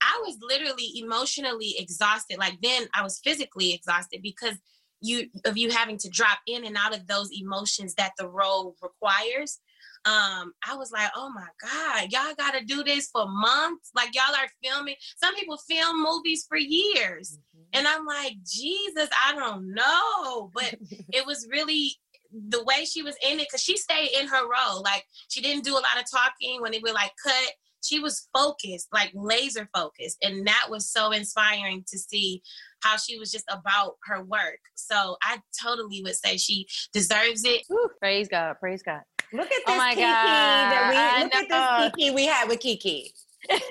I 0.00 0.22
was 0.24 0.38
literally 0.40 0.92
emotionally 0.96 1.74
exhausted. 1.78 2.38
Like 2.38 2.58
then 2.62 2.88
I 2.94 3.02
was 3.02 3.20
physically 3.22 3.74
exhausted 3.74 4.20
because 4.22 4.56
you 5.00 5.28
of 5.44 5.56
you 5.56 5.70
having 5.70 5.98
to 5.98 6.08
drop 6.08 6.38
in 6.46 6.64
and 6.64 6.76
out 6.76 6.94
of 6.94 7.06
those 7.06 7.30
emotions 7.32 7.94
that 7.94 8.12
the 8.18 8.28
role 8.28 8.76
requires. 8.82 9.60
Um, 10.06 10.54
I 10.66 10.76
was 10.76 10.90
like, 10.92 11.10
oh 11.14 11.30
my 11.30 11.46
God, 11.60 12.10
y'all 12.10 12.34
gotta 12.36 12.64
do 12.64 12.82
this 12.82 13.08
for 13.10 13.26
months. 13.28 13.90
Like 13.94 14.14
y'all 14.14 14.34
are 14.34 14.48
filming. 14.62 14.94
Some 15.22 15.34
people 15.34 15.58
film 15.58 16.02
movies 16.02 16.46
for 16.48 16.56
years. 16.56 17.38
Mm-hmm. 17.54 17.64
And 17.74 17.88
I'm 17.88 18.06
like, 18.06 18.36
Jesus, 18.44 19.08
I 19.26 19.34
don't 19.34 19.74
know. 19.74 20.50
But 20.54 20.76
it 21.12 21.26
was 21.26 21.46
really 21.50 21.96
the 22.32 22.62
way 22.64 22.84
she 22.84 23.02
was 23.02 23.16
in 23.26 23.40
it, 23.40 23.48
because 23.48 23.62
she 23.62 23.76
stayed 23.76 24.10
in 24.18 24.28
her 24.28 24.42
role. 24.42 24.82
Like 24.82 25.04
she 25.28 25.42
didn't 25.42 25.64
do 25.64 25.72
a 25.72 25.74
lot 25.74 25.98
of 25.98 26.10
talking 26.10 26.62
when 26.62 26.72
they 26.72 26.78
were 26.78 26.92
like 26.92 27.12
cut 27.22 27.52
she 27.82 28.00
was 28.00 28.28
focused, 28.34 28.88
like 28.92 29.10
laser 29.14 29.68
focused. 29.74 30.18
And 30.22 30.46
that 30.46 30.66
was 30.68 30.90
so 30.90 31.12
inspiring 31.12 31.84
to 31.88 31.98
see 31.98 32.42
how 32.82 32.96
she 32.96 33.18
was 33.18 33.30
just 33.30 33.44
about 33.50 33.96
her 34.04 34.22
work. 34.22 34.60
So 34.74 35.16
I 35.22 35.38
totally 35.62 36.02
would 36.02 36.16
say 36.16 36.36
she 36.36 36.66
deserves 36.92 37.44
it. 37.44 37.62
Ooh, 37.72 37.88
praise 37.98 38.28
God. 38.28 38.56
Praise 38.60 38.82
God. 38.82 39.00
Look 39.32 39.46
at 39.46 39.52
oh 39.52 39.72
this 39.72 39.74
oh 39.74 39.76
my 39.76 39.90
Kiki 39.90 40.02
God. 40.02 40.72
that 40.72 41.20
we 41.20 41.24
look 41.24 41.34
at 41.34 41.48
this 41.48 41.92
Kiki 41.94 42.14
we 42.14 42.26
had 42.26 42.48
with 42.48 42.60
Kiki. 42.60 43.12
Yay! 43.48 43.58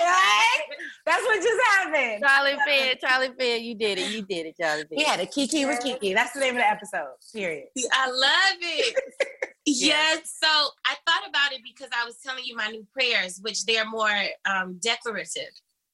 right? 0.00 0.60
That's 1.06 1.22
what 1.24 1.36
just 1.42 1.60
happened. 1.70 2.22
Charli 2.22 2.56
Fair, 2.64 2.94
Charli 2.96 3.36
Fair, 3.36 3.56
you 3.58 3.74
did 3.74 3.98
it. 3.98 4.10
You 4.10 4.22
did 4.22 4.46
it, 4.46 4.56
Charli 4.60 4.88
Fair. 4.88 4.96
We 4.96 5.04
had 5.04 5.20
a 5.20 5.26
Kiki 5.26 5.64
with 5.64 5.80
Kiki. 5.80 6.14
That's 6.14 6.32
the 6.32 6.40
name 6.40 6.56
of 6.56 6.62
the 6.62 6.68
episode. 6.68 7.14
Period. 7.34 7.68
I 7.92 8.10
love 8.10 8.58
it. 8.60 8.96
yes. 9.66 10.36
So 10.42 10.48
I 10.48 10.94
thought 11.06 11.28
about 11.28 11.52
it 11.52 11.60
because 11.62 11.88
I 11.92 12.04
was 12.04 12.16
telling 12.24 12.44
you 12.44 12.56
my 12.56 12.68
new 12.68 12.86
prayers, 12.92 13.38
which 13.42 13.64
they're 13.64 13.88
more 13.88 14.10
um, 14.44 14.78
declarative. 14.80 15.50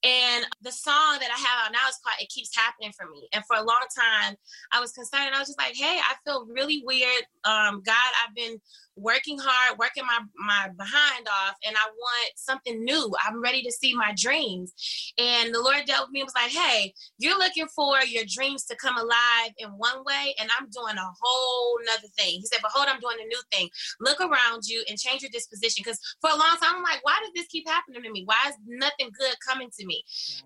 And 0.07 0.45
the 0.61 0.71
song 0.71 1.17
that 1.19 1.29
I 1.29 1.37
have 1.37 1.65
out 1.65 1.73
now 1.73 1.85
is 1.89 1.99
called 2.01 2.15
It 2.21 2.29
Keeps 2.29 2.55
Happening 2.55 2.93
for 2.97 3.09
Me. 3.09 3.27
And 3.33 3.43
for 3.45 3.57
a 3.57 3.63
long 3.63 3.85
time, 3.93 4.37
I 4.71 4.79
was 4.79 4.93
concerned. 4.93 5.35
I 5.35 5.39
was 5.39 5.49
just 5.49 5.59
like, 5.59 5.75
hey, 5.75 5.99
I 5.99 6.15
feel 6.23 6.47
really 6.47 6.81
weird. 6.85 7.25
Um, 7.43 7.81
God, 7.85 8.11
I've 8.23 8.33
been 8.33 8.57
working 8.97 9.37
hard, 9.39 9.77
working 9.77 10.03
my 10.05 10.19
my 10.35 10.69
behind 10.75 11.27
off, 11.27 11.55
and 11.65 11.75
I 11.77 11.85
want 11.95 12.31
something 12.35 12.83
new. 12.83 13.13
I'm 13.25 13.41
ready 13.41 13.61
to 13.61 13.71
see 13.71 13.93
my 13.93 14.13
dreams. 14.17 14.73
And 15.17 15.53
the 15.53 15.61
Lord 15.61 15.85
dealt 15.85 16.07
with 16.07 16.13
me 16.13 16.21
and 16.21 16.27
was 16.27 16.35
like, 16.35 16.51
"Hey, 16.51 16.93
you're 17.19 17.37
looking 17.37 17.67
for 17.67 18.01
your 18.03 18.23
dreams 18.27 18.65
to 18.65 18.75
come 18.75 18.97
alive 18.97 19.51
in 19.57 19.69
one 19.69 20.03
way, 20.03 20.35
and 20.39 20.49
I'm 20.57 20.67
doing 20.69 20.97
a 20.97 21.11
whole 21.21 21.79
nother 21.85 22.07
thing." 22.17 22.41
He 22.41 22.45
said, 22.51 22.61
"Behold, 22.61 22.87
I'm 22.89 22.99
doing 22.99 23.17
a 23.21 23.27
new 23.27 23.41
thing. 23.51 23.69
Look 23.99 24.19
around 24.19 24.63
you 24.65 24.83
and 24.89 24.97
change 24.97 25.21
your 25.21 25.31
disposition." 25.31 25.83
Because 25.83 25.99
for 26.19 26.29
a 26.31 26.35
long 26.35 26.57
time, 26.61 26.77
I'm 26.77 26.83
like, 26.83 27.05
"Why 27.05 27.17
does 27.21 27.31
this 27.35 27.47
keep 27.47 27.67
happening 27.67 28.03
to 28.03 28.11
me? 28.11 28.23
Why 28.25 28.37
is 28.47 28.55
nothing 28.65 29.11
good 29.17 29.35
coming 29.47 29.69
to 29.77 29.85
me?" 29.85 29.96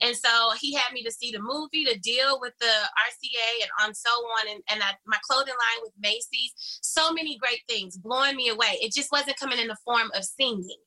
And 0.02 0.16
so 0.16 0.52
He 0.60 0.74
had 0.74 0.94
me 0.94 1.04
to 1.04 1.12
see 1.12 1.32
the 1.32 1.42
movie, 1.42 1.86
to 1.86 1.98
deal 2.00 2.40
with 2.40 2.54
the 2.60 2.66
RCA, 2.66 3.64
and 3.64 3.72
on 3.82 3.94
so 3.94 4.10
on, 4.10 4.50
and, 4.50 4.62
and 4.72 4.84
I, 4.84 4.94
my 5.06 5.18
clothing 5.30 5.54
line 5.54 5.82
with 5.84 5.94
Macy's. 6.00 6.54
So 6.82 7.14
many 7.14 7.38
great 7.38 7.62
things 7.68 7.98
blowing 7.98 8.36
me 8.36 8.50
away. 8.50 8.78
It 8.82 8.94
just 8.94 9.12
wasn't 9.12 9.38
coming 9.38 9.60
in 9.60 9.68
the 9.68 9.78
form 9.86 10.12
of 10.16 10.24
singing. 10.24 10.78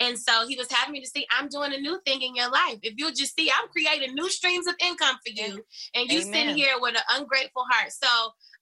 And 0.00 0.18
so 0.18 0.46
he 0.46 0.56
was 0.56 0.70
having 0.70 0.92
me 0.92 1.00
to 1.00 1.08
see, 1.08 1.26
I'm 1.30 1.48
doing 1.48 1.72
a 1.72 1.78
new 1.78 1.98
thing 2.04 2.22
in 2.22 2.34
your 2.34 2.50
life. 2.50 2.78
If 2.82 2.94
you'll 2.96 3.12
just 3.12 3.36
see, 3.36 3.50
I'm 3.50 3.68
creating 3.68 4.14
new 4.14 4.28
streams 4.28 4.66
of 4.66 4.74
income 4.80 5.16
for 5.24 5.32
you. 5.32 5.64
And 5.94 6.10
you 6.10 6.20
Amen. 6.20 6.32
sitting 6.32 6.54
here 6.54 6.74
with 6.80 6.96
an 6.96 7.02
ungrateful 7.10 7.64
heart. 7.70 7.92
So 7.92 8.08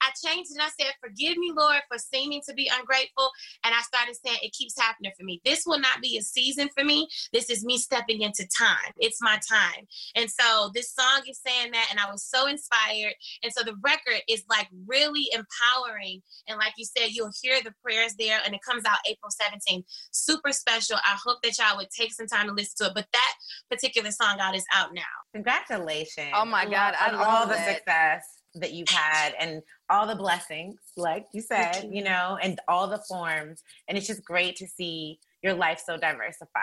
I 0.00 0.10
changed 0.24 0.50
and 0.52 0.62
I 0.62 0.68
said, 0.78 0.92
Forgive 1.02 1.36
me, 1.36 1.52
Lord, 1.56 1.80
for 1.88 1.98
seeming 1.98 2.42
to 2.48 2.54
be 2.54 2.70
ungrateful. 2.78 3.30
And 3.64 3.74
I 3.74 3.80
started 3.82 4.16
saying, 4.24 4.38
It 4.42 4.52
keeps 4.52 4.78
happening 4.78 5.12
for 5.18 5.24
me. 5.24 5.40
This 5.44 5.64
will 5.66 5.78
not 5.78 6.00
be 6.00 6.18
a 6.18 6.22
season 6.22 6.68
for 6.76 6.84
me. 6.84 7.08
This 7.32 7.50
is 7.50 7.64
me 7.64 7.78
stepping 7.78 8.22
into 8.22 8.46
time. 8.56 8.92
It's 8.98 9.18
my 9.20 9.38
time. 9.48 9.86
And 10.14 10.30
so 10.30 10.70
this 10.74 10.92
song 10.92 11.22
is 11.28 11.40
saying 11.46 11.72
that. 11.72 11.88
And 11.90 12.00
I 12.00 12.10
was 12.10 12.22
so 12.22 12.46
inspired. 12.46 13.14
And 13.42 13.52
so 13.52 13.62
the 13.64 13.76
record 13.82 14.22
is 14.28 14.44
like 14.48 14.68
really 14.86 15.28
empowering. 15.32 16.22
And 16.48 16.58
like 16.58 16.74
you 16.76 16.84
said, 16.84 17.10
you'll 17.10 17.32
hear 17.42 17.62
the 17.62 17.74
prayers 17.82 18.14
there. 18.18 18.40
And 18.44 18.54
it 18.54 18.60
comes 18.68 18.84
out 18.84 18.98
April 19.08 19.30
17th. 19.30 19.84
Super 20.12 20.52
special. 20.52 20.96
I 20.96 21.16
hope 21.24 21.38
that 21.42 21.58
y'all 21.58 21.76
would 21.76 21.90
take 21.90 22.12
some 22.12 22.26
time 22.26 22.48
to 22.48 22.52
listen 22.52 22.86
to 22.86 22.90
it. 22.90 22.94
But 22.94 23.06
that 23.12 23.34
particular 23.70 24.10
song 24.10 24.38
out 24.40 24.54
is 24.54 24.64
out 24.74 24.94
now. 24.94 25.02
Congratulations. 25.34 26.32
Oh 26.34 26.44
my 26.44 26.64
God. 26.64 26.94
I 26.98 27.12
love 27.12 27.26
all 27.26 27.46
the 27.46 27.58
success 27.64 28.43
that 28.54 28.72
you've 28.72 28.88
had 28.88 29.34
and 29.38 29.62
all 29.90 30.06
the 30.06 30.14
blessings, 30.14 30.76
like 30.96 31.26
you 31.32 31.40
said, 31.40 31.88
you 31.90 32.02
know, 32.02 32.38
and 32.42 32.60
all 32.68 32.86
the 32.88 33.02
forms. 33.08 33.62
And 33.88 33.98
it's 33.98 34.06
just 34.06 34.24
great 34.24 34.56
to 34.56 34.66
see 34.66 35.18
your 35.42 35.54
life 35.54 35.82
so 35.84 35.96
diversified, 35.96 36.60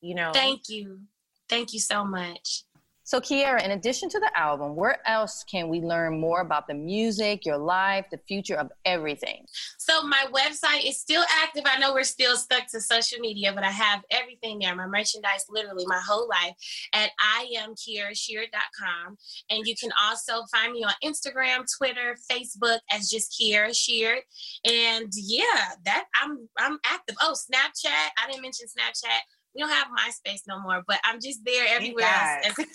you 0.00 0.14
know. 0.14 0.30
Thank 0.32 0.68
you. 0.68 1.00
Thank 1.48 1.72
you 1.72 1.80
so 1.80 2.04
much. 2.04 2.64
So, 3.08 3.22
Kierra, 3.22 3.64
in 3.64 3.70
addition 3.70 4.10
to 4.10 4.20
the 4.20 4.30
album, 4.38 4.76
where 4.76 4.98
else 5.08 5.42
can 5.50 5.70
we 5.70 5.80
learn 5.80 6.20
more 6.20 6.42
about 6.42 6.66
the 6.66 6.74
music, 6.74 7.46
your 7.46 7.56
life, 7.56 8.04
the 8.10 8.18
future 8.28 8.56
of 8.56 8.70
everything? 8.84 9.46
So, 9.78 10.02
my 10.02 10.26
website 10.30 10.86
is 10.86 11.00
still 11.00 11.24
active. 11.42 11.62
I 11.64 11.78
know 11.78 11.94
we're 11.94 12.04
still 12.04 12.36
stuck 12.36 12.66
to 12.70 12.82
social 12.82 13.18
media, 13.20 13.54
but 13.54 13.64
I 13.64 13.70
have 13.70 14.02
everything 14.10 14.58
there 14.58 14.76
my 14.76 14.86
merchandise, 14.86 15.46
literally 15.48 15.86
my 15.86 16.02
whole 16.06 16.28
life, 16.28 16.52
at 16.92 17.08
iamkierasheard.com. 17.40 19.16
And 19.48 19.66
you 19.66 19.74
can 19.74 19.90
also 20.04 20.44
find 20.52 20.74
me 20.74 20.84
on 20.84 20.92
Instagram, 21.02 21.64
Twitter, 21.78 22.14
Facebook 22.30 22.80
as 22.92 23.08
just 23.08 23.34
Kierra 23.40 23.74
Sheard. 23.74 24.20
And 24.66 25.10
yeah, 25.14 25.70
that 25.86 26.04
I'm 26.22 26.46
I'm 26.58 26.78
active. 26.84 27.16
Oh, 27.22 27.34
Snapchat. 27.34 28.08
I 28.18 28.26
didn't 28.26 28.42
mention 28.42 28.66
Snapchat 28.66 29.20
we 29.54 29.62
don't 29.62 29.70
have 29.70 29.88
MySpace 29.88 30.42
no 30.46 30.60
more, 30.60 30.82
but 30.86 30.98
I'm 31.04 31.20
just 31.20 31.40
there 31.44 31.66
everywhere 31.68 32.04
else 32.04 32.58
as, 32.58 32.66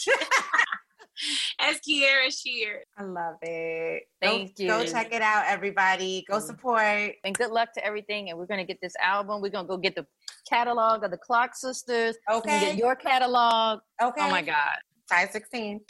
as 1.59 1.80
Kierra 1.88 2.32
Sheard. 2.32 2.84
I 2.97 3.03
love 3.03 3.36
it. 3.41 4.03
Thank 4.21 4.57
go, 4.57 4.63
you. 4.63 4.69
Go 4.69 4.86
check 4.86 5.13
it 5.13 5.21
out, 5.21 5.45
everybody. 5.47 6.26
Go 6.30 6.38
mm. 6.38 6.41
support. 6.41 7.13
And 7.24 7.38
good 7.38 7.51
luck 7.51 7.74
to 7.74 7.86
everything. 7.86 8.30
And 8.30 8.39
we're 8.39 8.47
gonna 8.47 8.65
get 8.65 8.80
this 8.82 8.93
album. 9.01 9.41
We're 9.41 9.49
gonna 9.49 9.67
go 9.67 9.78
get 9.78 9.95
the 9.95 10.05
catalog 10.49 11.03
of 11.03 11.11
the 11.11 11.17
Clark 11.17 11.55
Sisters. 11.55 12.15
Okay. 12.32 12.59
Get 12.59 12.78
your 12.78 12.95
catalog. 12.95 13.80
Oh 14.01 14.09
okay. 14.09 14.21
Oh 14.21 14.32
my 14.32 14.41
God. 14.41 14.78
Size 15.09 15.32
16. 15.32 15.82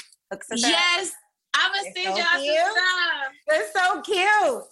yes. 0.56 1.12
I'm 1.56 1.72
gonna 1.72 1.84
send 1.96 2.18
y'all 2.18 2.42
cute. 2.42 2.58
some 2.58 2.74
stuff. 2.74 3.34
It's 3.48 3.74
so 3.74 4.02
cute. 4.02 4.64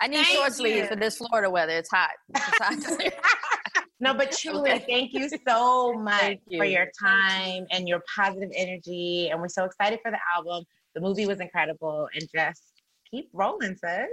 I 0.00 0.08
need 0.08 0.16
Thank 0.16 0.28
short 0.28 0.52
sleeves 0.52 0.88
for 0.88 0.96
this 0.96 1.18
Florida 1.18 1.48
weather. 1.48 1.72
It's 1.72 1.90
hot. 1.90 2.10
It's 2.34 2.58
hot. 2.58 3.12
no, 4.00 4.14
but 4.14 4.32
truly, 4.38 4.70
okay. 4.70 4.84
thank 4.86 5.12
you 5.12 5.28
so 5.46 5.92
much 5.94 6.38
you. 6.46 6.58
for 6.58 6.64
your 6.64 6.86
time 6.98 7.66
and 7.70 7.88
your 7.88 8.02
positive 8.14 8.50
energy. 8.54 9.28
And 9.30 9.40
we're 9.40 9.48
so 9.48 9.64
excited 9.64 10.00
for 10.02 10.10
the 10.10 10.18
album. 10.36 10.64
The 10.94 11.00
movie 11.00 11.26
was 11.26 11.40
incredible. 11.40 12.08
And 12.14 12.24
just 12.34 12.62
keep 13.10 13.28
rolling, 13.32 13.76
sis. 13.76 14.08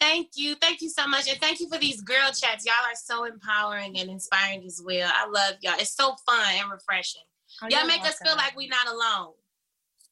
Thank 0.00 0.30
you. 0.34 0.54
Thank 0.56 0.82
you 0.82 0.90
so 0.90 1.06
much. 1.06 1.28
And 1.28 1.40
thank 1.40 1.58
you 1.60 1.68
for 1.68 1.78
these 1.78 2.00
girl 2.02 2.28
chats. 2.28 2.66
Y'all 2.66 2.74
are 2.84 2.94
so 2.94 3.24
empowering 3.24 3.98
and 3.98 4.10
inspiring 4.10 4.64
as 4.66 4.82
well. 4.84 5.10
I 5.12 5.26
love 5.28 5.54
y'all. 5.62 5.74
It's 5.78 5.94
so 5.94 6.14
fun 6.26 6.46
and 6.60 6.70
refreshing. 6.70 7.22
Oh, 7.62 7.68
y'all 7.70 7.86
make 7.86 8.02
welcome. 8.02 8.08
us 8.08 8.18
feel 8.22 8.36
like 8.36 8.56
we're 8.56 8.68
not 8.68 8.86
alone. 8.88 9.32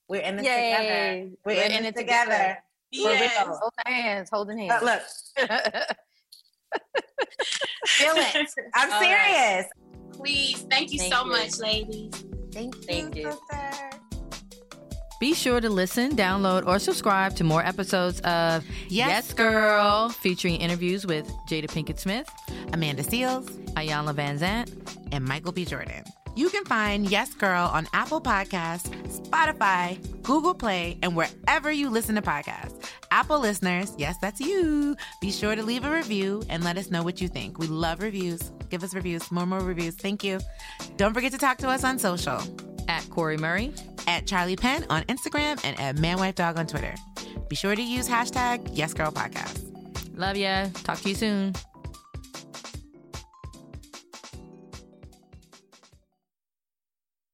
We're 0.08 0.22
in 0.22 0.36
this 0.36 0.46
Yay. 0.46 0.72
together. 0.72 1.30
We're, 1.44 1.54
we're 1.54 1.62
in, 1.64 1.72
in, 1.72 1.84
it 1.84 1.96
together. 1.96 2.30
together. 2.30 2.58
Yes. 2.90 3.46
Hold 3.46 3.72
hands, 3.84 4.30
holding 4.32 4.58
hands. 4.58 4.82
Uh, 4.82 5.00
look. 5.48 5.96
Feel 7.86 8.14
it. 8.16 8.48
I'm 8.74 8.92
All 8.92 9.00
serious. 9.00 9.18
Right. 9.20 9.66
Please. 10.12 10.66
Thank 10.70 10.92
you 10.92 10.98
thank 10.98 11.12
so 11.12 11.24
you. 11.24 11.30
much, 11.30 11.58
ladies. 11.58 12.24
Thank 12.52 12.74
you. 12.76 12.82
Thank 12.82 13.16
you. 13.16 13.32
Be 15.20 15.32
sure 15.32 15.60
to 15.60 15.70
listen, 15.70 16.16
download, 16.16 16.66
or 16.66 16.78
subscribe 16.78 17.34
to 17.36 17.44
more 17.44 17.64
episodes 17.64 18.20
of 18.20 18.64
Yes, 18.88 19.08
yes 19.08 19.32
Girl, 19.32 20.08
featuring 20.08 20.56
interviews 20.56 21.06
with 21.06 21.26
Jada 21.48 21.66
Pinkett 21.66 21.98
Smith, 21.98 22.28
Amanda 22.72 23.02
Seales, 23.02 23.48
Van 24.14 24.38
Zant, 24.38 24.70
and 25.12 25.24
Michael 25.24 25.52
B. 25.52 25.64
Jordan. 25.64 26.04
You 26.36 26.50
can 26.50 26.64
find 26.64 27.08
Yes 27.08 27.32
Girl 27.34 27.70
on 27.72 27.86
Apple 27.92 28.20
Podcasts, 28.20 28.88
Spotify, 29.08 29.98
Google 30.22 30.54
Play, 30.54 30.98
and 31.02 31.14
wherever 31.14 31.70
you 31.70 31.88
listen 31.88 32.16
to 32.16 32.22
podcasts. 32.22 32.88
Apple 33.12 33.38
listeners, 33.38 33.94
yes, 33.98 34.16
that's 34.20 34.40
you. 34.40 34.96
Be 35.20 35.30
sure 35.30 35.54
to 35.54 35.62
leave 35.62 35.84
a 35.84 35.90
review 35.90 36.42
and 36.48 36.64
let 36.64 36.76
us 36.76 36.90
know 36.90 37.02
what 37.02 37.20
you 37.20 37.28
think. 37.28 37.58
We 37.58 37.68
love 37.68 38.02
reviews. 38.02 38.50
Give 38.68 38.82
us 38.82 38.94
reviews, 38.94 39.30
more, 39.30 39.46
more 39.46 39.60
reviews. 39.60 39.94
Thank 39.94 40.24
you. 40.24 40.40
Don't 40.96 41.14
forget 41.14 41.30
to 41.32 41.38
talk 41.38 41.58
to 41.58 41.68
us 41.68 41.84
on 41.84 41.98
social 42.00 42.40
at 42.88 43.08
Cori 43.10 43.36
Murray, 43.36 43.72
at 44.08 44.26
Charli 44.26 44.58
Penn 44.58 44.84
on 44.90 45.02
Instagram, 45.04 45.60
and 45.64 45.78
at 45.78 45.96
ManWifeDog 45.96 46.58
on 46.58 46.66
Twitter. 46.66 46.94
Be 47.48 47.54
sure 47.54 47.76
to 47.76 47.82
use 47.82 48.08
hashtag 48.08 48.74
YesGirlPodcast. 48.74 50.18
Love 50.18 50.36
ya. 50.36 50.66
Talk 50.82 50.98
to 51.00 51.08
you 51.08 51.14
soon. 51.14 51.54